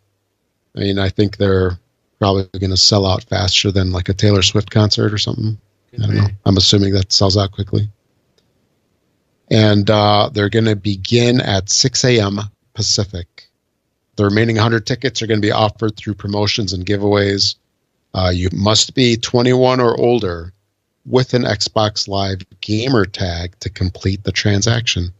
[0.76, 1.78] I mean, I think they're
[2.22, 5.58] probably going to sell out faster than like a Taylor Swift concert or something.
[5.94, 6.28] I don't know.
[6.46, 7.90] I'm assuming that sells out quickly.
[9.50, 12.38] And uh, they're going to begin at 6 a.m.
[12.74, 13.48] Pacific.
[14.14, 17.56] The remaining 100 tickets are going to be offered through promotions and giveaways.
[18.14, 20.52] Uh, you must be 21 or older
[21.04, 25.12] with an Xbox Live gamer tag to complete the transaction.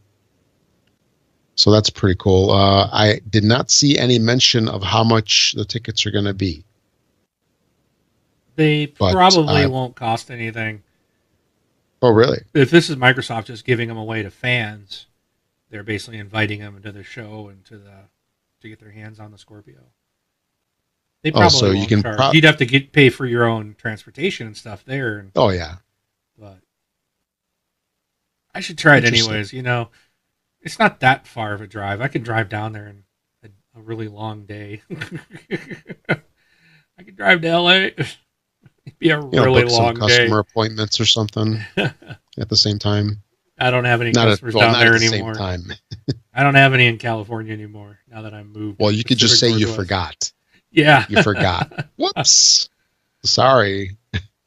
[1.57, 2.53] So that's pretty cool.
[2.53, 6.33] Uh, I did not see any mention of how much the tickets are going to
[6.33, 6.65] be.
[8.57, 10.83] They But, probably uh, won't cost anything.
[12.03, 12.39] Oh, really?
[12.53, 15.07] If this is Microsoft just giving them away to fans,
[15.71, 17.93] they're basically inviting them to the show and to the
[18.61, 19.81] to get their hands on the Scorpio.
[21.23, 23.75] They Oh, probably so you can prob- You'd have to get pay for your own
[23.79, 25.77] transportation and stuff there, and, Oh, yeah.
[26.39, 26.59] but
[28.55, 29.53] I should try it anyways.
[29.53, 29.91] You know,
[30.61, 32.01] it's not that far of a drive.
[32.01, 33.05] I can drive down there in
[33.45, 34.83] a, a really long day.
[36.11, 37.89] I could drive to LA.
[38.87, 40.01] It'd be a You know, really some long day.
[40.01, 43.23] customer appointments or something at the same time.
[43.59, 45.35] I don't have any Not at, customers well, down not there at the anymore.
[45.35, 45.73] same time.
[46.35, 48.81] I don't have any in California anymore now that I'm moved.
[48.81, 50.33] Well, you could just say Pacific you forgot.
[50.75, 51.91] Yeah, You forgot.
[51.97, 52.71] Whoops.
[53.25, 53.91] Sorry.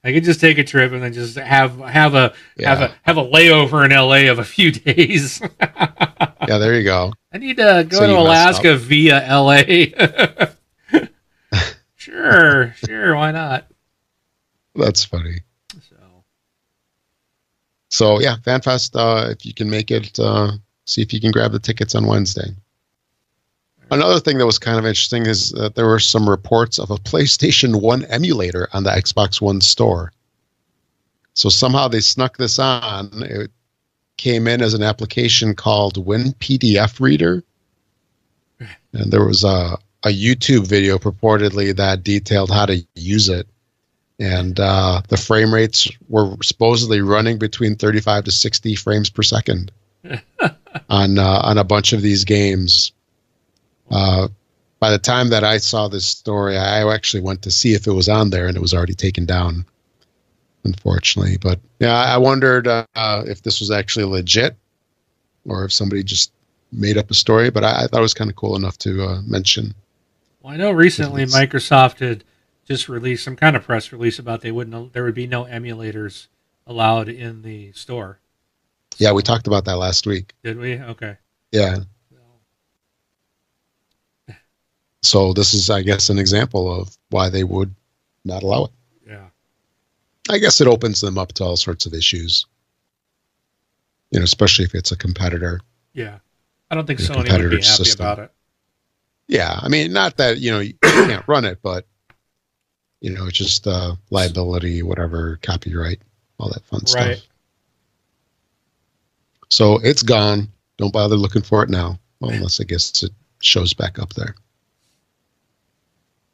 [0.04, 2.34] I could just take a trip and then just have have a
[2.64, 5.40] have a have a layover in LA of a few days.
[6.48, 7.14] Yeah, there you go.
[7.32, 9.62] I need to go So to Alaska via LA.
[11.96, 13.68] sure, sure, why not?
[14.76, 15.40] That's funny.
[15.90, 15.96] So
[17.90, 18.96] So yeah, FanFest.
[18.96, 20.52] Uh, if you can make it, uh,
[20.86, 22.50] see if you can grab the tickets on Wednesday.
[23.92, 26.96] Another thing that was kind of interesting is that there were some reports of a
[26.96, 30.12] PlayStation One emulator on the Xbox One store.
[31.36, 33.10] So somehow they snuck this on.
[33.14, 33.52] It
[34.18, 37.44] came in as an application called WinPDF Reader,
[38.94, 43.48] and there was a a YouTube video purportedly that detailed how to use it
[44.20, 49.72] and uh, the frame rates were supposedly running between 35 to 60 frames per second
[50.90, 52.92] on uh, on a bunch of these games.
[53.92, 54.28] Uh,
[54.80, 57.92] by the time that I saw this story, I actually went to see if it
[57.92, 59.66] was on there, and it was already taken down,
[60.64, 61.38] unfortunately.
[61.38, 64.56] But yeah, I wondered uh, if this was actually legit,
[65.46, 66.32] or if somebody just
[66.72, 67.50] made up a story.
[67.50, 69.74] But I, I thought it was kind of cool enough to uh, mention.
[70.42, 72.24] well, I know recently Microsoft had
[72.66, 76.28] just released some kind of press release about they wouldn't there would be no emulators
[76.68, 78.20] allowed in the store.
[78.98, 80.34] Yeah, we talked about that last week.
[80.44, 80.80] Did we?
[80.80, 81.18] Okay.
[81.52, 81.80] Yeah,
[85.06, 87.74] so this is, I guess, an example of why they would
[88.26, 88.72] not allow it.
[89.08, 89.28] Yeah.
[90.30, 92.46] I guess it opens them up to all sorts of issues.
[94.10, 95.62] You know, especially if it's a competitor.
[95.94, 96.18] Yeah.
[96.72, 98.06] I don't think Sony would be happy system.
[98.06, 98.32] about it.
[99.28, 101.88] Yeah, I mean, not that you know you can't run it, but
[103.06, 106.02] you know, it's just uh, liability, whatever, copyright,
[106.40, 107.18] all that fun Right.
[107.18, 107.28] stuff.
[109.50, 110.48] So it's gone.
[110.78, 113.12] Don't bother looking for it now, well, unless I guess it
[113.44, 114.34] shows back up there.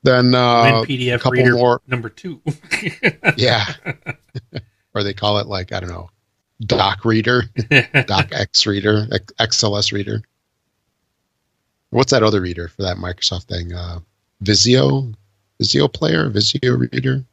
[0.03, 1.82] Then uh, PDF a couple reader more.
[1.88, 2.41] number two.
[3.36, 3.65] Yeah,
[4.95, 6.09] or they call it like I don't know,
[6.61, 7.43] Doc Reader,
[8.07, 9.07] Doc X Reader,
[9.39, 10.22] XLS Reader.
[11.89, 13.74] What's that other reader for that Microsoft thing?
[13.74, 13.99] Uh,
[14.39, 15.11] Visio,
[15.62, 17.24] Visio Player, Visio Reader.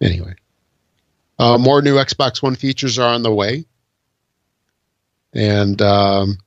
[0.00, 0.34] Anyway,
[1.38, 3.66] uh, more new Xbox One features are on the way,
[5.34, 6.38] and um,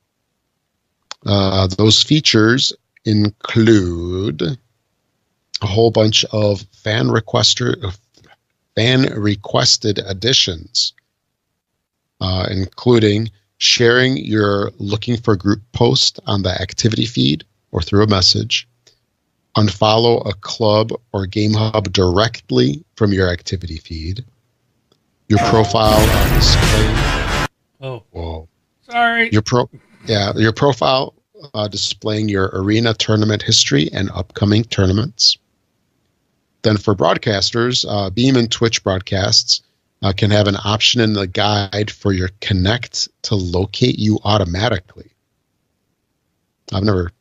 [1.24, 2.72] uh, those features
[3.04, 7.96] include a whole bunch of fan requester
[8.74, 10.94] fan requested additions,
[12.20, 18.08] uh, including sharing your looking for group post on the activity feed or through a
[18.08, 18.66] message,
[19.56, 24.24] unfollow a club or game hub directly from your activity feed,
[25.28, 27.46] your profile on display.
[27.80, 28.48] oh, Whoa.
[28.82, 29.30] sorry.
[29.30, 29.68] Your pro,
[30.06, 31.14] yeah, your profile
[31.54, 35.38] uh, displaying your arena tournament history and upcoming tournaments.
[36.62, 39.62] Then for broadcasters, uh, Beam and Twitch broadcasts
[40.02, 45.10] uh, can have an option in the guide for your Kinect to locate you automatically.
[46.72, 47.12] I've never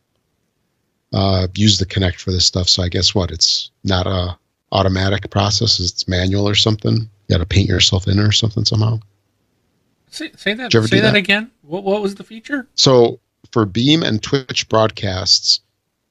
[1.16, 4.38] uh, used the Kinect for this stuff, so I guess what it's not a
[4.72, 6.94] automatic process; it's manual or something.
[6.94, 9.00] You got to paint yourself in or something somehow.
[10.12, 10.72] Say, say that.
[10.72, 11.12] Did you ever Say that?
[11.14, 11.18] that?
[11.18, 11.52] again.
[11.62, 12.68] What What was the feature?
[12.76, 13.20] So
[13.52, 15.62] for Beam and Twitch broadcasts,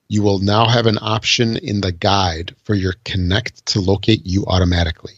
[0.09, 4.44] you will now have an option in the guide for your Kinect to locate you
[4.46, 5.14] automatically.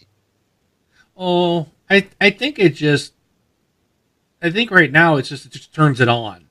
[1.15, 3.13] Oh, I I think it just.
[4.41, 6.46] I think right now it's just it just turns it on.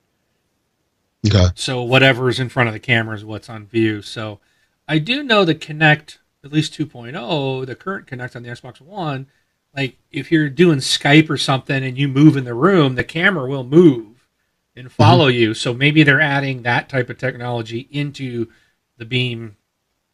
[1.33, 1.47] Okay.
[1.55, 4.01] So is in front of the camera is what's on view.
[4.01, 4.39] So
[4.87, 9.27] I do know the Kinect, at least 2.0, the current Kinect on the Xbox One,
[9.75, 13.47] like if you're doing Skype or something and you move in the room, the camera
[13.47, 14.27] will move
[14.75, 14.95] and mm-hmm.
[14.95, 15.53] follow you.
[15.53, 18.47] So maybe they're adding that type of technology into
[18.97, 19.57] the beam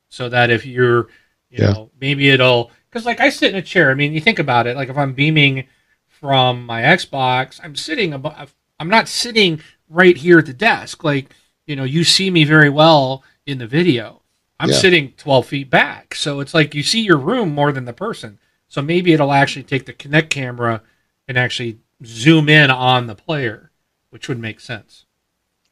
[0.09, 1.07] so that if you're,
[1.49, 1.71] you Yeah.
[1.71, 3.89] know, maybe it'll, because like I sit in a chair.
[3.89, 5.65] I mean, you think about it, like if I'm beaming
[6.07, 9.61] from my Xbox, I'm sitting above, I'm not sitting
[9.93, 11.03] right here at the desk.
[11.03, 11.33] Like,
[11.65, 14.21] you know, you see me very well in the video.
[14.59, 14.77] I'm Yeah.
[14.77, 16.15] sitting 12 feet back.
[16.15, 18.39] So it's like you see your room more than the person.
[18.67, 20.81] So maybe it'll actually take the Kinect camera
[21.27, 23.71] and actually zoom in on the player,
[24.09, 25.05] which would make sense.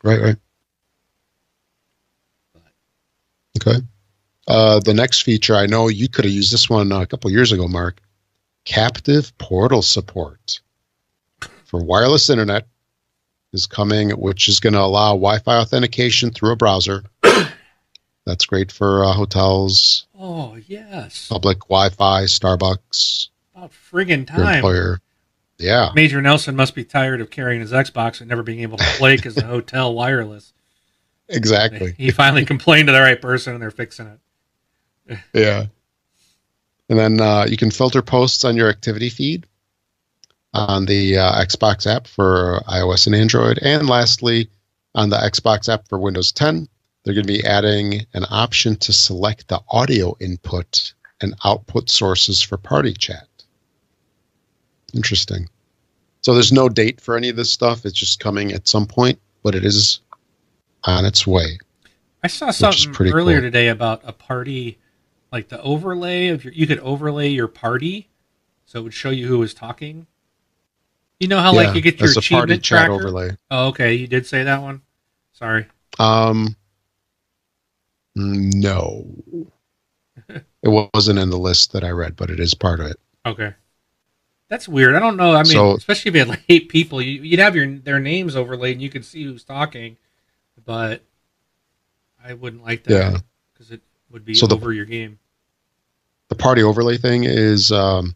[0.04, 0.36] Right, right.
[3.58, 3.80] Okay.
[4.48, 7.52] Uh, the next feature, I know you could have used this one a couple years
[7.52, 8.02] ago, Mark.
[8.66, 10.62] Captive portal support
[11.66, 12.68] for wireless internet
[13.54, 17.04] is coming, which is going to allow Wi Fi authentication through a browser.
[18.26, 21.28] That's great for uh, hotels, Oh, yes.
[21.28, 24.56] public Wi Fi, Starbucks, About friggin' your time.
[24.56, 25.00] employer.
[25.58, 28.84] Yeah, Major Nelson must be tired of carrying his Xbox and never being able to
[28.98, 30.54] play because the hotel wireless.
[31.30, 31.94] exactly.
[31.98, 34.08] He finally complained to the right person and they're fixing
[35.08, 35.20] it.
[35.34, 35.66] Yeah.
[36.90, 39.46] And then uh, you can filter posts on your activity feed
[40.54, 43.60] on the uh, Xbox app for iOS and Android.
[43.62, 44.50] And lastly,
[44.96, 46.68] on the Xbox app for Windows 10,
[47.04, 52.42] they're going to be adding an option to select the audio input and output sources
[52.42, 53.28] for party chat.
[54.94, 55.50] Interesting.
[56.22, 57.86] So there's no date for any of this stuff.
[57.86, 60.02] It's just coming at some point, but it is
[60.84, 61.58] on its way.
[62.24, 63.48] I saw something earlier cool.
[63.48, 64.78] today about a party,
[65.32, 66.54] like the overlay of your.
[66.54, 68.10] You could overlay your party,
[68.66, 70.06] so it would show you who was talking.
[71.22, 72.94] You know how Yeah, like you get your as a party achievement chat tracker.
[72.94, 73.38] overlay.
[73.52, 74.82] Oh, okay, you did say that one.
[75.34, 75.68] Sorry.
[76.00, 76.56] Um,
[78.16, 79.06] no,
[80.30, 83.00] it wasn't in the list that I read, but it is part of it.
[83.26, 83.54] Okay,
[84.50, 84.96] that's weird.
[84.96, 85.34] I don't know.
[85.34, 88.00] I mean, So- especially if you had like eight people, you, you'd have your their
[88.00, 89.98] names overlaid and you could see who's talking,
[90.66, 91.04] but
[92.24, 93.18] I wouldn't like that Yeah.
[93.54, 95.20] because it would be So the- over your game.
[96.30, 98.16] The party overlay thing is um,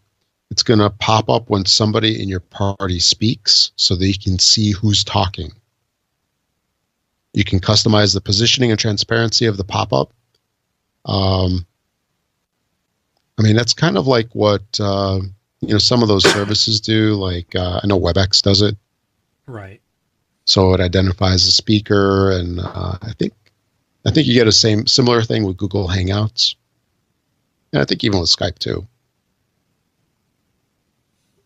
[0.56, 4.40] it's going to pop up when somebody in your party speaks, so that you can
[4.40, 5.52] see who's talking.
[7.34, 10.14] You can customize the positioning and transparency of the pop up.
[11.04, 11.66] Um,
[13.38, 15.20] I mean, that's kind of like what uh,
[15.60, 17.16] you know some of those services do.
[17.16, 18.78] Like uh, I know WebEx does it.
[19.48, 19.82] Right.
[20.46, 23.34] so it identifies the speaker and uh, i think
[24.08, 26.56] i think you get a same similar thing with google hangouts
[27.72, 28.88] and i think even with skype too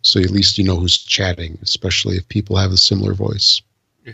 [0.02, 3.62] so at least you know who's chatting, especially if people have a similar voice.
[4.06, 4.14] Yeah.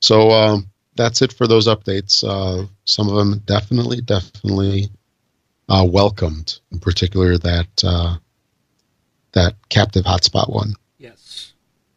[0.00, 2.24] So um, that's it for those updates.
[2.26, 4.88] Uh, some of them definitely, definitely
[5.68, 6.58] uh, welcomed.
[6.72, 8.16] In particular, that uh,
[9.32, 10.74] that captive hotspot one.
[10.98, 11.52] Yes.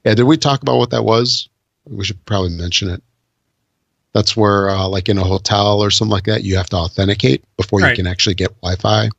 [0.05, 1.49] Yeah, did we talk about what that was?
[1.86, 3.01] We should probably mention it.
[4.13, 7.43] That's where, uh, like in a hotel or something like that, you have to authenticate
[7.57, 7.91] before Right.
[7.91, 9.09] you can actually get Wi-Fi.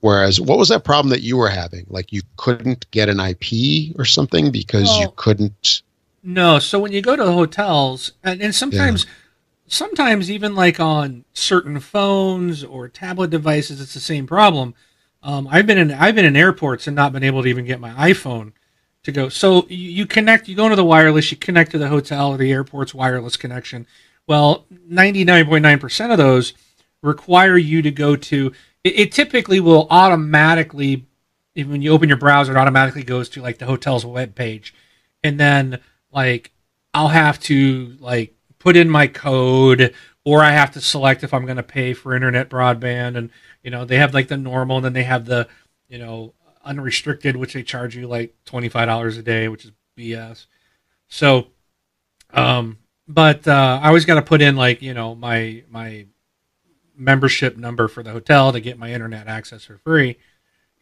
[0.00, 1.84] Whereas, what was that problem that you were having?
[1.88, 5.82] Like you couldn't get an IP or something because you couldn't.
[6.22, 9.06] No, so when you go to the hotels, and, and sometimes,
[9.66, 14.74] sometimes even like on certain phones or tablet devices, it's the same problem.
[15.22, 17.80] Um, I've been in I've been in airports and not been able to even get
[17.80, 18.52] my iPhone
[19.02, 19.28] to go.
[19.28, 22.36] So you, you connect, you go into the wireless, you connect to the hotel or
[22.36, 23.86] the airport's wireless connection.
[24.26, 26.52] Well, ninety nine point nine percent of those
[27.02, 28.52] require you to go to.
[28.88, 31.06] It, it typically will automatically,
[31.54, 34.74] when you open your browser, it automatically goes to like the hotel's web page,
[35.22, 35.80] and then
[36.10, 36.52] like
[36.94, 41.44] I'll have to like put in my code or I have to select if I'm
[41.44, 43.30] going to pay for internet broadband and
[43.62, 45.48] you know they have like the normal and then they have the
[45.88, 46.34] you know
[46.64, 50.46] unrestricted which they charge you like $25 a day which is BS.
[51.08, 51.48] So
[52.30, 56.06] um but uh I always got to put in like you know my my
[56.98, 60.18] membership number for the hotel to get my internet access for free.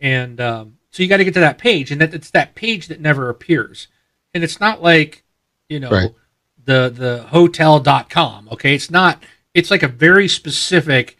[0.01, 2.89] And um so you got to get to that page and that it's that page
[2.89, 3.89] that never appears.
[4.33, 5.25] And it's not like
[5.69, 6.11] you know Right.
[6.65, 8.75] the the hotel.com okay?
[8.75, 9.23] It's not
[9.55, 11.17] it's like a very specific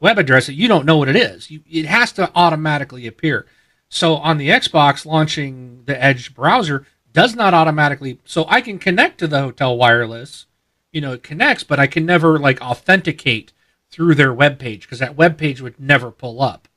[0.00, 1.50] web address that you don't know what it is.
[1.50, 3.46] You, it has to automatically appear.
[3.88, 9.18] So on the xbox launching the edge browser does not automatically so i can connect
[9.18, 10.44] to the hotel wireless
[10.92, 13.50] you know it connects but i can never like authenticate
[13.90, 16.68] through their web page because that web page would never pull up.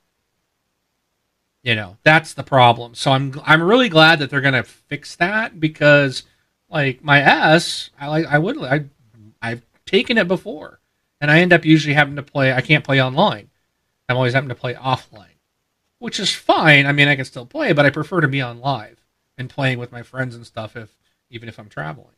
[1.64, 2.96] You know that's the problem.
[2.96, 6.24] So i'm i'm really glad that they're going to fix that because
[6.70, 8.86] like my s i like i would i
[9.42, 10.80] i've taken it before.
[11.20, 13.50] And i end up usually having to play i can't play online.
[14.10, 15.28] I'm always having to play offline
[16.00, 16.88] which is fine.
[16.88, 18.98] I mean i can still play but i prefer to be on live
[19.38, 20.98] and playing with my friends and stuff if
[21.30, 22.16] even if i'm traveling.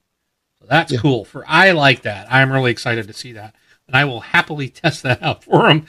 [0.60, 1.00] So that's Yeah.
[1.00, 1.26] cool.
[1.26, 2.32] For i like that.
[2.32, 3.56] I'm really excited to see that
[3.94, 5.86] and i will happily test that out for them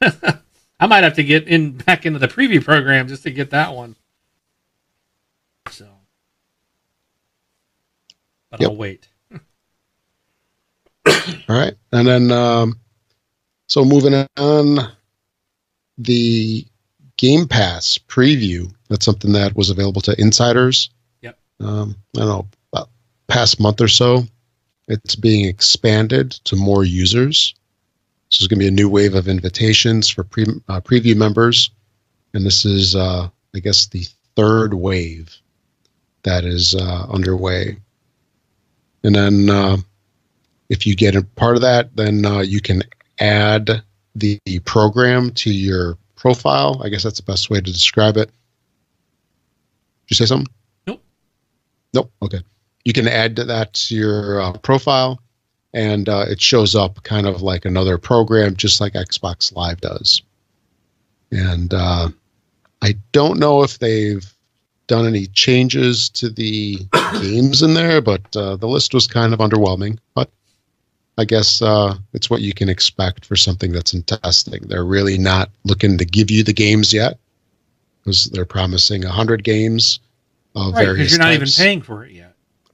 [0.78, 3.74] I might have to get in back into the preview program just to get that
[3.74, 3.96] one.
[5.70, 5.88] So,
[8.50, 8.70] but Yep.
[8.70, 9.08] I'll wait.
[11.06, 11.12] All
[11.48, 12.78] right, and then um,
[13.68, 14.92] so moving on,
[15.98, 16.66] the
[17.16, 18.70] Game Pass preview.
[18.88, 20.90] That's something that was available to insiders.
[21.22, 21.38] Yep.
[21.60, 22.90] Um, I don't know about
[23.28, 24.24] past month or so.
[24.88, 27.54] It's being expanded to more users.
[28.28, 31.70] So there's going to be a new wave of invitations for pre, uh, preview members,
[32.34, 35.34] and this is, uh, I guess, the third wave
[36.22, 37.78] that is uh, underway.
[39.04, 39.76] And then, uh,
[40.68, 42.82] if you get a part of that, then uh, you can
[43.20, 43.82] add
[44.16, 46.80] the, the program to your profile.
[46.84, 48.30] I guess that's the best way to describe it.
[50.08, 50.52] Did you say something?
[50.86, 51.02] Nope.
[51.94, 52.12] Nope.
[52.22, 52.42] Okay.
[52.86, 55.20] You can add that to your uh, profile,
[55.74, 60.22] and uh, it shows up kind of like another program, just like Xbox Live does.
[61.32, 62.10] And uh,
[62.82, 64.24] I don't know if they've
[64.86, 66.78] done any changes to the
[67.20, 69.98] games in there, but uh, the list was kind of underwhelming.
[70.14, 70.30] But
[71.18, 74.62] I guess uh, it's what you can expect for something that's in testing.
[74.68, 77.18] They're really not looking to give you the games yet
[78.04, 79.98] because they're promising 100 games
[80.54, 82.25] of Right, various because you're not even paying for it yet.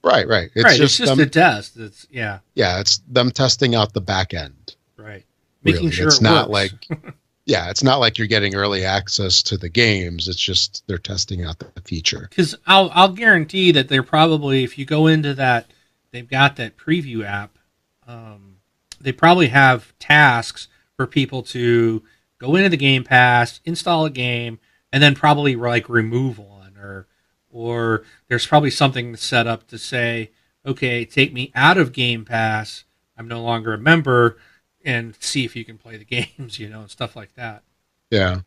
[0.03, 0.51] Right, right.
[0.53, 1.77] It's right, just, it's just them, a test.
[1.77, 4.75] It's yeah, yeah, it's them testing out the back end.
[4.97, 5.25] right.
[5.63, 5.91] Making really.
[5.91, 6.75] sure it's it not works.
[6.91, 7.13] like
[7.45, 10.27] yeah, it's not like you're getting early access to the games.
[10.27, 12.27] It's just they're testing out the feature.
[12.29, 15.71] because I'll I'll guarantee that they're probably if you go into that
[16.11, 17.57] they've got that preview app,
[18.05, 18.57] um,
[18.99, 22.03] they probably have tasks for people to
[22.39, 24.59] go into the Game Pass, install a game,
[24.91, 27.07] and then probably like remove one or
[27.53, 30.31] or there's probably something set up to say,
[30.65, 32.83] okay, take me out of Game Pass.
[33.17, 34.37] I'm no longer a member,
[34.83, 36.05] and see if you can play the
[36.37, 37.63] games, you know, and stuff like that.
[38.09, 38.41] Yeah.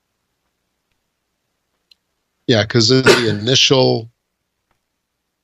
[2.46, 4.08] Yeah, because the initial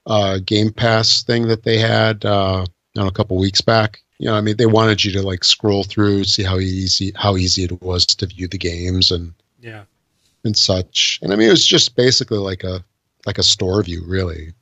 [0.06, 2.64] uh, Game Pass thing that they had uh,
[2.96, 5.82] on a couple weeks back, you know, I mean, they wanted you to like scroll
[5.82, 9.82] through, see how easy how easy it was to view the games and Yeah,
[10.44, 11.18] and such.
[11.22, 12.84] And I mean, it was just basically like a
[13.26, 14.52] like a store view, really,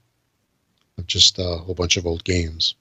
[0.99, 2.75] of just a whole bunch of old games.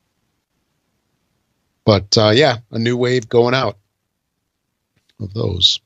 [1.86, 3.78] But uh, yeah, a new wave going out
[5.20, 5.80] of those.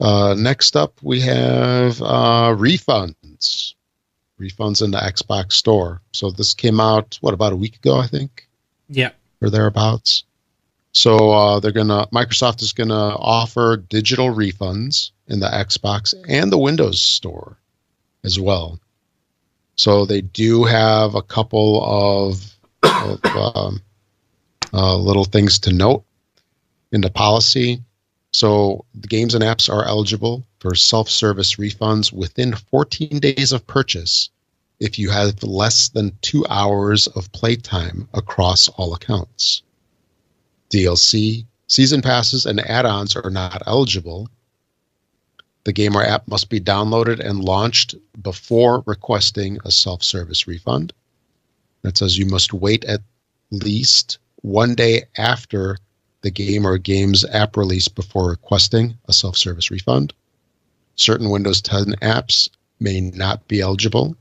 [0.00, 3.74] Uh, next up, we have uh, refunds.
[4.40, 6.02] Refunds in the Xbox Store.
[6.12, 8.48] So this came out what about a week ago, I think,
[8.88, 9.10] Yeah.
[9.40, 10.24] or thereabouts.
[10.92, 16.58] So uh, they're gonna Microsoft is gonna offer digital refunds in the Xbox and the
[16.58, 17.56] Windows Store
[18.24, 18.80] as well.
[19.76, 23.82] So they do have a couple of, of um,
[24.72, 26.04] uh, little things to note
[26.92, 27.82] in the policy.
[28.32, 34.30] So the games and apps are eligible for self-service refunds within 14 days of purchase
[34.80, 39.62] if you have less than two hours of playtime across all accounts.
[40.70, 44.28] DLC, season passes, and add-ons are not eligible.
[45.64, 50.92] The game or app must be downloaded and launched before requesting a self-service refund.
[51.82, 53.00] That says you must wait at
[53.50, 55.78] least one day after
[56.20, 60.12] the game or game's app release before requesting a self service refund.
[60.96, 62.48] Certain Windows 10 apps
[62.80, 64.16] may not be eligible,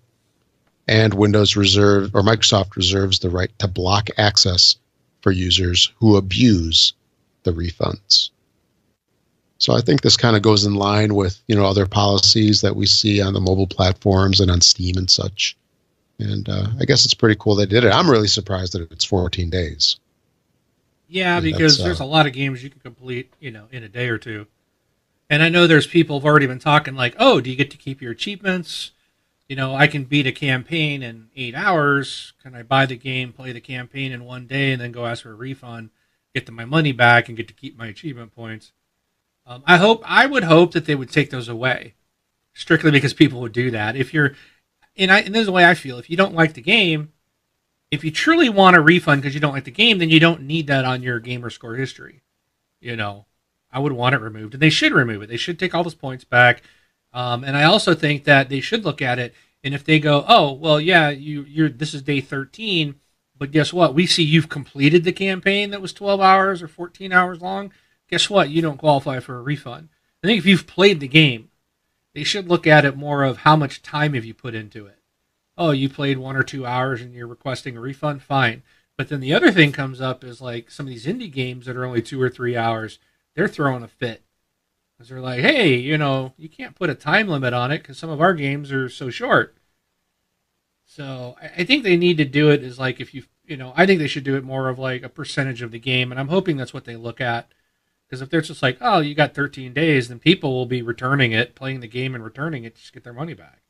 [0.88, 4.76] and Windows reserve or Microsoft reserves the right to block access
[5.22, 6.94] for users who abuse
[7.44, 8.30] the refunds.
[9.58, 12.76] So I think this kind of goes in line with you know other policies that
[12.76, 15.56] we see on the mobile platforms and on Steam and such.
[16.20, 17.92] And uh, I guess it's pretty cool they did it.
[17.92, 19.98] I'm really surprised that it's 14 days.
[21.08, 23.84] Yeah, Yeah, because there's uh, a lot of games you can complete, you know, in
[23.84, 24.48] a day or two.
[25.30, 27.78] And I know there's people have already been talking like, "Oh, do you get to
[27.78, 28.92] keep your achievements?
[29.48, 32.34] You know, I can beat a campaign in 8 hours.
[32.42, 35.24] Can I buy the game, play the campaign in one day and then go ask
[35.24, 35.90] for a refund,
[36.34, 38.72] get my money back and get to keep my achievement points?"
[39.46, 41.96] Um, I hope I would hope that they would take those away.
[42.54, 43.96] Strictly because people would do that.
[43.96, 44.36] If you're
[44.96, 47.12] and I and this is the way I feel, if you don't like the game,
[47.90, 50.42] if you truly want a refund because you don't like the game, then you don't
[50.42, 52.22] need that on your gamer score history.
[52.80, 53.26] You know,
[53.72, 55.30] I would want it removed, and they should remove it.
[55.30, 56.62] They should take all those points back.
[57.12, 59.34] Um, and I also think that they should look at it,
[59.64, 62.96] and if they go, oh, well, yeah, you you're this is day thirteen,
[63.36, 63.96] but guess what?
[63.96, 67.74] We see you've completed the campaign that was twelve hours or fourteen hours long.
[68.10, 68.50] Guess what?
[68.50, 69.90] You don't qualify for a refund.
[70.24, 71.50] I think if you've played the game,
[72.14, 75.00] they should look at it more of how much time have you put into it
[75.58, 78.64] oh, you played one or two hours and you're requesting a refund, fine.
[78.98, 81.76] But then the other thing comes up is like some of these indie games that
[81.76, 83.00] are only two or three hours,
[83.36, 84.24] they're throwing a fit.
[84.98, 87.98] Because they're like, hey, you know, you can't put a time limit on it because
[87.98, 89.58] some of our games are so short.
[90.86, 93.88] So I, think they need to do it is like if you, you know, I
[93.88, 96.12] think they should do it more of like a percentage of the game.
[96.12, 97.52] And I'm hoping that's what they look at.
[98.14, 101.32] Because if they're just like, oh, you got 13 days, then people will be returning
[101.32, 103.64] it, playing the game and returning it to just get their money back.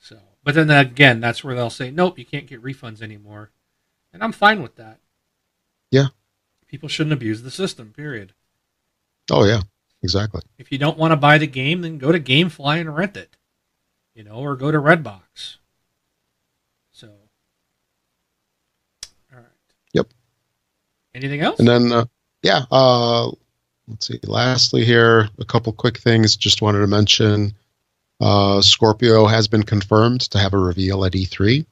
[0.00, 3.52] So, but then again, that's where they'll say, nope, you can't get refunds anymore.
[4.12, 4.98] And I'm fine with that.
[5.92, 6.08] Yeah.
[6.66, 8.32] People shouldn't abuse the system, period.
[9.30, 9.60] Oh yeah,
[10.02, 10.42] exactly.
[10.58, 13.36] If you don't want to buy the game, then go to Gamefly and rent it.
[14.12, 15.58] You know, or go to Redbox.
[16.90, 17.06] So,
[19.32, 19.46] all right.
[19.92, 20.08] Yep.
[21.14, 21.60] Anything else?
[21.60, 22.06] And then, uh,
[22.42, 23.30] yeah, uh,
[23.88, 24.18] let's see.
[24.24, 26.36] Lastly, here, a couple quick things.
[26.36, 27.54] Just wanted to mention
[28.20, 31.64] uh, Scorpio has been confirmed to have a reveal at E3.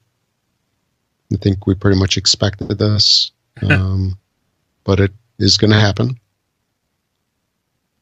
[1.33, 4.17] I think we pretty much expected this, um,
[4.83, 6.19] but it is going to happen.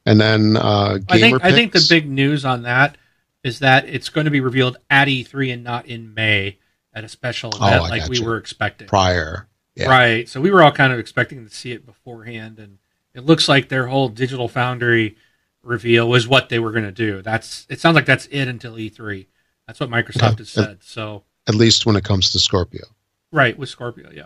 [0.05, 2.97] And then uh, I think I think the big news on that
[3.43, 6.57] is that it's going to be revealed at E3 and not in May
[6.93, 8.87] at a special Oh, event I like we were expecting.
[8.87, 9.47] prior.
[9.75, 9.89] Yeah.
[9.89, 10.29] Right.
[10.29, 12.77] So we were all kind of expecting to see it beforehand, and
[13.15, 15.17] it looks like their whole Digital Foundry
[15.63, 17.21] reveal was what they were going to do.
[17.21, 17.79] That's it.
[17.79, 19.25] Sounds like that's it until E3.
[19.65, 20.35] That's what Microsoft Okay.
[20.39, 20.83] has said.
[20.83, 22.83] So At least when it comes to Scorpio.
[23.31, 24.25] right with Scorpio, yeah,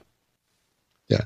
[1.08, 1.22] yeah.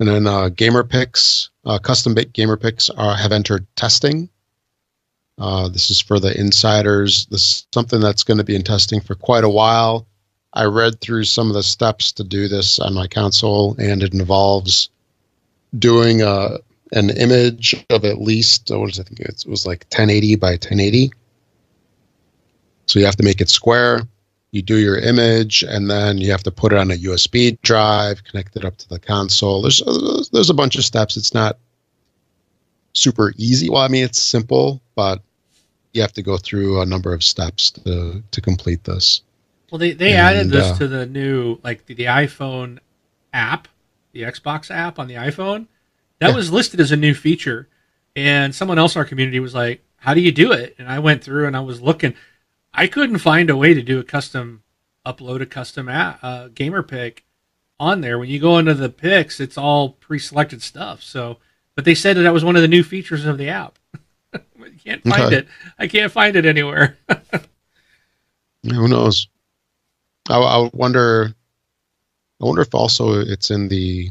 [0.00, 4.28] And then uh, gamer pics, uh, custom bit gamer pics are, have entered testing.
[5.38, 7.26] Uh, this is for the insiders.
[7.26, 10.06] This is something that's going to be in testing for quite a while.
[10.54, 14.14] I read through some of the steps to do this on my console, and it
[14.14, 14.88] involves
[15.78, 16.58] doing uh,
[16.92, 19.00] an image of at least uh, what it?
[19.00, 21.10] I think it was like 1080 by 1080.
[22.86, 24.02] So you have to make it square
[24.54, 28.22] you do your image and then you have to put it on a USB drive,
[28.22, 29.60] connect it up to the console.
[29.60, 29.82] There's
[30.32, 31.16] there's a bunch of steps.
[31.16, 31.58] It's not
[32.92, 33.68] super easy.
[33.68, 35.20] Well, I mean it's simple, but
[35.92, 39.22] you have to go through a number of steps to to complete this.
[39.74, 42.78] Well, they they And, added this uh, to the new like the, the iPhone
[43.32, 43.66] app,
[44.12, 45.66] the Xbox app on the iPhone.
[46.20, 46.36] That Yeah.
[46.36, 47.66] was listed as a new feature,
[48.14, 51.00] and someone else in our community was like, "How do you do it?" And I
[51.00, 52.14] went through and I was looking.
[52.72, 54.62] I couldn't find a way to do a custom
[55.04, 57.24] upload a custom app, uh, gamer pic
[57.80, 58.16] on there.
[58.16, 61.02] When you go into the picks, it's all pre-selected stuff.
[61.02, 61.38] So,
[61.74, 63.76] but they said that that was one of the new features of the app.
[64.56, 65.36] you can't find Okay.
[65.38, 65.48] it.
[65.80, 66.96] I can't find it anywhere.
[68.62, 69.26] Who knows?
[70.30, 71.34] I, I wonder.
[72.42, 74.10] I wonder if also it's in the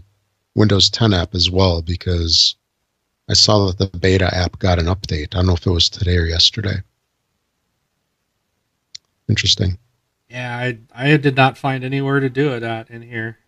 [0.56, 2.56] Windows 10 app as well because
[3.30, 5.34] I saw that the beta app got an update.
[5.36, 6.78] I don't know if it was today or yesterday.
[9.30, 9.78] Interesting.
[10.30, 13.40] yeah, I I did not find anywhere to do it at in here.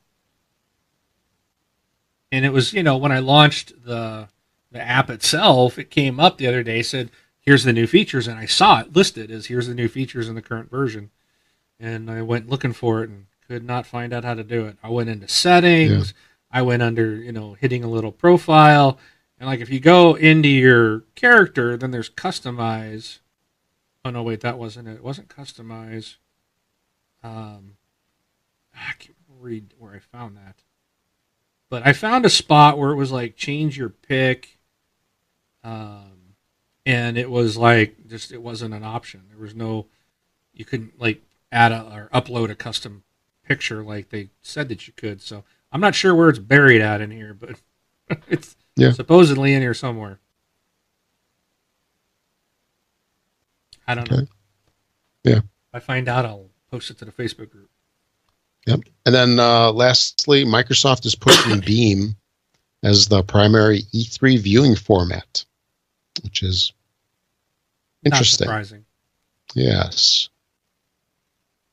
[2.32, 4.30] And it was, you know, when I launched the
[4.72, 8.40] the app itself, it came up the other day said, "Here's the new features," and
[8.40, 11.12] I saw it listed as "Here's the new features in the current version."
[11.80, 14.78] And I went looking for it and could not find out how to do it.
[14.82, 16.14] I went into settings.
[16.52, 18.98] I went under, you know, hitting a little profile,
[19.38, 23.20] and like if you go into your character, then there's customize.
[24.06, 24.94] Oh no, wait, that wasn't it.
[24.94, 26.16] It wasn't customize.
[27.24, 27.76] Um,
[28.74, 30.64] I can't read where I found that,
[31.70, 34.58] but I found a spot where it was like change your pick,
[35.62, 36.36] um,
[36.86, 39.24] and it was like just it wasn't an option.
[39.30, 39.88] There was no,
[40.54, 41.22] you couldn't like
[41.56, 43.04] add a, or upload a custom
[43.44, 45.22] picture like they said that you could.
[45.22, 47.60] So I'm not sure where it's buried at in here, but
[48.28, 48.92] it's Yeah.
[48.92, 50.20] supposedly in here somewhere.
[53.88, 54.26] I don't know.
[55.24, 55.38] Yeah.
[55.38, 55.44] If
[55.74, 57.70] I find out, I'll post it to the Facebook group.
[58.66, 58.80] Yep.
[59.06, 62.16] And then uh, lastly, Microsoft is pushing Beam
[62.84, 65.46] as the primary E3 viewing format,
[66.24, 66.74] which is
[68.04, 68.48] interesting.
[69.54, 70.30] Yes.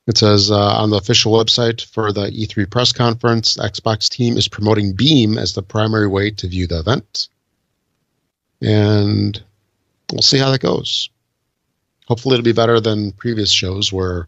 [0.07, 4.49] It says uh, on the official website for the E3 press conference, Xbox team is
[4.49, 7.29] promoting Beam as the primary way to view the event.
[8.61, 9.41] And
[10.11, 11.09] we'll see how that goes.
[12.07, 14.27] Hopefully, it'll be better than previous shows where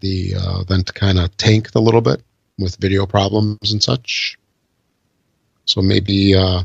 [0.00, 2.22] the uh, event kind of tanked a little bit
[2.58, 4.36] with video problems and such.
[5.66, 6.64] So maybe uh,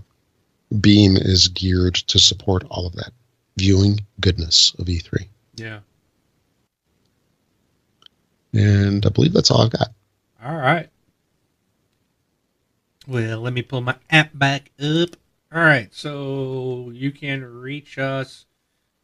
[0.80, 3.12] Beam is geared to support all of that
[3.58, 5.28] viewing goodness of E E3.
[5.56, 5.80] Yeah.
[8.54, 9.90] And I believe that's all I've got.
[10.44, 10.90] All right.
[13.08, 15.10] Well, let me pull my app back up.
[15.54, 15.94] All right.
[15.94, 18.46] So you can reach us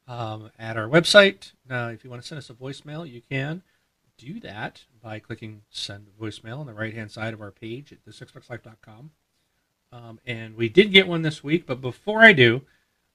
[0.08, 1.54] um, at our website.
[1.70, 3.64] Now, if you want to send us a voicemail, you can
[4.18, 8.04] do that by clicking send voicemail on the right hand side of our page at
[8.06, 9.12] thisxboxlife.com.
[9.92, 12.62] Um, and we did get one this week, but before I do,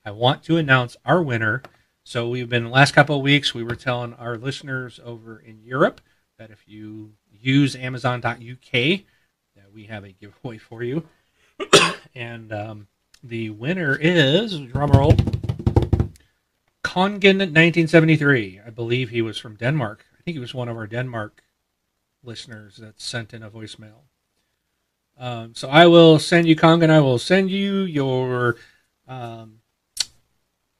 [0.05, 1.62] I want to announce our winner.
[2.05, 5.62] So we've been the last couple of weeks, we were telling our listeners over in
[5.62, 6.01] Europe
[6.43, 11.07] that if you use Amazon.uk, that we have a giveaway for you.
[12.16, 12.88] and um,
[13.22, 15.16] the winner is drumroll
[16.82, 18.61] Kongen 1973.
[18.66, 20.05] I believe he was from Denmark.
[20.18, 21.45] I think he was one of our Denmark
[22.24, 24.03] listeners that sent in a voicemail.
[25.16, 26.90] Um, so I will send you Kongen.
[26.90, 28.57] I will send you your
[29.07, 29.61] um,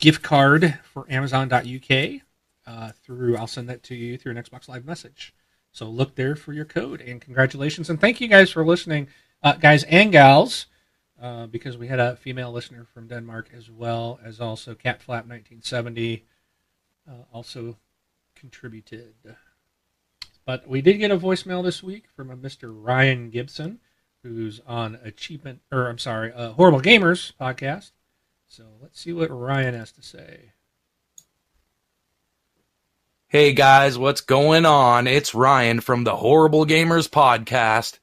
[0.01, 2.21] gift card for Amazon.uk
[2.67, 3.37] uh, through.
[3.37, 5.33] I'll send that to you through an Xbox Live message.
[5.73, 9.09] So look there for your code and congratulations and thank you guys for listening,
[9.43, 10.67] uh, guys and gals,
[11.21, 16.25] uh, because we had a female listener from Denmark as well as also Catflap 1970
[17.09, 17.79] uh, also
[18.35, 19.15] contributed.
[20.45, 22.73] But we did get a voicemail this week from a Mr.
[22.75, 23.79] Ryan Gibson,
[24.23, 27.93] who's on Achievement, or I'm sorry, uh, Horrible Gamers podcast.
[28.47, 30.53] So let's see what Ryan has to say.
[33.33, 35.07] Hey guys, what's going on?
[35.07, 37.99] It's Ryan from the Horrible Gamers podcast.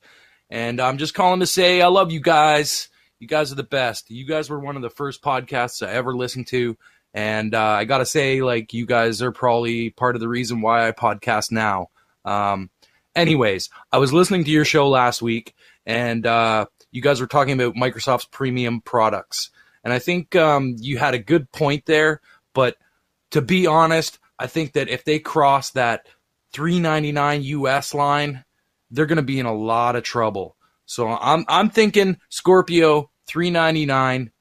[0.49, 2.89] And I'm just calling to say I love you guys.
[3.19, 4.09] You guys are the best.
[4.09, 6.75] You guys were one of the first podcasts I ever listened to.
[7.13, 10.61] And uh, I got to say, like, you guys are probably part of the reason
[10.61, 11.89] why I podcast now.
[12.25, 12.71] Um,
[13.15, 15.53] anyways, I was listening to your show last week,
[15.85, 19.51] and uh, you guys were talking about Microsoft's premium products.
[19.83, 22.19] And I think um, you had a good point there.
[22.55, 22.77] But
[23.29, 26.07] to be honest, I think that if they cross that
[26.53, 28.45] 399 US line,
[28.89, 30.55] they're going to be in a lot of trouble.
[30.85, 34.31] So I'm I'm thinking Scorpio 399,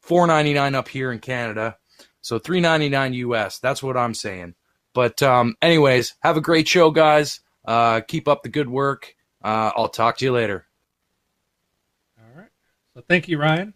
[0.00, 1.76] 499 up here in Canada.
[2.22, 3.58] So 399 US.
[3.58, 4.54] That's what I'm saying.
[4.94, 7.40] But um, anyways, have a great show, guys.
[7.64, 9.14] Uh, keep up the good work.
[9.42, 10.66] Uh, I'll talk to you later.
[12.18, 12.50] All right.
[12.94, 13.74] So thank you, Ryan.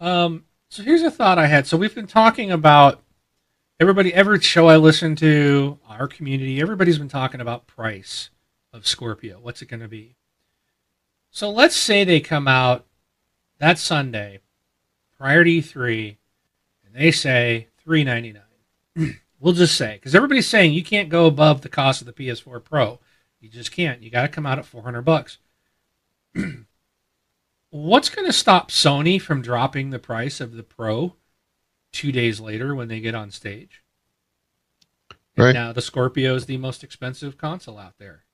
[0.00, 1.66] Um, so here's a thought I had.
[1.66, 3.02] So we've been talking about
[3.78, 8.30] everybody, every show I listen to, our community, everybody's been talking about price
[8.72, 9.38] of Scorpio.
[9.40, 10.16] What's it going to be?
[11.30, 12.86] So let's say they come out
[13.58, 14.40] that Sunday
[15.18, 16.16] prior to E3
[16.84, 18.42] and they say 399
[19.40, 22.62] we'll just say because everybody's saying you can't go above the cost of the ps4
[22.64, 22.98] pro.
[23.40, 24.02] You just can't.
[24.02, 25.38] You got to come out at 400 bucks.
[27.70, 31.14] What's going to stop sony from dropping the price of the pro
[31.96, 33.82] two days later when they get on stage.
[35.36, 35.52] And Right.
[35.54, 38.24] now the Scorpio is the most expensive console out there.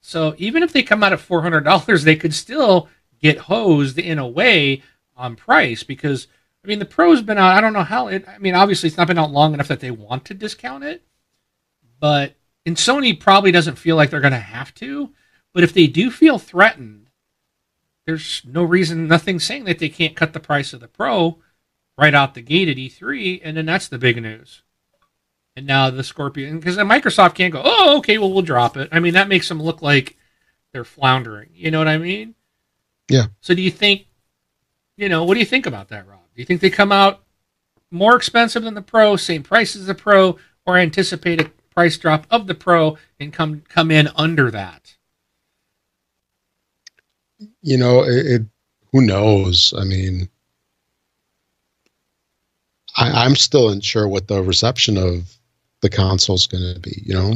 [0.00, 2.88] So even if they come out at four hundred dollars, they could still
[3.18, 4.82] get hosed in a way
[5.16, 6.26] on price because
[6.62, 7.56] I mean the Pro's been out.
[7.56, 8.26] I don't know how it.
[8.28, 11.02] I mean obviously it's not been out long enough that they want to discount it,
[11.98, 12.34] but
[12.66, 15.10] and Sony probably doesn't feel like they're going to have to.
[15.52, 17.08] But if they do feel threatened,
[18.06, 21.38] there's no reason, nothing saying that they can't cut the price of the Pro
[21.96, 24.62] right out the gate at E3, and then that's the big news.
[25.56, 28.88] And now the Scorpion, because Microsoft can't go, oh, okay, well, we'll drop it.
[28.90, 30.16] I mean, that makes them look like
[30.72, 31.50] they're floundering.
[31.54, 32.34] You know what I mean?
[33.08, 33.26] Yeah.
[33.40, 34.06] So do you think,
[34.96, 36.20] you know, what do you think about that, Rob?
[36.34, 37.22] Do you think they come out
[37.90, 42.26] more expensive than the Pro, same price as the Pro, or anticipate a price drop
[42.30, 44.96] of the Pro and come come in under that?
[47.62, 48.42] You know, it, it
[48.92, 49.72] who knows?
[49.76, 50.28] I mean,
[52.96, 55.30] I, I'm still unsure what the reception of
[55.80, 57.02] the console is going to be.
[57.04, 57.34] You know,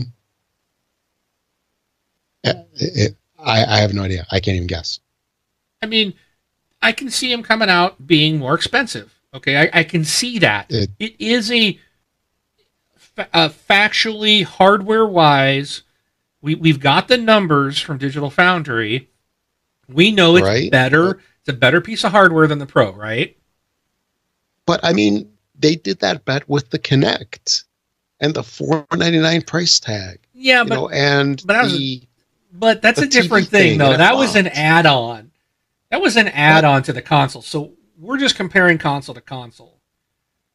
[2.45, 4.27] it, it, I, I have no idea.
[4.31, 5.01] I can't even guess.
[5.83, 6.15] I mean,
[6.83, 9.13] I can see him coming out being more expensive.
[9.35, 10.67] Okay, I, I can see that.
[10.71, 11.79] It- it is a,
[13.19, 15.83] a uh, factually hardware wise.
[16.41, 19.09] We we've got the numbers from Digital Foundry.
[19.89, 20.71] We know it's Right.
[20.71, 21.19] better.
[21.41, 23.37] It's a better piece of hardware than the Pro, right?
[24.67, 27.65] But I mean, they did that bet with the Kinect
[28.21, 30.21] and the four ninety nine price tag.
[30.35, 32.03] Yeah, but know, and but was- the,
[32.53, 33.93] But that's a different TV thing, though.
[33.93, 35.31] it That was an add-on.
[35.91, 37.43] That was an add-on to the console.
[37.43, 39.79] So we're just comparing console to console.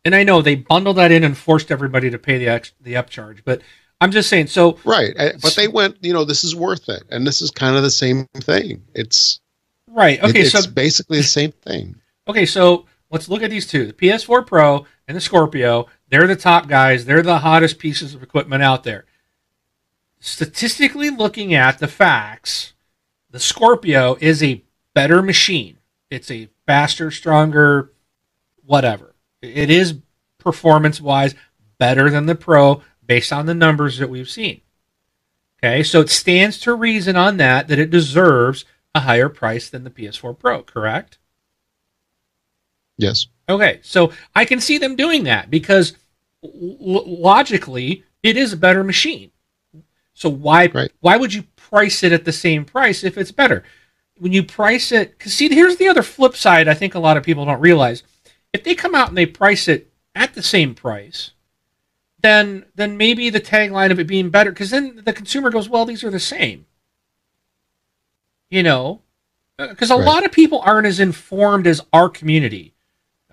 [0.06, 2.94] And I know they bundled that in and forced everybody to pay the ex- the
[2.96, 3.62] upcharge, but
[4.02, 4.48] I'm just saying.
[4.48, 5.14] So right.
[5.18, 5.98] uh, But they went.
[6.02, 8.84] You know, this is worth it, and this is kind of the same thing.
[8.94, 9.40] It's
[9.88, 11.96] right, it- okay, it's so basically the same thing.
[12.28, 15.88] okay, so let's look at these two: the PS4 Pro and the Scorpio.
[16.10, 17.06] They're the top guys.
[17.06, 19.06] They're the hottest pieces of equipment out there.
[20.19, 22.73] Statistically, looking at the facts,
[23.30, 24.64] the Scorpio is a
[24.94, 25.77] better machine.
[26.10, 27.94] It's a faster, stronger,
[28.65, 29.15] whatever.
[29.41, 29.99] It is
[30.38, 31.35] performance wise
[31.77, 34.61] better than the Pro based on the numbers that we've seen.
[35.60, 38.65] Okay, so it stands to reason on that that it deserves
[38.95, 41.18] a higher price than the PS4 Pro, correct?
[42.98, 43.28] Yes.
[43.49, 45.94] Okay, so I can see them doing that because
[46.44, 49.32] l- logically it is a better machine.
[50.14, 50.91] So why Right.
[51.02, 53.64] why would you price it at the same price if it's better?
[54.18, 56.68] When you price it, because see, here's the other flip side.
[56.68, 58.03] I think a lot of people don't realize
[58.53, 61.32] if they come out and they price it at the same price,
[62.20, 65.86] then then maybe the tagline of it being better, because then the consumer goes, well,
[65.86, 66.65] these are the same.
[68.49, 69.02] You know,
[69.57, 70.06] uh, because a Right.
[70.06, 72.73] lot of people aren't as informed as our community.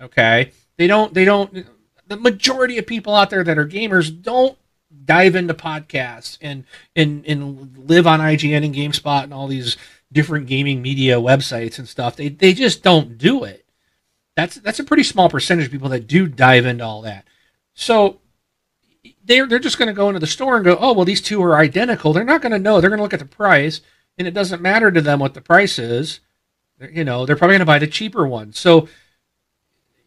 [0.01, 1.13] Okay, they don't.
[1.13, 1.65] They don't.
[2.07, 4.57] The majority of people out there that are gamers don't
[5.05, 6.65] dive into podcasts and
[6.95, 9.77] and and live on IGN and GameSpot and all these
[10.11, 12.15] different gaming media websites and stuff.
[12.15, 13.65] They they just don't do it.
[14.35, 17.25] That's that's a pretty small percentage of people that do dive into all that.
[17.73, 18.19] So
[19.23, 21.41] they're they're just going to go into the store and go, oh well, these two
[21.43, 22.13] are identical.
[22.13, 22.81] They're not going to know.
[22.81, 23.81] They're going to look at the price,
[24.17, 26.19] and it doesn't matter to them what the price is.
[26.77, 28.53] They're- You know, they're probably going to buy the cheaper one.
[28.53, 28.87] So,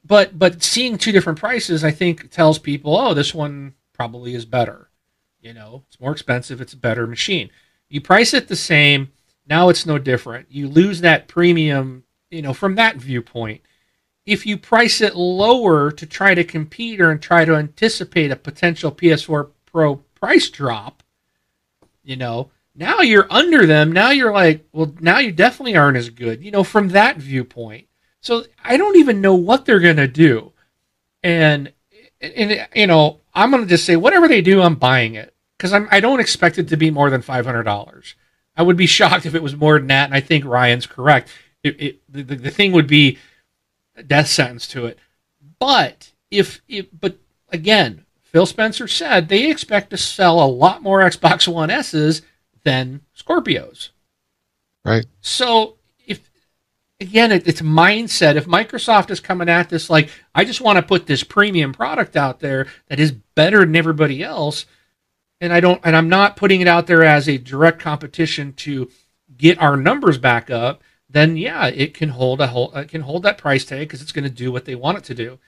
[0.05, 4.45] but but seeing two different prices, I think tells people, oh, this one probably is
[4.45, 4.89] better.
[5.41, 6.61] You know, it's more expensive.
[6.61, 7.51] It's a better machine.
[7.89, 9.13] You price it the same.
[9.47, 10.47] Now it's no different.
[10.51, 12.05] You lose that premium.
[12.31, 13.61] You know, from that viewpoint
[14.27, 18.37] if you price it lower to try to compete or and try to anticipate a
[18.37, 21.03] potential PS4 Pro price drop,
[22.03, 23.93] you know, now you're under them.
[23.93, 27.87] Now you're like, well, now you definitely aren't as good, you know, from that viewpoint.
[28.25, 30.53] So I don't even know what they're going to do.
[31.23, 31.71] And,
[32.23, 35.75] and, you know, I'm going to just say, whatever they do, I'm buying it because
[35.75, 38.15] I'm, I don't expect it to be more than $500.
[38.57, 40.07] I would be shocked if it was more than that.
[40.07, 41.29] And I think Ryan's correct.
[41.63, 43.19] It, it, the, the, thing would be,
[43.95, 44.99] a death sentence to it.
[45.59, 47.19] But if, if but
[47.51, 52.23] again, Phil Spencer said they expect to sell a lot more Xbox One S's
[52.63, 53.91] than Scorpios.
[54.83, 55.05] Right.
[55.21, 55.77] So
[57.05, 58.37] again, it, it's mindset.
[58.37, 62.17] If Microsoft is coming at this like, I just want to put this premium product
[62.17, 64.67] out there that is better than everybody else,
[65.41, 68.91] and I don't, and I'm not putting it out there as a direct competition to
[69.37, 73.23] get our numbers back up, then yeah, it can hold a whole, it can hold
[73.23, 75.39] that price tag because it's going to do what they want it to do.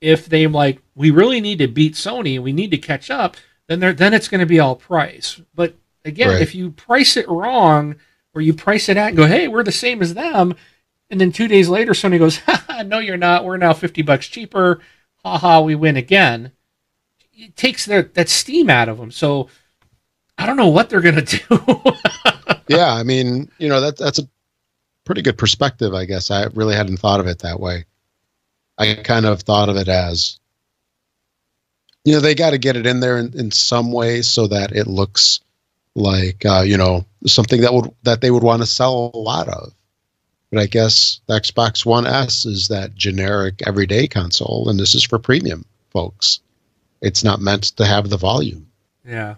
[0.00, 3.36] If they like, we really need to beat Sony, and we need to catch up,
[3.68, 5.40] then they're, then it's going to be all price.
[5.54, 5.74] But
[6.04, 6.42] again, Right.
[6.42, 7.96] if you price it wrong,
[8.34, 10.56] or you price it at and go, hey, we're the same as them,
[11.10, 12.40] And then two days later, Sony goes,
[12.86, 13.44] "No, you're not.
[13.44, 14.80] We're now fifty bucks cheaper.
[15.24, 16.52] Ha ha, we win again."
[17.32, 19.10] It takes their that steam out of them.
[19.10, 19.48] So
[20.38, 21.40] I don't know what they're gonna do.
[22.68, 24.28] yeah, I mean, you know that that's a
[25.04, 26.30] pretty good perspective, I guess.
[26.30, 27.84] I really hadn't thought of it that way.
[28.78, 30.40] I kind of thought of it as,
[32.04, 34.72] you know, they got to get it in there in, in some way so that
[34.72, 35.40] it looks
[35.94, 39.48] like, uh, you know, something that would that they would want to sell a lot
[39.48, 39.72] of.
[40.54, 45.02] But I guess the Xbox One S is that generic everyday console, and this is
[45.02, 46.40] for premium folks.
[47.00, 48.66] It's not meant to have the volume.
[49.04, 49.34] Yeah,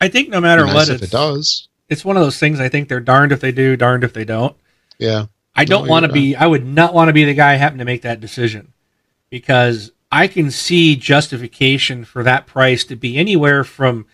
[0.00, 1.68] I think no matter Nice what, if it's, it does.
[1.88, 2.60] it's one of those things.
[2.60, 4.56] I think they're darned if they do, darned if they don't.
[4.98, 5.26] Yeah,
[5.56, 6.36] I don't No, want to be.
[6.36, 8.72] I would not want to be the guy having to make that decision
[9.28, 14.06] because I can see justification for that price to be anywhere from,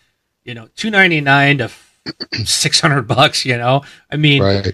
[0.44, 1.70] you know, two ninety nine to
[2.44, 3.44] six hundred bucks.
[3.44, 4.73] You know, I mean, right.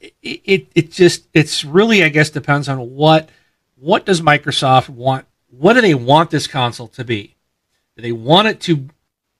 [0.00, 3.28] It, it it just it's really I guess depends on what
[3.76, 7.36] what does Microsoft want what do they want this console to be?
[7.96, 8.88] Do they want it to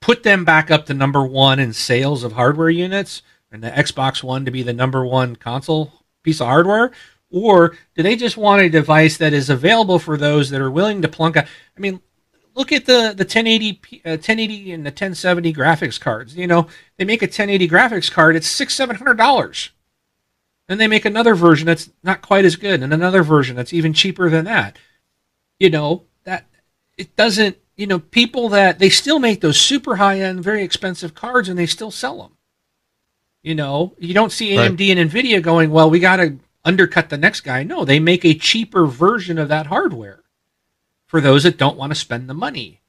[0.01, 3.21] put them back up to number one in sales of hardware units
[3.51, 5.91] and the Xbox One to be the number one console
[6.23, 6.91] piece of hardware?
[7.31, 11.01] Or do they just want a device that is available for those that are willing
[11.03, 11.45] to plunk out?
[11.77, 12.01] I mean,
[12.55, 16.35] look at the the 1080 p- uh, 1080 and the 1070 graphics cards.
[16.35, 16.67] You know,
[16.97, 19.69] they make a 1080 graphics card, it's six seven hundred dollars.
[20.69, 23.91] Then they make another version that's not quite as good, and another version that's even
[23.91, 24.77] cheaper than that.
[25.57, 26.45] You know that
[26.95, 27.57] it doesn't.
[27.75, 31.57] You know, people that they still make those super high end, very expensive cards, and
[31.57, 32.37] they still sell them.
[33.41, 34.69] You know, you don't see Right.
[34.69, 37.63] AMD and Nvidia going, well, we got to undercut the next guy.
[37.63, 40.23] No, they make a cheaper version of that hardware
[41.07, 42.81] for those that don't want to spend the money.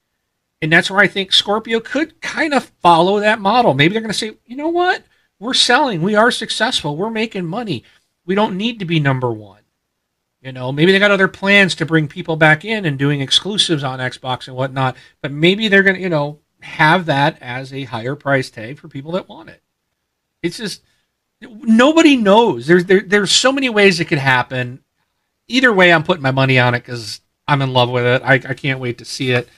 [0.61, 3.73] And that's where I think Scorpio could kind of follow that model.
[3.73, 5.05] Maybe they're going to say, you know what?
[5.41, 6.03] We're selling.
[6.03, 6.97] We are successful.
[6.97, 7.83] We're making money.
[8.25, 9.63] We don't need to be number one.
[10.43, 13.83] You know, maybe they got other plans to bring people back in and doing exclusives
[13.83, 14.97] on Xbox and whatnot.
[15.21, 18.89] But maybe they're going to, you know, have that as a higher price tag for
[18.89, 19.63] people that want it.
[20.43, 20.83] It's just
[21.41, 22.67] nobody knows.
[22.67, 24.83] There's there, there's so many ways it could happen.
[25.49, 28.23] Either way, I'm putting my money on it because I'm in love with it.
[28.23, 29.49] I, I can't wait to see it.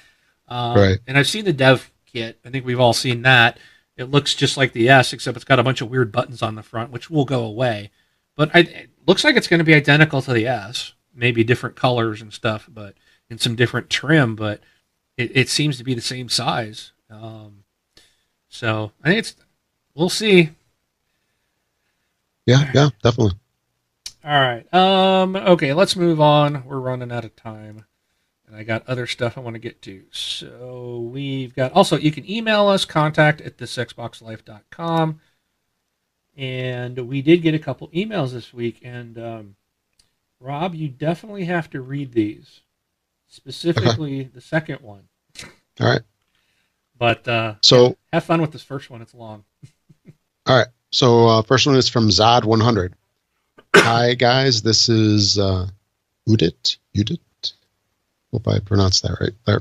[0.48, 0.98] Um, Right.
[1.06, 2.38] And I've seen the dev kit.
[2.44, 3.58] I think we've all seen that.
[4.02, 6.56] It looks just like the S, except it's got a bunch of weird buttons on
[6.56, 7.90] the front, which will go away.
[8.36, 11.76] But I, it looks like it's going to be identical to the S, maybe different
[11.76, 12.94] colors and stuff, but
[13.30, 14.34] in some different trim.
[14.36, 14.60] But
[15.16, 16.92] it, it seems to be the same size.
[17.08, 17.64] Um,
[18.48, 19.36] so I think it's.
[19.94, 20.50] We'll see.
[22.46, 23.38] Yeah, yeah, definitely.
[24.24, 24.72] All right.
[24.74, 25.36] Um.
[25.36, 25.72] Okay.
[25.72, 26.64] Let's move on.
[26.64, 27.84] We're running out of time,
[28.52, 30.02] and I got other stuff I want to get to.
[30.10, 35.20] So we've got also you can email us contact at thisxboxlife.com.
[36.36, 38.80] and we did get a couple emails this week.
[38.82, 39.56] And um,
[40.38, 42.60] Rob, you definitely have to read these,
[43.26, 45.08] specifically the second one.
[45.80, 46.02] All right.
[46.98, 49.00] But uh, So, have fun with this first one.
[49.00, 49.44] It's long.
[50.46, 50.68] all right.
[50.90, 52.92] So, uh, first one is from Zod100.
[53.76, 54.60] Hi, guys.
[54.60, 55.68] This is uh,
[56.28, 56.76] Udit.
[56.94, 57.18] Udit.
[58.32, 59.60] Hope I pronounced that right there.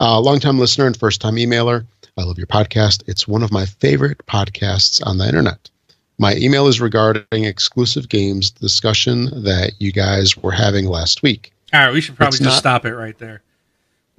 [0.00, 1.86] Uh, longtime listener and first time emailer.
[2.16, 3.02] I love your podcast.
[3.06, 5.70] It's one of my favorite podcasts on the internet.
[6.18, 11.52] My email is regarding exclusive games discussion that you guys were having last week.
[11.72, 13.42] All right, we should probably It's just not- stop it right there.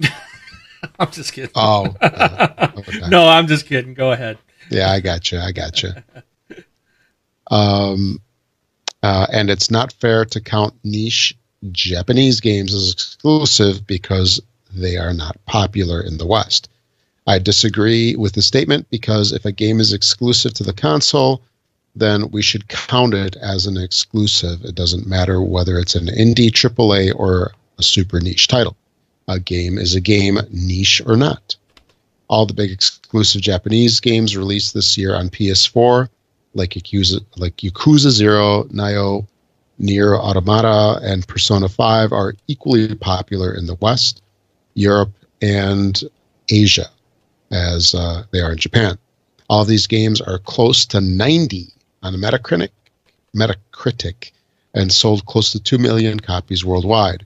[1.00, 1.52] I'm just kidding.
[1.56, 3.10] Oh, uh, okay.
[3.10, 3.94] no, I'm just kidding.
[3.94, 4.38] Go ahead.
[4.70, 5.40] Yeah, I got you.
[5.40, 5.90] I got you.
[7.52, 8.22] Um,
[9.04, 11.36] uh, and it's not fair to count niche
[11.72, 14.42] Japanese games as exclusive because
[14.74, 16.70] they are not popular in the West.
[17.28, 21.42] I disagree with the statement because if a game is exclusive to the console,
[21.96, 24.64] then we should count it as an exclusive.
[24.64, 28.76] It doesn't matter whether it's an indie AAA or a super niche title.
[29.28, 31.56] A game is a game, niche or not
[32.30, 36.08] all the big exclusive Japanese games released this year on PS4,
[36.54, 39.28] like Yakuza, like Yakuza Zero, Nioh,
[39.80, 44.22] Nier Automata, and Persona 5, are equally popular in the West,
[44.74, 46.04] Europe, and
[46.50, 46.90] Asia,
[47.52, 48.98] as uh, they are in Japan.
[49.50, 51.74] All these games are close to 90
[52.04, 52.70] on Metacritic,
[53.36, 54.32] Metacritic,
[54.74, 57.26] and sold close to 2 million copies worldwide.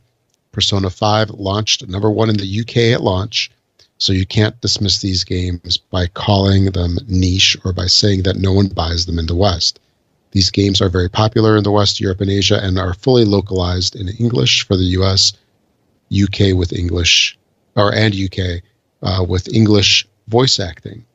[0.52, 3.52] Persona 5 launched number one in the UK at launch,
[3.98, 8.54] so you can't dismiss these games by calling them niche or by saying that no
[8.54, 9.80] one buys them in the West.
[10.34, 13.96] These games are very popular in the West, Europe, and Asia, and are fully localized
[13.96, 15.34] in English for the US,
[16.12, 17.38] UK with English,
[17.76, 18.64] or and UK
[19.04, 21.06] uh, with English voice acting.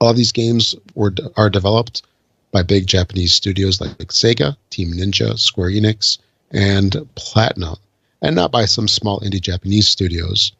[0.00, 2.02] All these games were are developed
[2.50, 6.16] by big Japanese studios like Sega, Team Ninja, Square Enix,
[6.50, 7.76] and Platinum,
[8.22, 10.52] and not by some small indie Japanese studios.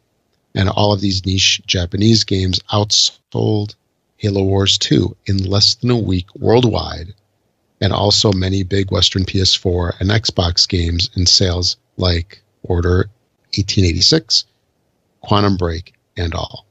[0.53, 3.73] And all of these niche Japanese games outsold
[4.17, 7.15] Halo Wars 2 in less than a week worldwide,
[7.81, 13.09] and also many big Western PS4 and Xbox games in sales like Order
[13.55, 14.45] 1886,
[15.21, 16.65] Quantum Break, and all.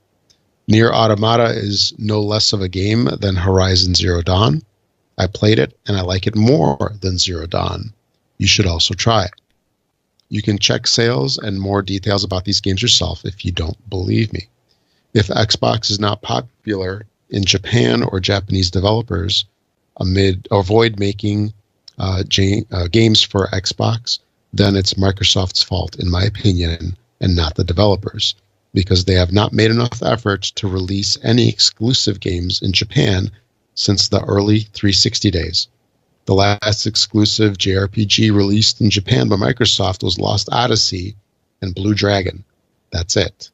[0.66, 4.62] Nier Automata is no less of a game than Horizon Zero Dawn.
[5.16, 7.93] I played it and I like it more than Zero Dawn.
[8.36, 9.32] You should also try it.
[10.28, 14.32] You can check sales and more details about these games yourself if you don't believe
[14.32, 14.47] me.
[15.14, 19.47] If Xbox is not popular in Japan or Japanese developers,
[19.99, 21.53] amid avoid making
[21.99, 22.23] uh,
[22.70, 24.19] uh, games for Xbox,
[24.53, 28.35] then it's Microsoft's fault, in my opinion, and not the developers,
[28.73, 33.31] because they have not made enough effort to release any exclusive games in Japan
[33.75, 35.69] since the early 360 days.
[36.27, 41.16] The last exclusive JRPG released in Japan by Microsoft was Lost Odyssey
[41.62, 42.45] and Blue Dragon.
[42.91, 43.51] That's it.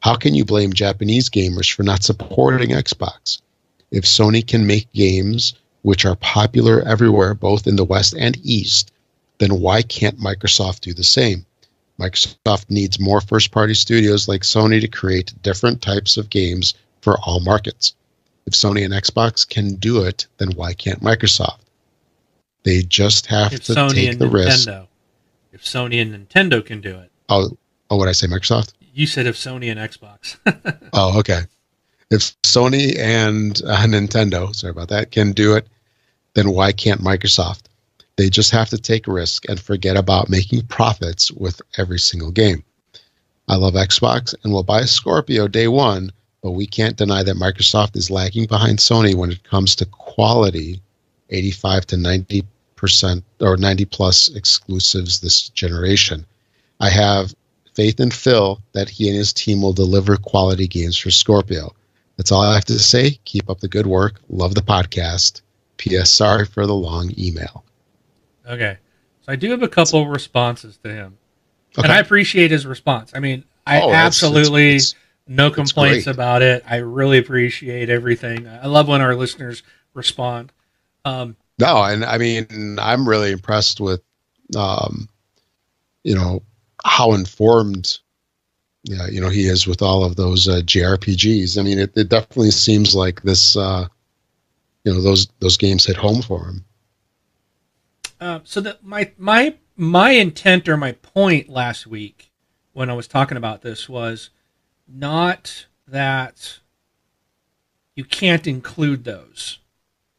[0.00, 3.40] How can you blame Japanese gamers for not supporting Xbox?
[3.90, 8.92] If Sony can make games which are popular everywhere, both in the West and East,
[9.38, 11.46] then why can't Microsoft do the same?
[11.98, 17.18] Microsoft needs more first party studios like Sony to create different types of games for
[17.20, 17.94] all markets.
[18.46, 21.58] If Sony and Xbox can do it, then why can't Microsoft?
[22.62, 24.68] They just have If to Sony take the Nintendo, risk.
[25.52, 27.56] if Sony and Nintendo can do it, Oh,
[27.90, 28.72] oh, what I say, Microsoft?
[28.92, 30.36] you said if Sony and Xbox.
[30.92, 31.42] Oh, okay.
[32.10, 35.68] If Sony and uh, Nintendo, sorry about that, can do it,
[36.34, 37.62] then why can't Microsoft?
[38.16, 42.64] They just have to take risk and forget about making profits with every single game.
[43.48, 46.12] I love Xbox and will buy a Scorpio day one,
[46.42, 50.82] but we can't deny that Microsoft is lagging behind Sony when it comes to quality
[51.30, 52.44] 85 to 90
[52.80, 56.24] percent or 90 plus exclusives this generation.
[56.80, 57.34] I have
[57.74, 61.74] faith in Phil that he and his team will deliver quality games for Scorpio.
[62.20, 63.12] That's all I have to say.
[63.24, 64.20] Keep up the good work.
[64.28, 65.40] Love the podcast.
[65.78, 66.10] P.S.
[66.10, 67.64] Sorry for the long email.
[68.46, 68.76] okay,
[69.22, 71.16] so I do have a couple responses to him,
[71.78, 73.12] and I appreciate his response.
[73.14, 74.80] I mean, I Oh, absolutely
[75.28, 76.62] no complaints about it.
[76.68, 78.46] I really appreciate everything.
[78.46, 79.62] I love when our listeners
[79.94, 80.52] respond.
[81.06, 84.02] Um, No, and I mean, I'm really impressed with,
[84.54, 85.08] um,
[86.04, 86.42] you know,
[86.84, 87.98] how informed,
[88.84, 91.58] yeah, you know, he is with all of those uh, JRPGs.
[91.58, 93.86] I mean, it, it definitely seems like this, uh,
[94.84, 96.64] you know, those those games hit home for him.
[98.20, 102.30] Uh, so that my my my intent or my point last week
[102.72, 104.30] when I was talking about this was
[104.88, 106.60] not that
[107.94, 109.58] you can't include those.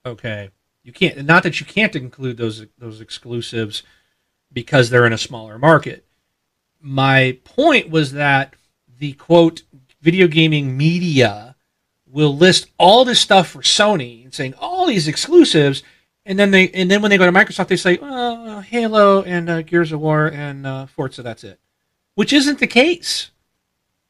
[0.06, 0.52] Okay,
[0.84, 1.26] you can't.
[1.26, 3.82] Not that you can't include those those exclusives
[4.54, 6.06] because they're in a smaller market.
[6.82, 8.56] My point was that
[8.99, 9.64] the quote
[10.02, 11.56] video gaming media
[12.08, 15.84] will list all this stuff for Sony and saying all these exclusives
[16.26, 19.49] and then they and then when they go to Microsoft, they say uh, Halo and
[19.49, 21.24] uh, Gears of War and uh, Forza.
[21.24, 21.60] That's it,
[22.16, 23.32] which isn't the case.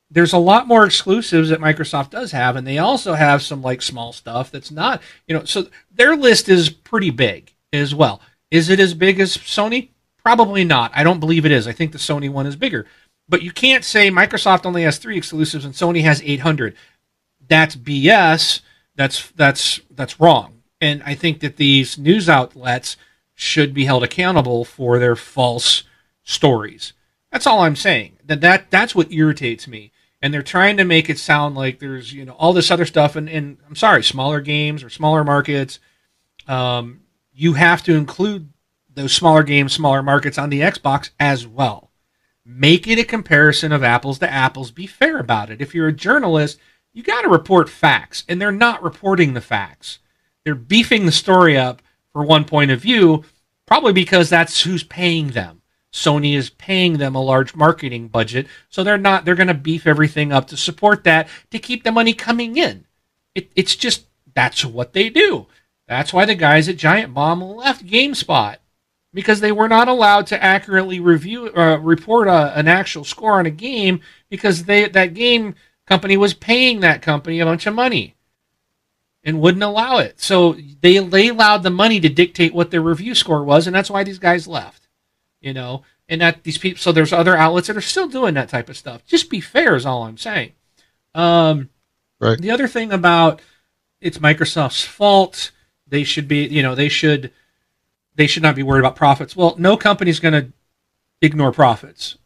[0.09, 3.81] There's a lot more exclusives that Microsoft does have, and they also have some like
[3.81, 5.01] small stuff that's not.
[5.25, 8.19] You know, so their list is pretty big as well.
[8.49, 9.89] Is it as big as Sony?
[10.23, 10.91] Probably not.
[10.93, 11.67] I don't believe it is.
[11.67, 12.85] I think the Sony one is bigger.
[13.27, 16.75] But you can't say Microsoft only has three exclusives and Sony has 800.
[17.47, 18.61] That's BS.
[18.95, 20.61] That's that's that's wrong.
[20.79, 22.97] And I think that these news outlets
[23.33, 25.83] should be held accountable for their false
[26.23, 26.93] stories.
[27.31, 28.17] That's all I'm saying.
[28.25, 29.91] That that that's what irritates me.
[30.21, 33.15] And they're trying to make it sound like there's you know all this other stuff.
[33.15, 35.79] And, and I'm sorry, smaller games or smaller markets.
[36.47, 37.01] Um,
[37.33, 38.50] you have to include
[38.93, 41.91] those smaller games, smaller markets on the Xbox as well.
[42.45, 44.71] Make it a comparison of apples to apples.
[44.71, 45.61] Be fair about it.
[45.61, 46.59] If you're a journalist,
[46.93, 49.99] you got to report facts, and they're not reporting the facts.
[50.43, 51.81] They're beefing the story up
[52.11, 53.23] for one point of view,
[53.65, 55.61] probably because that's who's paying them.
[55.93, 59.25] Sony is paying them a large marketing budget, so they're not.
[59.25, 62.85] They're going to beef everything up to support that to keep the money coming in.
[63.35, 65.47] It, it's just that's what they do.
[65.87, 68.57] That's why the guys at Giant Bomb left GameSpot
[69.13, 73.45] because they were not allowed to accurately review uh, report a, an actual score on
[73.45, 75.55] a game because they that game
[75.85, 78.15] company was paying that company a bunch of money
[79.23, 80.19] and wouldn't allow it.
[80.19, 83.91] So they they allowed the money to dictate what their review score was, and that's
[83.91, 84.87] why these guys left.
[85.39, 86.79] You know, and that these people.
[86.79, 89.05] So there's other outlets that are still doing that type of stuff.
[89.05, 90.53] Just be fair is all I'm saying.
[91.13, 91.69] Um,
[92.21, 92.37] Right.
[92.37, 93.41] The other thing about
[93.99, 95.51] it's Microsoft's fault
[95.87, 97.31] They should be, you know, they should
[98.15, 99.35] they should not be worried about profits.
[99.35, 100.51] Well, no company's going to
[101.21, 102.17] ignore profits.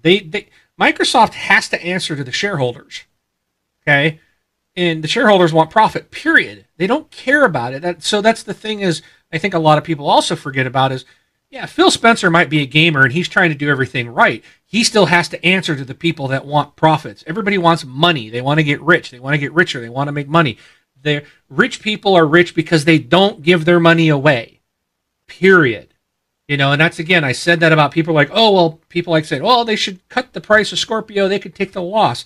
[0.00, 0.48] They, they
[0.80, 3.04] Microsoft has to answer to the shareholders.
[3.82, 4.20] Okay?
[4.76, 6.66] And the shareholders want profit, period.
[6.76, 7.82] They don't care about it.
[7.82, 9.02] That, so that's the thing is
[9.32, 11.04] I think a lot of people also forget about is
[11.50, 14.44] yeah, Phil Spencer might be a gamer and he's trying to do everything right.
[14.64, 17.24] He still has to answer to the people that want profits.
[17.26, 18.30] Everybody wants money.
[18.30, 19.10] They want to get rich.
[19.10, 19.80] They want to get richer.
[19.80, 20.58] They want to make money.
[21.02, 24.59] They're, rich people are rich because they don't give their money away.
[25.30, 25.94] Period.
[26.48, 29.24] You know, and that's again, I said that about people like, oh, well, people like
[29.24, 31.28] saying, oh, they should cut the price of Scorpio.
[31.28, 32.24] They could take the loss.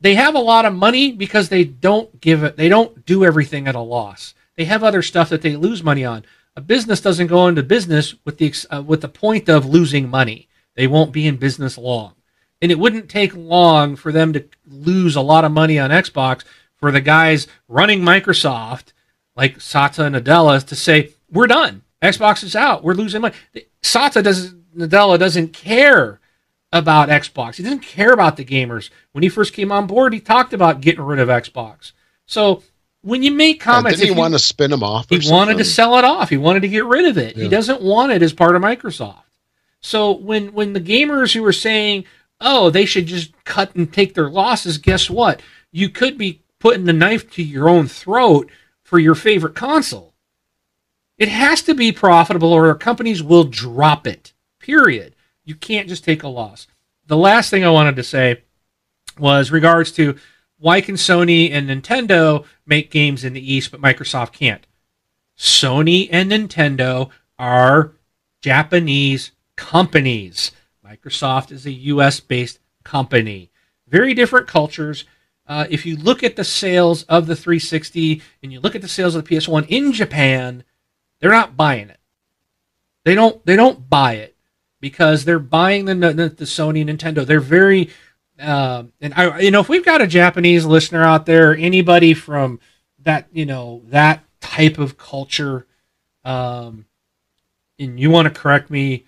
[0.00, 3.68] They have a lot of money because they don't give it, they don't do everything
[3.68, 4.32] at a loss.
[4.56, 6.24] They have other stuff that they lose money on.
[6.56, 10.48] A business doesn't go into business with the uh, with the point of losing money.
[10.74, 12.14] They won't be in business long,
[12.62, 16.44] and it wouldn't take long for them to lose a lot of money on Xbox
[16.76, 18.94] for the guys running Microsoft,
[19.36, 21.82] like Satya and Nadella, to say we're done.
[22.02, 22.84] Xbox is out.
[22.84, 23.34] We're losing money.
[23.82, 24.58] Satya doesn't.
[24.76, 26.20] Nadella doesn't care
[26.72, 27.56] about Xbox.
[27.56, 28.90] He doesn't care about the gamers.
[29.12, 31.92] When he first came on board, he talked about getting rid of Xbox.
[32.26, 32.62] So
[33.02, 35.08] when you make comments, didn't he want to spin them off?
[35.08, 35.34] He something?
[35.34, 36.28] wanted to sell it off.
[36.28, 37.36] He wanted to get rid of it.
[37.36, 37.44] Yeah.
[37.44, 39.22] He doesn't want it as part of Microsoft.
[39.80, 42.04] So when when the gamers who are saying,
[42.40, 45.40] "Oh, they should just cut and take their losses," guess what?
[45.72, 48.50] You could be putting the knife to your own throat
[48.82, 50.07] for your favorite console.
[51.18, 54.32] It has to be profitable, or companies will drop it.
[54.60, 55.14] Period.
[55.44, 56.66] You can't just take a loss.
[57.06, 58.42] The last thing I wanted to say
[59.18, 60.16] was regards to
[60.58, 64.66] why can Sony and Nintendo make games in the East, but Microsoft can't?
[65.36, 67.92] Sony and Nintendo are
[68.42, 70.52] Japanese companies.
[70.84, 73.50] Microsoft is a US based company.
[73.86, 75.04] Very different cultures.
[75.46, 78.88] Uh, if you look at the sales of the 360 and you look at the
[78.88, 80.64] sales of the PS1 in Japan,
[81.20, 82.00] they're not buying it.
[83.04, 83.44] They don't.
[83.46, 84.36] They don't buy it
[84.80, 87.24] because they're buying the the, the Sony Nintendo.
[87.24, 87.90] They're very
[88.38, 92.60] uh, and I, you know, if we've got a Japanese listener out there, anybody from
[93.00, 95.66] that, you know, that type of culture,
[96.24, 96.86] um,
[97.78, 99.04] and you want to correct me,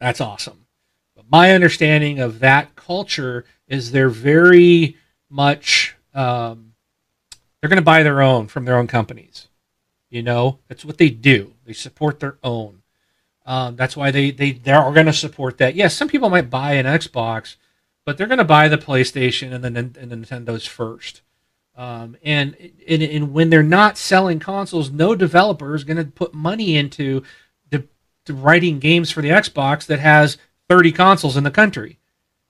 [0.00, 0.66] that's awesome.
[1.14, 4.96] But my understanding of that culture is they're very
[5.28, 6.72] much, um,
[7.60, 9.48] they're going to buy their own from their own companies.
[10.12, 11.54] You know, that's what they do.
[11.64, 12.82] They support their own.
[13.44, 15.74] Um, that's why they they they are going to support that.
[15.74, 17.56] Yes, some people might buy an Xbox
[18.04, 21.22] but they're going to buy the PlayStation and then and the Nintendo's first.
[21.76, 22.56] Um, and,
[22.86, 27.22] and, and when they're not selling consoles, no developer is going to put money into
[27.70, 27.84] the,
[28.26, 30.36] the writing games for the Xbox that has
[30.68, 31.98] 30 consoles in the country.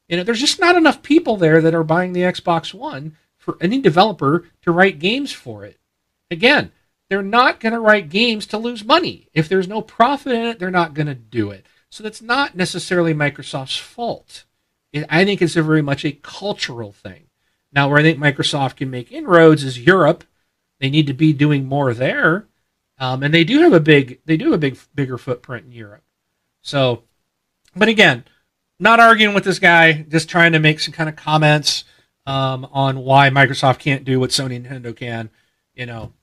[0.08, 3.56] You know, there's just not enough people there that are buying the Xbox One for
[3.60, 5.78] any developer to write games for it.
[6.30, 6.72] Again,
[7.12, 9.28] they're not going to write games to lose money.
[9.34, 11.66] If there's no profit in it, they're not going to do it.
[11.90, 14.44] So that's not necessarily Microsoft's fault.
[15.10, 17.24] I think it's very much a cultural thing.
[17.70, 20.24] Now, where I think Microsoft can make inroads is Europe.
[20.80, 22.46] They need to be doing more there,
[22.96, 25.72] um, and they do have a big they do have a big bigger footprint in
[25.72, 26.04] Europe.
[26.62, 27.02] So,
[27.76, 28.24] but again,
[28.80, 31.84] not arguing with this guy, just trying to make some kind of comments
[32.24, 35.28] um, on why Microsoft can't do what Sony and Nintendo can.
[35.74, 36.14] You know,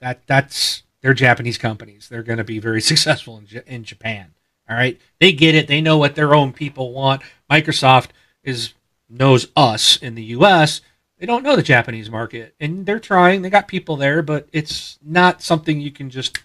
[0.00, 2.08] that that's they're Japanese companies.
[2.08, 4.34] They're going to be very successful in, in Japan.
[4.68, 5.66] All right, they get it.
[5.66, 7.22] They know what their own people want.
[7.50, 8.08] Microsoft
[8.42, 8.74] is
[9.08, 10.82] knows us in the U.S.
[11.18, 13.42] They don't know the Japanese market, and they're trying.
[13.42, 16.38] They got people there, but it's not something you can just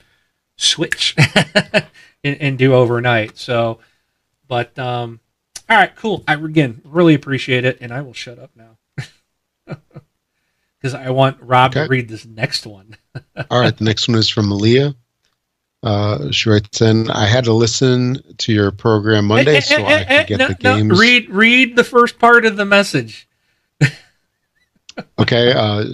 [0.55, 1.15] switch
[2.23, 3.37] and, and, do overnight.
[3.37, 3.79] So,
[4.47, 5.19] but um,
[5.69, 6.23] all right, cool.
[6.27, 8.77] I again really appreciate it, and I will shut up now
[10.83, 11.85] because I want Rob okay.
[11.85, 12.97] to read this next one.
[13.49, 14.93] all right, the next one is from Leah.
[15.81, 20.27] Uh, she writes in, I had to listen to your program Monday so I could
[20.27, 20.89] get no, the games.
[20.89, 23.27] No, read, read the first part of the message.
[25.19, 25.53] okay.
[25.53, 25.85] Uh,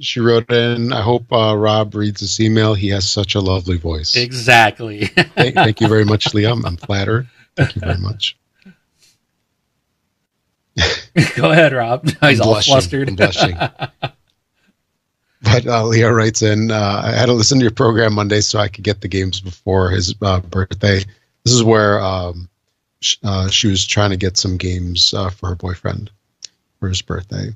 [0.00, 2.74] she wrote in, I hope uh, Rob reads this email.
[2.74, 4.16] He has such a lovely voice.
[4.16, 5.06] Exactly.
[5.06, 6.64] thank, thank, you very much, Liam.
[6.64, 7.28] I'm flattered.
[7.56, 8.36] Thank you very much.
[11.36, 12.08] Go ahead, Rob.
[12.22, 13.08] He's all flustered.
[13.08, 13.56] I'm blushing.
[15.52, 18.60] But uh, Leo writes in, uh, I had to listen to your program Monday so
[18.60, 20.98] I could get the games before his uh, birthday.
[21.44, 22.48] This is where um,
[23.00, 26.12] sh- uh, she was trying to get some games uh, for her boyfriend
[26.78, 27.48] for his birthday.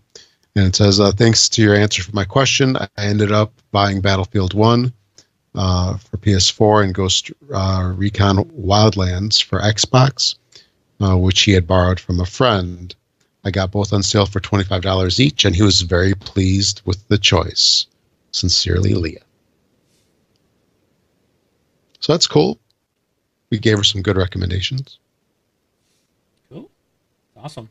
[0.57, 4.01] And it says, uh, Thanks to your answer for my question, I ended up buying
[4.01, 4.93] Battlefield 1
[5.55, 10.35] for PS4 and Ghost Recon Wildlands for Xbox,
[10.99, 12.97] which he had borrowed from a friend.
[13.47, 17.17] I got both on sale for $25 each, and he was very pleased with the
[17.17, 17.87] choice.
[18.33, 19.23] Sincerely, Leah.
[22.01, 22.59] So that's cool.
[23.51, 24.99] We gave her some good recommendations.
[26.51, 26.69] Cool.
[27.37, 27.71] Awesome.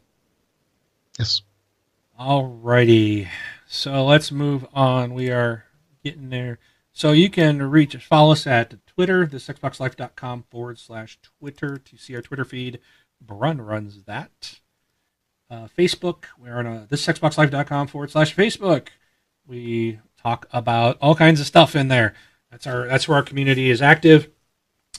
[1.19, 1.41] Yes.
[2.17, 3.27] Alrighty.
[3.67, 5.13] So let's move on.
[5.13, 5.65] We are
[6.05, 6.57] getting there.
[6.93, 12.21] So you can reach follow us at Twitter, thisxboxlife.com forward slash Twitter to see our
[12.21, 12.79] Twitter feed.
[13.19, 14.61] Brun runs that.
[15.55, 18.89] Uh, Facebook, we're on uh, thisxboxlife.com forward slash Facebook.
[19.47, 22.13] We talk about all kinds of stuff in there.
[22.51, 24.29] That's our that's where our community is active.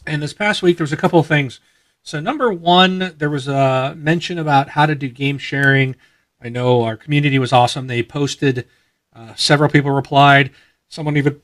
[0.07, 1.61] And this past week there was a couple of things.
[2.03, 5.95] So number one, there was a mention about how to do game sharing.
[6.41, 7.87] I know our community was awesome.
[7.87, 8.66] They posted,
[9.15, 10.53] uh, several people replied.
[10.89, 11.43] Someone even,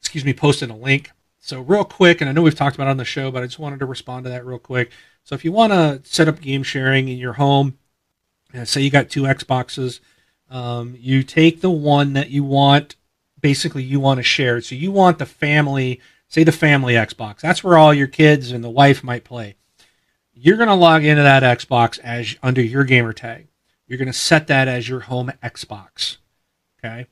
[0.00, 1.10] excuse me, posted a link.
[1.40, 3.58] So real quick, and I know we've talked about on the show, but I just
[3.58, 4.92] wanted to respond to that real quick.
[5.24, 7.78] So if you want to set up game sharing in your home,
[8.64, 10.00] say you got two Xboxes,
[10.50, 12.96] um, you take the one that you want.
[13.40, 14.60] Basically, you want to share.
[14.60, 17.40] So you want the family, say the family Xbox.
[17.40, 19.56] That's where all your kids and the wife might play.
[20.32, 23.48] You're going to log into that Xbox as under your gamer tag.
[23.86, 26.16] You're going to set that as your home Xbox.
[26.78, 27.06] Okay.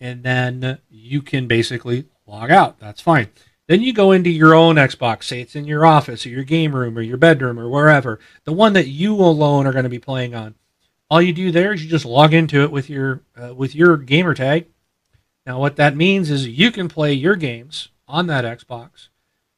[0.00, 2.78] And then you can basically log out.
[2.78, 3.28] That's fine.
[3.68, 6.74] Then you go into your own Xbox, say it's in your office or your game
[6.74, 9.98] room or your bedroom or wherever, the one that you alone are going to be
[9.98, 10.54] playing on.
[11.10, 13.96] All you do there is you just log into it with your uh, with your
[13.96, 14.66] gamer tag.
[15.46, 19.08] Now what that means is you can play your games on that Xbox.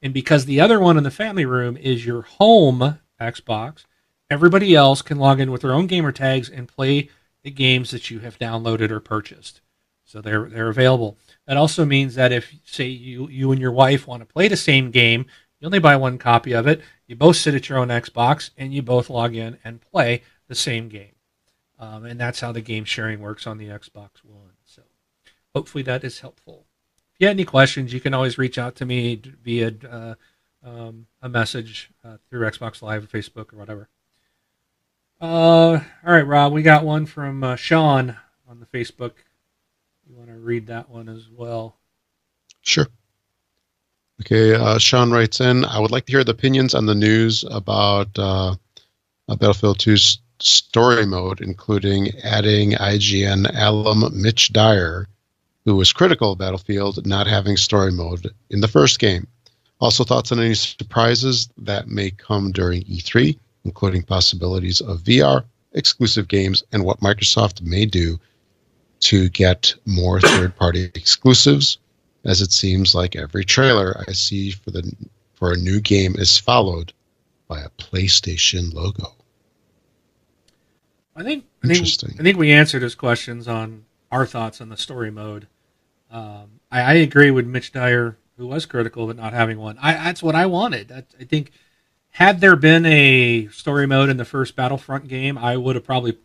[0.03, 3.85] And because the other one in the family room is your home Xbox,
[4.31, 7.11] everybody else can log in with their own gamer tags and play
[7.43, 9.61] the games that you have downloaded or purchased.
[10.05, 11.19] So they're they're available.
[11.47, 14.57] That also means that if say you you and your wife want to play the
[14.57, 15.27] same game,
[15.59, 16.81] you only buy one copy of it.
[17.07, 20.55] You both sit at your own Xbox and you both log in and play the
[20.55, 21.13] same game.
[21.81, 24.53] Um, and that's how the game sharing works on the Xbox One.
[24.67, 24.83] So
[25.55, 26.67] hopefully that is helpful.
[27.15, 30.15] If you have any questions, you can always reach out to me via uh,
[30.63, 33.89] um, a message uh, through Xbox Live or Facebook or whatever.
[35.23, 38.15] Uh, all right, Rob, we got one from uh, Sean
[38.47, 39.13] on the Facebook.
[40.07, 41.77] You want to read that one as well?
[42.61, 42.89] Sure.
[44.21, 47.43] Okay, uh, Sean writes in I would like to hear the opinions on the news
[47.51, 48.55] about uh,
[49.29, 55.07] Battlefield 2's story mode, including adding IGN alum Mitch Dyer,
[55.65, 59.27] who was critical of Battlefield not having story mode in the first game.
[59.81, 66.29] Also, thoughts on any surprises that may come during E3, including possibilities of VR, exclusive
[66.29, 68.19] games, and what Microsoft may do
[69.01, 71.79] to get more third party exclusives,
[72.25, 74.93] as it seems like every trailer I see for the
[75.35, 76.93] for a new game is followed
[77.49, 79.15] by a PlayStation logo.
[81.21, 84.77] I think I think, I think we answered his questions on our thoughts on the
[84.77, 85.47] story mode.
[86.11, 89.79] Um, I, I, agree with Mitch Dyer, who was critical of it not having one.
[89.81, 90.91] I, that's what I wanted.
[90.91, 91.53] I, I think
[92.11, 96.19] had there been a story mode in the first Battlefront game, I would have probably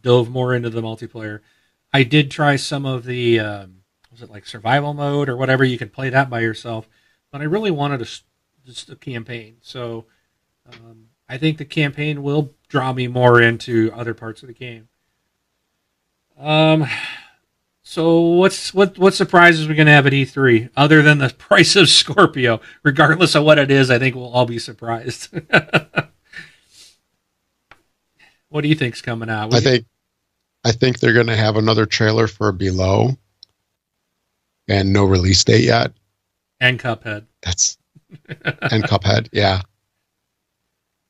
[0.00, 1.40] dove more into the multiplayer.
[1.92, 5.76] I did try some of the um, was it like survival mode or whatever you
[5.76, 6.88] can play that by yourself,
[7.30, 8.06] but I really wanted a
[8.64, 9.56] just a campaign.
[9.60, 10.06] So
[10.66, 14.88] um, I think the campaign will draw me more into other parts of the game.
[16.38, 16.86] Um,
[17.82, 21.76] so what's what what surprises we're we gonna have at E3 other than the price
[21.76, 22.62] of Scorpio?
[22.82, 25.28] Regardless of what it is, I think we'll all be surprised.
[28.48, 29.50] what do you think's coming out?
[29.50, 29.84] What I think
[30.64, 33.10] I think they're gonna have another trailer for Below,
[34.66, 35.92] and no release date yet.
[36.58, 37.26] And Cuphead.
[37.42, 37.76] That's
[38.28, 39.60] and Cuphead, yeah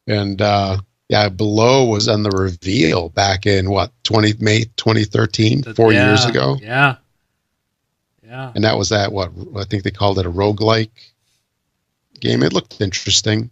[0.06, 0.78] and uh,
[1.12, 6.08] yeah, below was on the reveal back in what twenty May twenty thirteen, four yeah,
[6.08, 6.56] years ago.
[6.58, 6.96] Yeah,
[8.24, 10.88] yeah, and that was that what I think they called it a roguelike
[12.20, 12.42] game.
[12.42, 13.50] It looked interesting.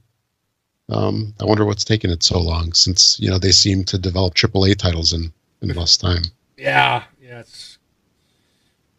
[0.89, 4.33] Um, I wonder what's taken it so long since you know they seem to develop
[4.33, 5.31] AAA titles in
[5.61, 6.23] in less time.
[6.57, 7.43] Yeah, yeah.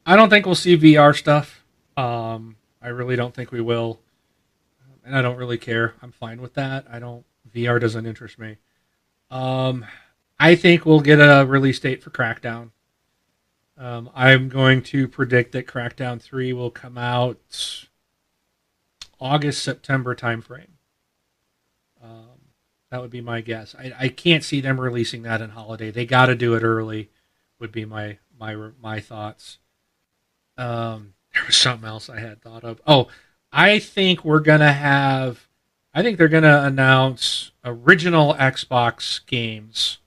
[0.05, 1.63] I don't think we'll see VR stuff.
[1.97, 3.99] Um, I really don't think we will,
[5.03, 5.95] and I don't really care.
[6.03, 6.85] I'm fine with that.
[6.87, 8.57] I don't VR doesn't interest me.
[9.29, 9.85] Um,
[10.39, 12.71] I think we'll get a release date for Crackdown.
[13.77, 17.87] Um, I'm going to predict that Crackdown 3 will come out
[19.19, 20.67] August, September timeframe.
[22.03, 22.41] Um,
[22.89, 23.75] that would be my guess.
[23.77, 25.91] I, I can't see them releasing that in holiday.
[25.91, 27.09] They got to do it early.
[27.59, 29.59] Would be my my my thoughts.
[30.57, 32.81] Um, there was something else I had thought of.
[32.87, 33.07] Oh,
[33.51, 35.47] I think we're gonna have
[35.93, 39.97] I think they're going to announce original Xbox games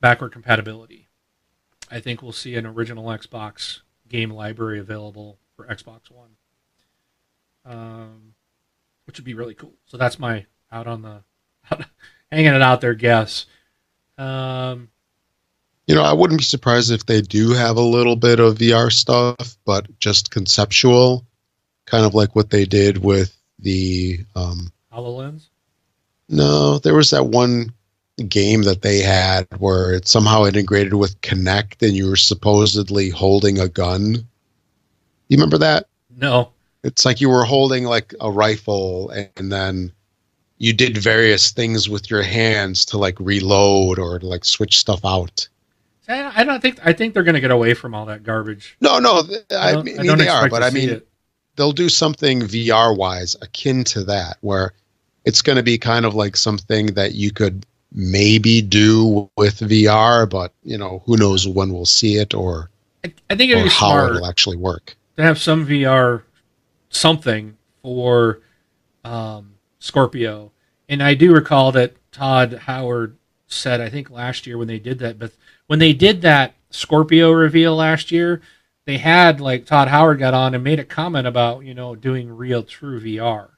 [0.00, 1.08] backward compatibility.
[1.90, 6.30] I think we'll see an original Xbox game library available for Xbox One.
[7.64, 8.34] um,
[9.06, 9.74] which would be really cool.
[9.86, 11.22] So that's my out on the
[12.30, 13.46] hanging it out there guess.
[14.18, 14.88] Um,
[15.86, 18.90] You know, I wouldn't be surprised if they do have a little bit of VR
[18.92, 21.26] stuff, but just conceptual,
[21.86, 24.20] kind of like what they did with the.
[24.34, 25.48] Um, Hololens.
[26.28, 27.72] no, there was that one
[28.28, 33.58] game that they had where it somehow integrated with Kinect, and you were supposedly holding
[33.58, 34.16] a gun.
[35.28, 35.86] You remember that?
[36.16, 36.50] No.
[36.84, 39.92] It's like you were holding like a rifle, and then
[40.58, 45.04] you did various things with your hands to like reload or to like switch stuff
[45.04, 45.48] out.
[46.08, 48.76] I I don't think I think they're going to get away from all that garbage.
[48.80, 49.22] No, no,
[49.56, 51.08] I, don't- mean don't they are, but I mean it.
[51.56, 54.74] they'll do something VR wise akin to that, where
[55.24, 60.28] it's going to be kind of like something that you could maybe do with VR,
[60.28, 62.70] but you know who knows when we'll see it or,
[63.04, 64.96] I, I think it'd or how it'll actually work.
[65.16, 66.22] to have some VR
[66.88, 68.40] something for
[69.04, 70.52] um, Scorpio.
[70.88, 73.16] And I do recall that Todd Howard
[73.46, 75.32] said, I think last year when they did that, but
[75.66, 78.40] when they did that Scorpio reveal last year,
[78.84, 82.30] they had like Todd Howard got on and made a comment about, you know, doing
[82.30, 83.48] real true VR.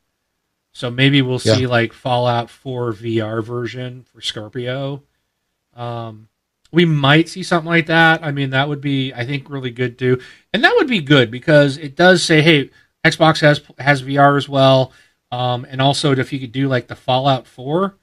[0.75, 1.69] So maybe we'll see Yeah.
[1.69, 5.03] like Fallout 4 VR version for Scorpio.
[5.75, 6.29] Um,
[6.73, 8.25] we might see something like that.
[8.25, 10.21] I mean, that would be, I think, really good too,
[10.53, 12.71] and that would be good because it does say, hey,
[13.05, 14.93] Xbox has has VR as well,
[15.31, 17.97] um, and also if you could do like the Fallout Four,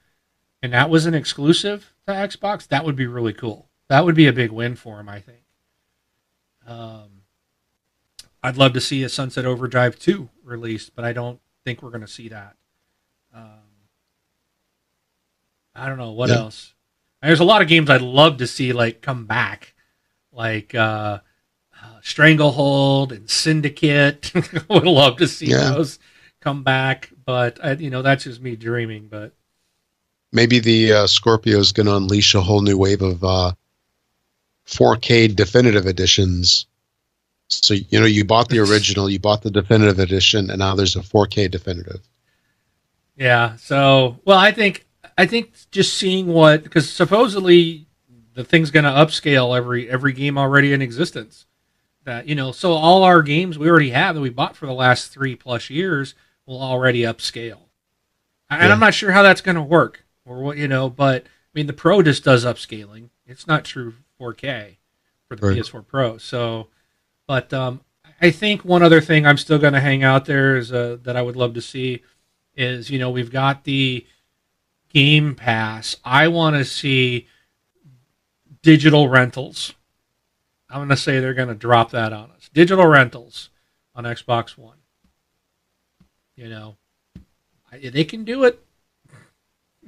[0.61, 3.68] and that was an exclusive to Xbox, that would be really cool.
[3.89, 5.43] That would be a big win for him, I think.
[6.65, 7.23] Um,
[8.41, 12.02] I'd love to see a Sunset Overdrive 2 released, but I don't think we're going
[12.02, 12.56] to see that.
[13.34, 13.60] Um,
[15.76, 16.38] I don't know what Yeah.
[16.38, 16.73] else.
[17.22, 19.73] There's a lot of games I'd love to see like come back,
[20.31, 21.19] like uh,
[21.84, 24.31] uh, Stranglehold and Syndicate.
[24.69, 25.72] Would love to see Yeah.
[25.72, 25.99] those
[26.41, 29.07] come back, but I, you know that's just me dreaming.
[29.07, 29.34] But
[30.31, 33.52] Maybe the uh, Scorpio is going to unleash a whole new wave of uh,
[34.65, 36.65] 4K definitive editions.
[37.49, 40.95] So you know, you bought the original, you bought the definitive edition, and now there's
[40.95, 41.99] a 4K definitive.
[43.18, 43.57] Yeah.
[43.57, 44.85] So, well, I think
[45.18, 47.88] I think just seeing what because supposedly
[48.34, 51.46] the thing's going to upscale every every game already in existence.
[52.04, 54.74] That you know, so all our games we already have that we bought for the
[54.74, 56.16] last three plus years
[56.46, 57.60] will already upscale.
[58.50, 58.74] And Yeah.
[58.74, 61.68] I'm not sure how that's going to work or what you know, but I mean
[61.68, 63.10] the Pro just does upscaling.
[63.28, 64.78] It's not true 4K
[65.28, 65.58] for the Right.
[65.58, 66.18] PS4 Pro.
[66.18, 66.68] So,
[67.28, 67.82] but um,
[68.20, 71.16] I think one other thing I'm still going to hang out there is uh, that
[71.16, 72.02] I would love to see
[72.56, 74.06] is you know we've got the
[74.94, 75.98] Game Pass.
[76.04, 77.28] I want to see
[78.62, 79.74] digital rentals.
[80.70, 82.50] I'm going to say they're going to drop that on us.
[82.54, 83.50] Digital rentals
[83.96, 84.78] on Xbox One.
[86.36, 86.78] You know,
[87.72, 88.64] I, they can do it.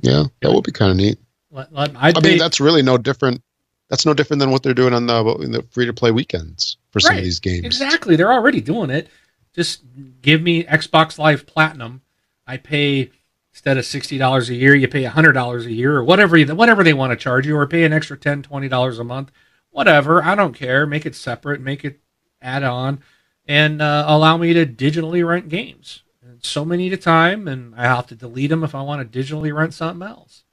[0.02, 1.18] Yeah, that would be kind of neat.
[1.52, 3.42] Let, let, pay- mean, that's really no different.
[3.90, 7.00] That's no different than what they're doing on the, the free to play weekends for
[7.00, 7.20] some Right.
[7.20, 7.66] of these games.
[7.66, 8.16] Exactly.
[8.16, 9.08] They're already doing it.
[9.54, 9.84] Just
[10.22, 12.02] give me Xbox Live Platinum.
[12.48, 13.12] I pay
[13.54, 16.54] instead of sixty dollars a year, you pay hundred dollars a year or whatever you,
[16.56, 19.32] whatever they want to charge you, or pay an extra $10, 20 dollars a month.
[19.72, 20.24] Whatever.
[20.24, 20.86] I don't care.
[20.86, 21.62] Make it separate.
[21.62, 22.00] Make it
[22.42, 23.02] add on,
[23.48, 26.04] and uh, allow me to digitally rent games.
[26.22, 29.12] And so many at a time, and I have to delete them if I want
[29.12, 30.44] to digitally rent something else.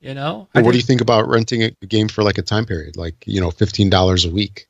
[0.00, 0.48] You know.
[0.54, 3.22] Well, what do you think- about renting a game for like a time period, like
[3.26, 4.66] you know, fifteen dollars a week?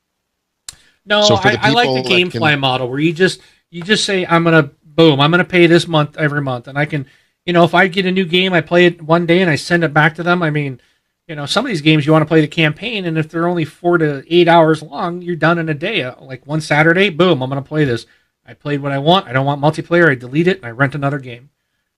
[1.04, 3.40] No, So for I, I like the GameFly can- model where you just
[3.70, 6.84] you just say I'm gonna boom I'm gonna pay this month every month and I
[6.86, 7.06] can
[7.46, 9.56] you know if I get a new game I play it one day and I
[9.56, 10.80] send it back to them I mean
[11.26, 13.48] you know some of these games you want to play the campaign and if they're
[13.48, 17.10] only four to eight hours long you're done in a day Uh, like one Saturday
[17.10, 18.06] boom I'm gonna play this
[18.46, 20.94] I played what I want I don't want multiplayer I delete it and I rent
[20.94, 21.50] another game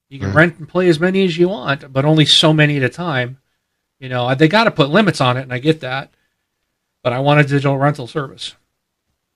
[0.09, 0.35] you can Right.
[0.35, 3.39] rent and play as many as you want but only so many at a time
[3.99, 6.11] you know they got to put limits on it and I get that
[7.03, 8.55] but I want a digital rental service.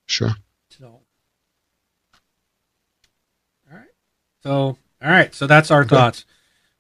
[0.08, 0.32] Sure.
[0.72, 0.88] So,
[3.70, 3.86] all right.
[4.42, 5.34] So, all right.
[5.34, 6.26] So that's our thoughts.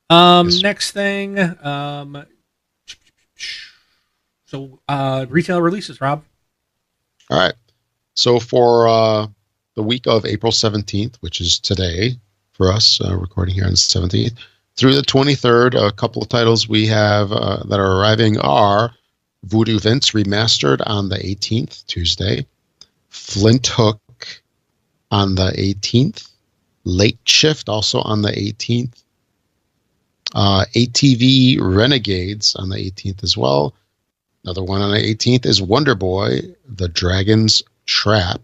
[0.09, 0.61] Um, Yes.
[0.63, 2.25] next thing, um,
[4.47, 6.23] so uh, retail releases, Rob.
[7.29, 7.53] All right.
[8.15, 9.27] So for uh,
[9.75, 12.17] the week of April 17th, which is today
[12.53, 14.33] for us, uh, recording here on the 17th,
[14.75, 18.91] through the 23rd, a couple of titles we have uh, that are arriving are
[19.43, 22.45] Voodoo Vince Remastered on the 18th, Tuesday,
[23.09, 24.01] Flint Hook
[25.11, 26.28] on the 18th,
[26.83, 29.03] Late Shift also on the 18th,
[30.33, 33.73] uh, ATV Renegades on the 18th as well.
[34.43, 38.41] Another one on the 18th is Wonder Boy, The Dragon's Trap.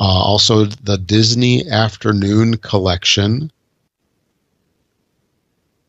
[0.00, 3.52] Uh, also, the Disney Afternoon Collection.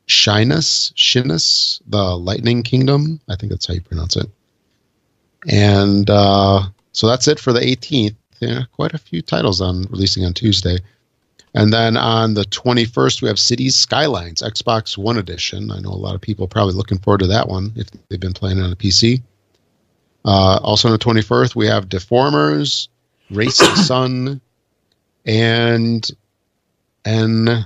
[0.08, 3.20] Shiness, Shinus, the Lightning Kingdom.
[3.28, 4.30] I think that's how you pronounce it.
[5.48, 8.16] And uh, so that's it for the 18th.
[8.40, 10.78] Yeah, quite a few titles on releasing on Tuesday.
[11.54, 15.72] And then on the 21st, we have Cities Skylines, Xbox One Edition.
[15.72, 18.34] I know a lot of people probably looking forward to that one if they've been
[18.34, 19.22] playing on a PC.
[20.26, 22.90] Uh, also on the 21st, we have Deformers,
[23.30, 23.50] the
[23.86, 24.42] Sun,
[25.26, 26.12] and
[27.06, 27.66] N.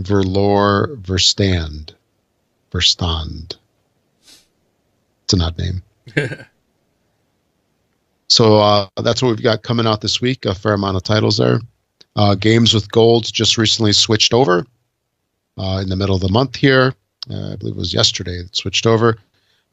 [0.00, 1.92] Verlor Verstand.
[2.72, 3.56] Verstand.
[5.24, 5.82] It's an odd name.
[8.32, 10.46] so uh, that's what we've got coming out this week.
[10.46, 11.60] A fair amount of titles there.
[12.16, 14.66] Uh, Games with Gold just recently switched over
[15.58, 16.94] uh, in the middle of the month here.
[17.30, 19.18] Uh, I believe it was yesterday it switched over.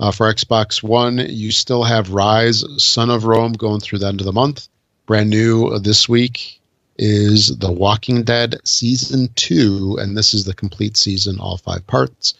[0.01, 4.21] Uh, for Xbox One, you still have Rise, Son of Rome going through the end
[4.21, 4.67] of the month.
[5.05, 6.59] Brand new this week
[6.97, 12.33] is The Walking Dead Season 2, and this is the complete season, all five parts.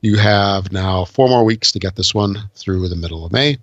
[0.00, 3.58] You have now four more weeks to get this one through the middle of May.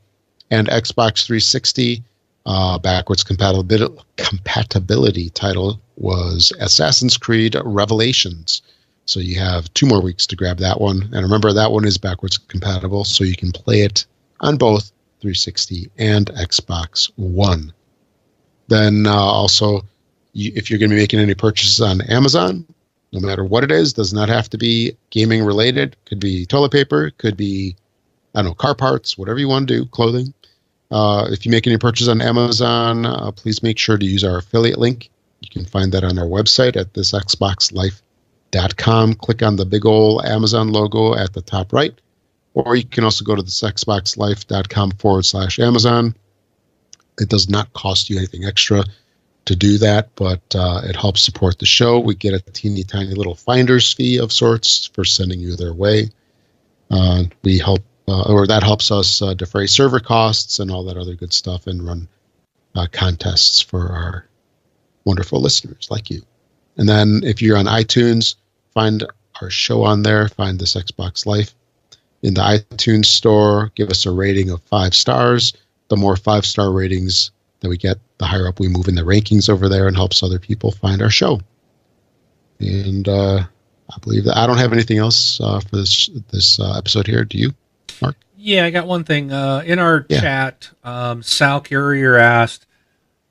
[0.50, 2.04] And Xbox 360
[2.46, 8.62] uh, backwards compatibility, compatibility title was Assassin's Creed Revelations.
[9.06, 11.04] So you have two more weeks to grab that one.
[11.14, 14.06] And remember, that one is backwards compatible, so you can play it
[14.42, 14.92] on both
[15.22, 17.74] 360 and Xbox One.
[18.68, 19.82] Then uh, also,
[20.34, 22.66] you, if you're going to be making any purchases on Amazon,
[23.14, 25.96] no matter what it is, does not have to be gaming related.
[26.06, 27.76] Could be toilet paper, could be,
[28.36, 30.34] I don't know, car parts, whatever you want to do, clothing.
[30.92, 34.38] Uh, if you make any purchase on Amazon, uh, please make sure to use our
[34.38, 35.10] affiliate link.
[35.42, 39.14] You can find that on our website at thisxboxlife.com.
[39.16, 41.94] Click on the big old Amazon logo at the top right,
[42.54, 46.16] or you can also go to thisxboxlife.com forward slash Amazon.
[47.20, 48.84] It does not cost you anything extra
[49.48, 52.00] to do that, but uh, it helps support the show.
[52.00, 56.10] We get a teeny tiny little finder's fee of sorts for sending you their way.
[56.92, 61.16] Uh, we help, or that helps us uh, defray server costs and all that other
[61.16, 62.08] good stuff and run
[62.76, 64.28] uh, contests for our
[65.06, 66.22] wonderful listeners like you.
[66.78, 68.36] And then if you're on iTunes,
[68.74, 69.04] find
[69.42, 71.56] our show on there, find this Xbox Life
[72.24, 75.54] in the iTunes store, give us a rating of five stars.
[75.90, 77.32] The more five star ratings
[77.62, 80.22] that we get, the higher up we move in the rankings over there and helps
[80.22, 81.40] other people find our show.
[82.60, 83.44] And uh,
[83.90, 87.24] I believe that I don't have anything else uh, for this this uh, episode here.
[87.24, 87.54] Do you,
[88.02, 88.16] Mark?
[88.36, 89.32] Yeah, I got one thing.
[89.32, 90.22] Uh, in our Yeah.
[90.22, 92.66] chat, um, Sal Courier asked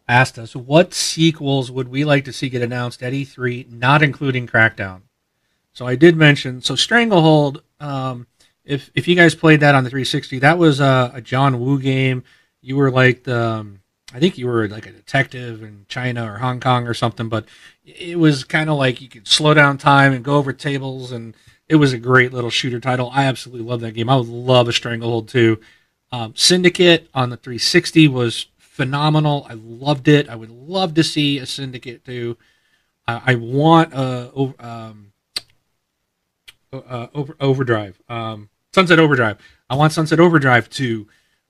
[0.08, 4.46] asked us what sequels would we like to see get announced at E3, not including
[4.46, 5.00] Crackdown.
[5.72, 7.62] So I did mention so Stranglehold.
[7.80, 8.26] Um,
[8.64, 11.80] if if you guys played that on the 360, that was a, a John Woo
[11.80, 12.22] game.
[12.62, 13.80] You were like the um,
[14.14, 17.44] I think you were like a detective in China or Hong Kong or something, but
[17.84, 21.34] it was kind of like you could slow down time and go over tables, and
[21.68, 23.10] it was a great little shooter title.
[23.12, 24.08] I absolutely love that game.
[24.08, 25.60] I would love a Stranglehold too.
[26.12, 29.46] Um, Syndicate on the 360 was phenomenal.
[29.48, 30.28] I loved it.
[30.28, 32.36] I would love to see a Syndicate too.
[33.06, 35.12] I, I want a um,
[36.72, 39.38] uh, over, Overdrive, um, Sunset Overdrive.
[39.68, 41.08] I want Sunset Overdrive too.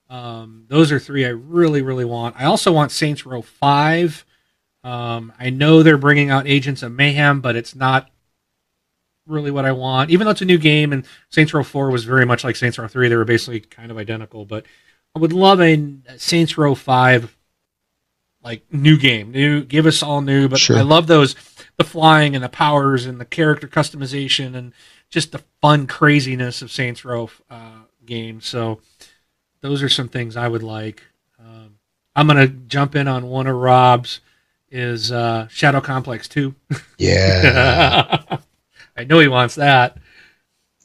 [0.08, 2.36] Um, those are three I really, really want.
[2.38, 4.24] I also want Saints Row Five.
[4.84, 8.08] Um, I know they're bringing out Agents of Mayhem, but it's not
[9.26, 10.10] really what I want.
[10.10, 12.78] Even though it's a new game, and Saints Row Four was very much like Saints
[12.78, 14.44] Row Three, they were basically kind of identical.
[14.44, 14.66] But
[15.14, 15.82] I would love a
[16.16, 17.36] Saints Row Five,
[18.42, 19.64] like new game, new.
[19.64, 20.48] Give us all new.
[20.48, 20.78] But Sure.
[20.78, 21.34] I love those,
[21.76, 24.72] the flying and the powers and the character customization and
[25.10, 28.46] just the fun craziness of Saints Row uh, games.
[28.46, 28.80] So
[29.60, 31.02] those are some things I would like.
[31.38, 31.78] Um,
[32.14, 34.20] I'm gonna jump in on one of Rob's
[34.70, 36.54] is uh, Shadow Complex Two.
[36.98, 38.15] Yeah.
[38.96, 39.98] I know he wants that,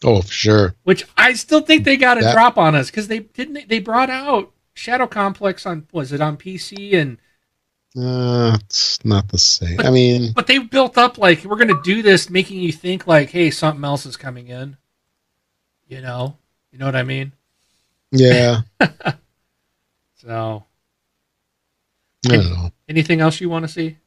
[0.03, 0.75] oh, for sure.
[0.83, 3.69] which I still think they got a That- drop on us because they didn't.
[3.69, 7.17] They, brought out Shadow Complex on was it on PC and
[7.97, 9.79] Uh, it's not the same.
[9.81, 13.29] I mean, but they built up like we're gonna do this, making you think like,
[13.31, 14.77] hey, something else is coming in.
[15.87, 16.37] You know,
[16.71, 17.33] you know what I mean.
[18.11, 18.61] yeah.
[20.15, 20.65] So,
[22.29, 22.71] I don't know.
[22.87, 23.97] anything else you want to see?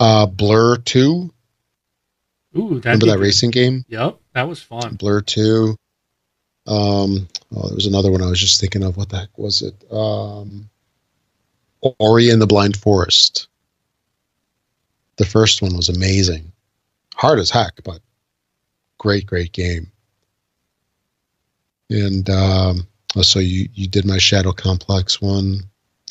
[0.00, 1.32] Uh, Blur 2.
[2.56, 3.84] Ooh, that Remember that racing game?
[3.88, 4.94] Yep, that was fun.
[4.94, 5.76] Blur 2.
[6.66, 8.96] Um, oh, there was another one I was just thinking of.
[8.96, 9.74] What the heck was it?
[9.92, 10.68] Um,
[11.80, 13.48] Ori and the Blind Forest.
[15.16, 16.52] The first one was amazing.
[17.14, 18.00] Hard as heck, but
[18.98, 19.90] great, great game.
[21.88, 25.60] And um, oh, so you, you did my Shadow Complex one.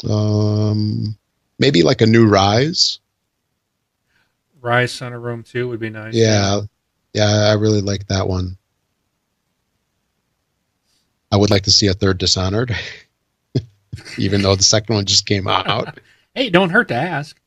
[0.09, 1.17] Um,
[1.59, 2.99] maybe like a new Rise.
[4.65, 6.15] Rise Son of Rome 2 would be nice.
[6.15, 6.61] Yeah,
[7.13, 8.57] yeah, I really like that one.
[11.31, 12.75] I would like to see a third Dishonored,
[14.17, 15.99] even though the second one just came out.
[16.35, 17.39] hey, don't hurt to ask.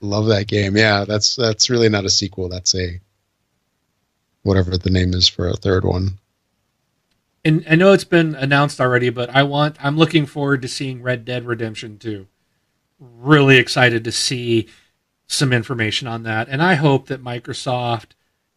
[0.00, 0.76] Love that game.
[0.76, 2.48] Yeah, that's that's really not a sequel.
[2.48, 2.98] That's a
[4.42, 6.18] whatever the name is for a third one.
[7.44, 11.02] And I know it's been announced already, but I want I'm looking forward to seeing
[11.02, 12.26] Red Dead Redemption 2.
[12.98, 14.68] Really excited to see
[15.28, 16.48] some information on that.
[16.48, 18.12] And I hope that Microsoft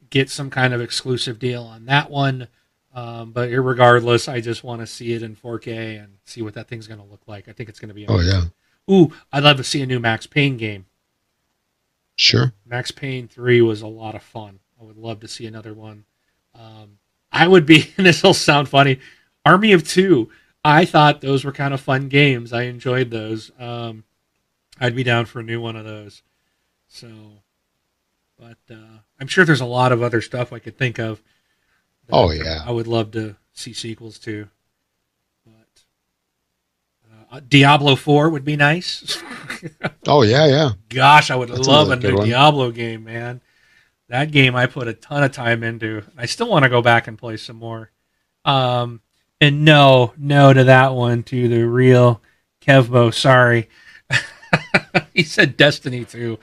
[0.10, 2.48] gets some kind of exclusive deal on that one.
[2.93, 6.68] Um, but regardless, I just want to see it in 4K and see what that
[6.68, 7.48] thing's going to look like.
[7.48, 8.07] I think it's going to be.
[8.07, 8.45] Oh yeah.
[8.89, 10.85] Ooh, I'd love to see a new Max Payne game.
[12.15, 12.53] Sure.
[12.65, 14.60] Max Payne 3 was a lot of fun.
[14.80, 16.06] I would love to see another one.
[16.56, 16.98] Um,
[17.31, 18.99] I would be, and this will sound funny,
[19.45, 20.30] Army of Two.
[20.64, 22.53] I thought those were kind of fun games.
[22.53, 23.52] I enjoyed those.
[23.57, 24.03] Um,
[24.80, 26.22] I'd be down for a new one of those.
[26.93, 27.07] So,
[28.38, 31.23] but uh, I'm sure there's a lot of other stuff I could think of.
[32.11, 34.49] Oh yeah, I would love to see sequels to.
[35.45, 35.84] But
[37.31, 39.23] uh, Diablo Four would be nice.
[40.07, 40.72] oh yeah, yeah.
[40.89, 42.27] Gosh, I would That's love a, a new one.
[42.27, 43.41] Diablo game, man.
[44.09, 46.03] That game I put a ton of time into.
[46.18, 47.89] I still want to go back and play some more.
[48.43, 48.99] Um,
[49.39, 52.22] and no, no to that one, to the real
[52.61, 53.13] Kevbo.
[53.13, 53.69] Sorry.
[55.13, 56.38] he said Destiny 2.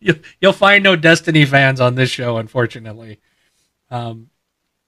[0.00, 3.20] you, will find no Destiny fans on this show, unfortunately.
[3.90, 4.30] Um,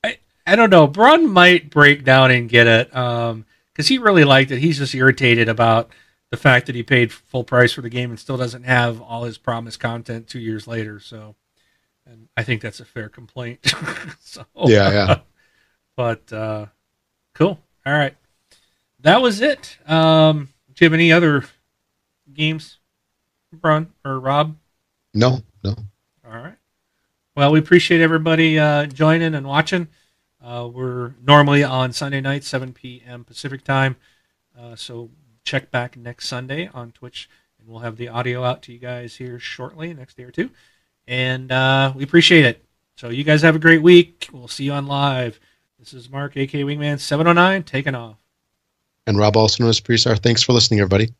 [0.02, 0.86] I I don't know.
[0.86, 3.44] Braun might break down and get it because um,
[3.74, 4.58] he really liked it.
[4.58, 5.90] He's just irritated about
[6.30, 9.24] the fact that he paid full price for the game and still doesn't have all
[9.24, 10.98] his promised content two years later.
[10.98, 11.36] So,
[12.04, 13.60] and I think that's a fair complaint.
[14.20, 15.20] so, yeah, yeah.
[15.96, 16.66] but uh,
[17.34, 17.60] cool.
[17.84, 18.16] All right,
[19.00, 19.78] that was it.
[19.86, 21.44] Um, do you have any other
[22.32, 22.78] games,
[23.50, 24.56] Braun or Rob?
[25.14, 25.74] No, no.
[26.24, 26.56] All right.
[27.34, 29.88] Well, we appreciate everybody uh, joining and watching.
[30.42, 33.24] Uh, we're normally on Sunday night, 7 p.m.
[33.24, 33.96] Pacific time.
[34.58, 35.10] Uh, so
[35.44, 37.28] check back next Sunday on Twitch,
[37.58, 40.50] and we'll have the audio out to you guys here shortly, next day or two.
[41.08, 42.62] And uh, we appreciate it.
[42.96, 44.28] So you guys have a great week.
[44.30, 45.40] We'll see you on live.
[45.78, 48.16] This is Mark, aka Wingman 709, taking off.
[49.06, 50.18] And Rob, also known as Presar.
[50.18, 51.14] Thanks for listening, everybody.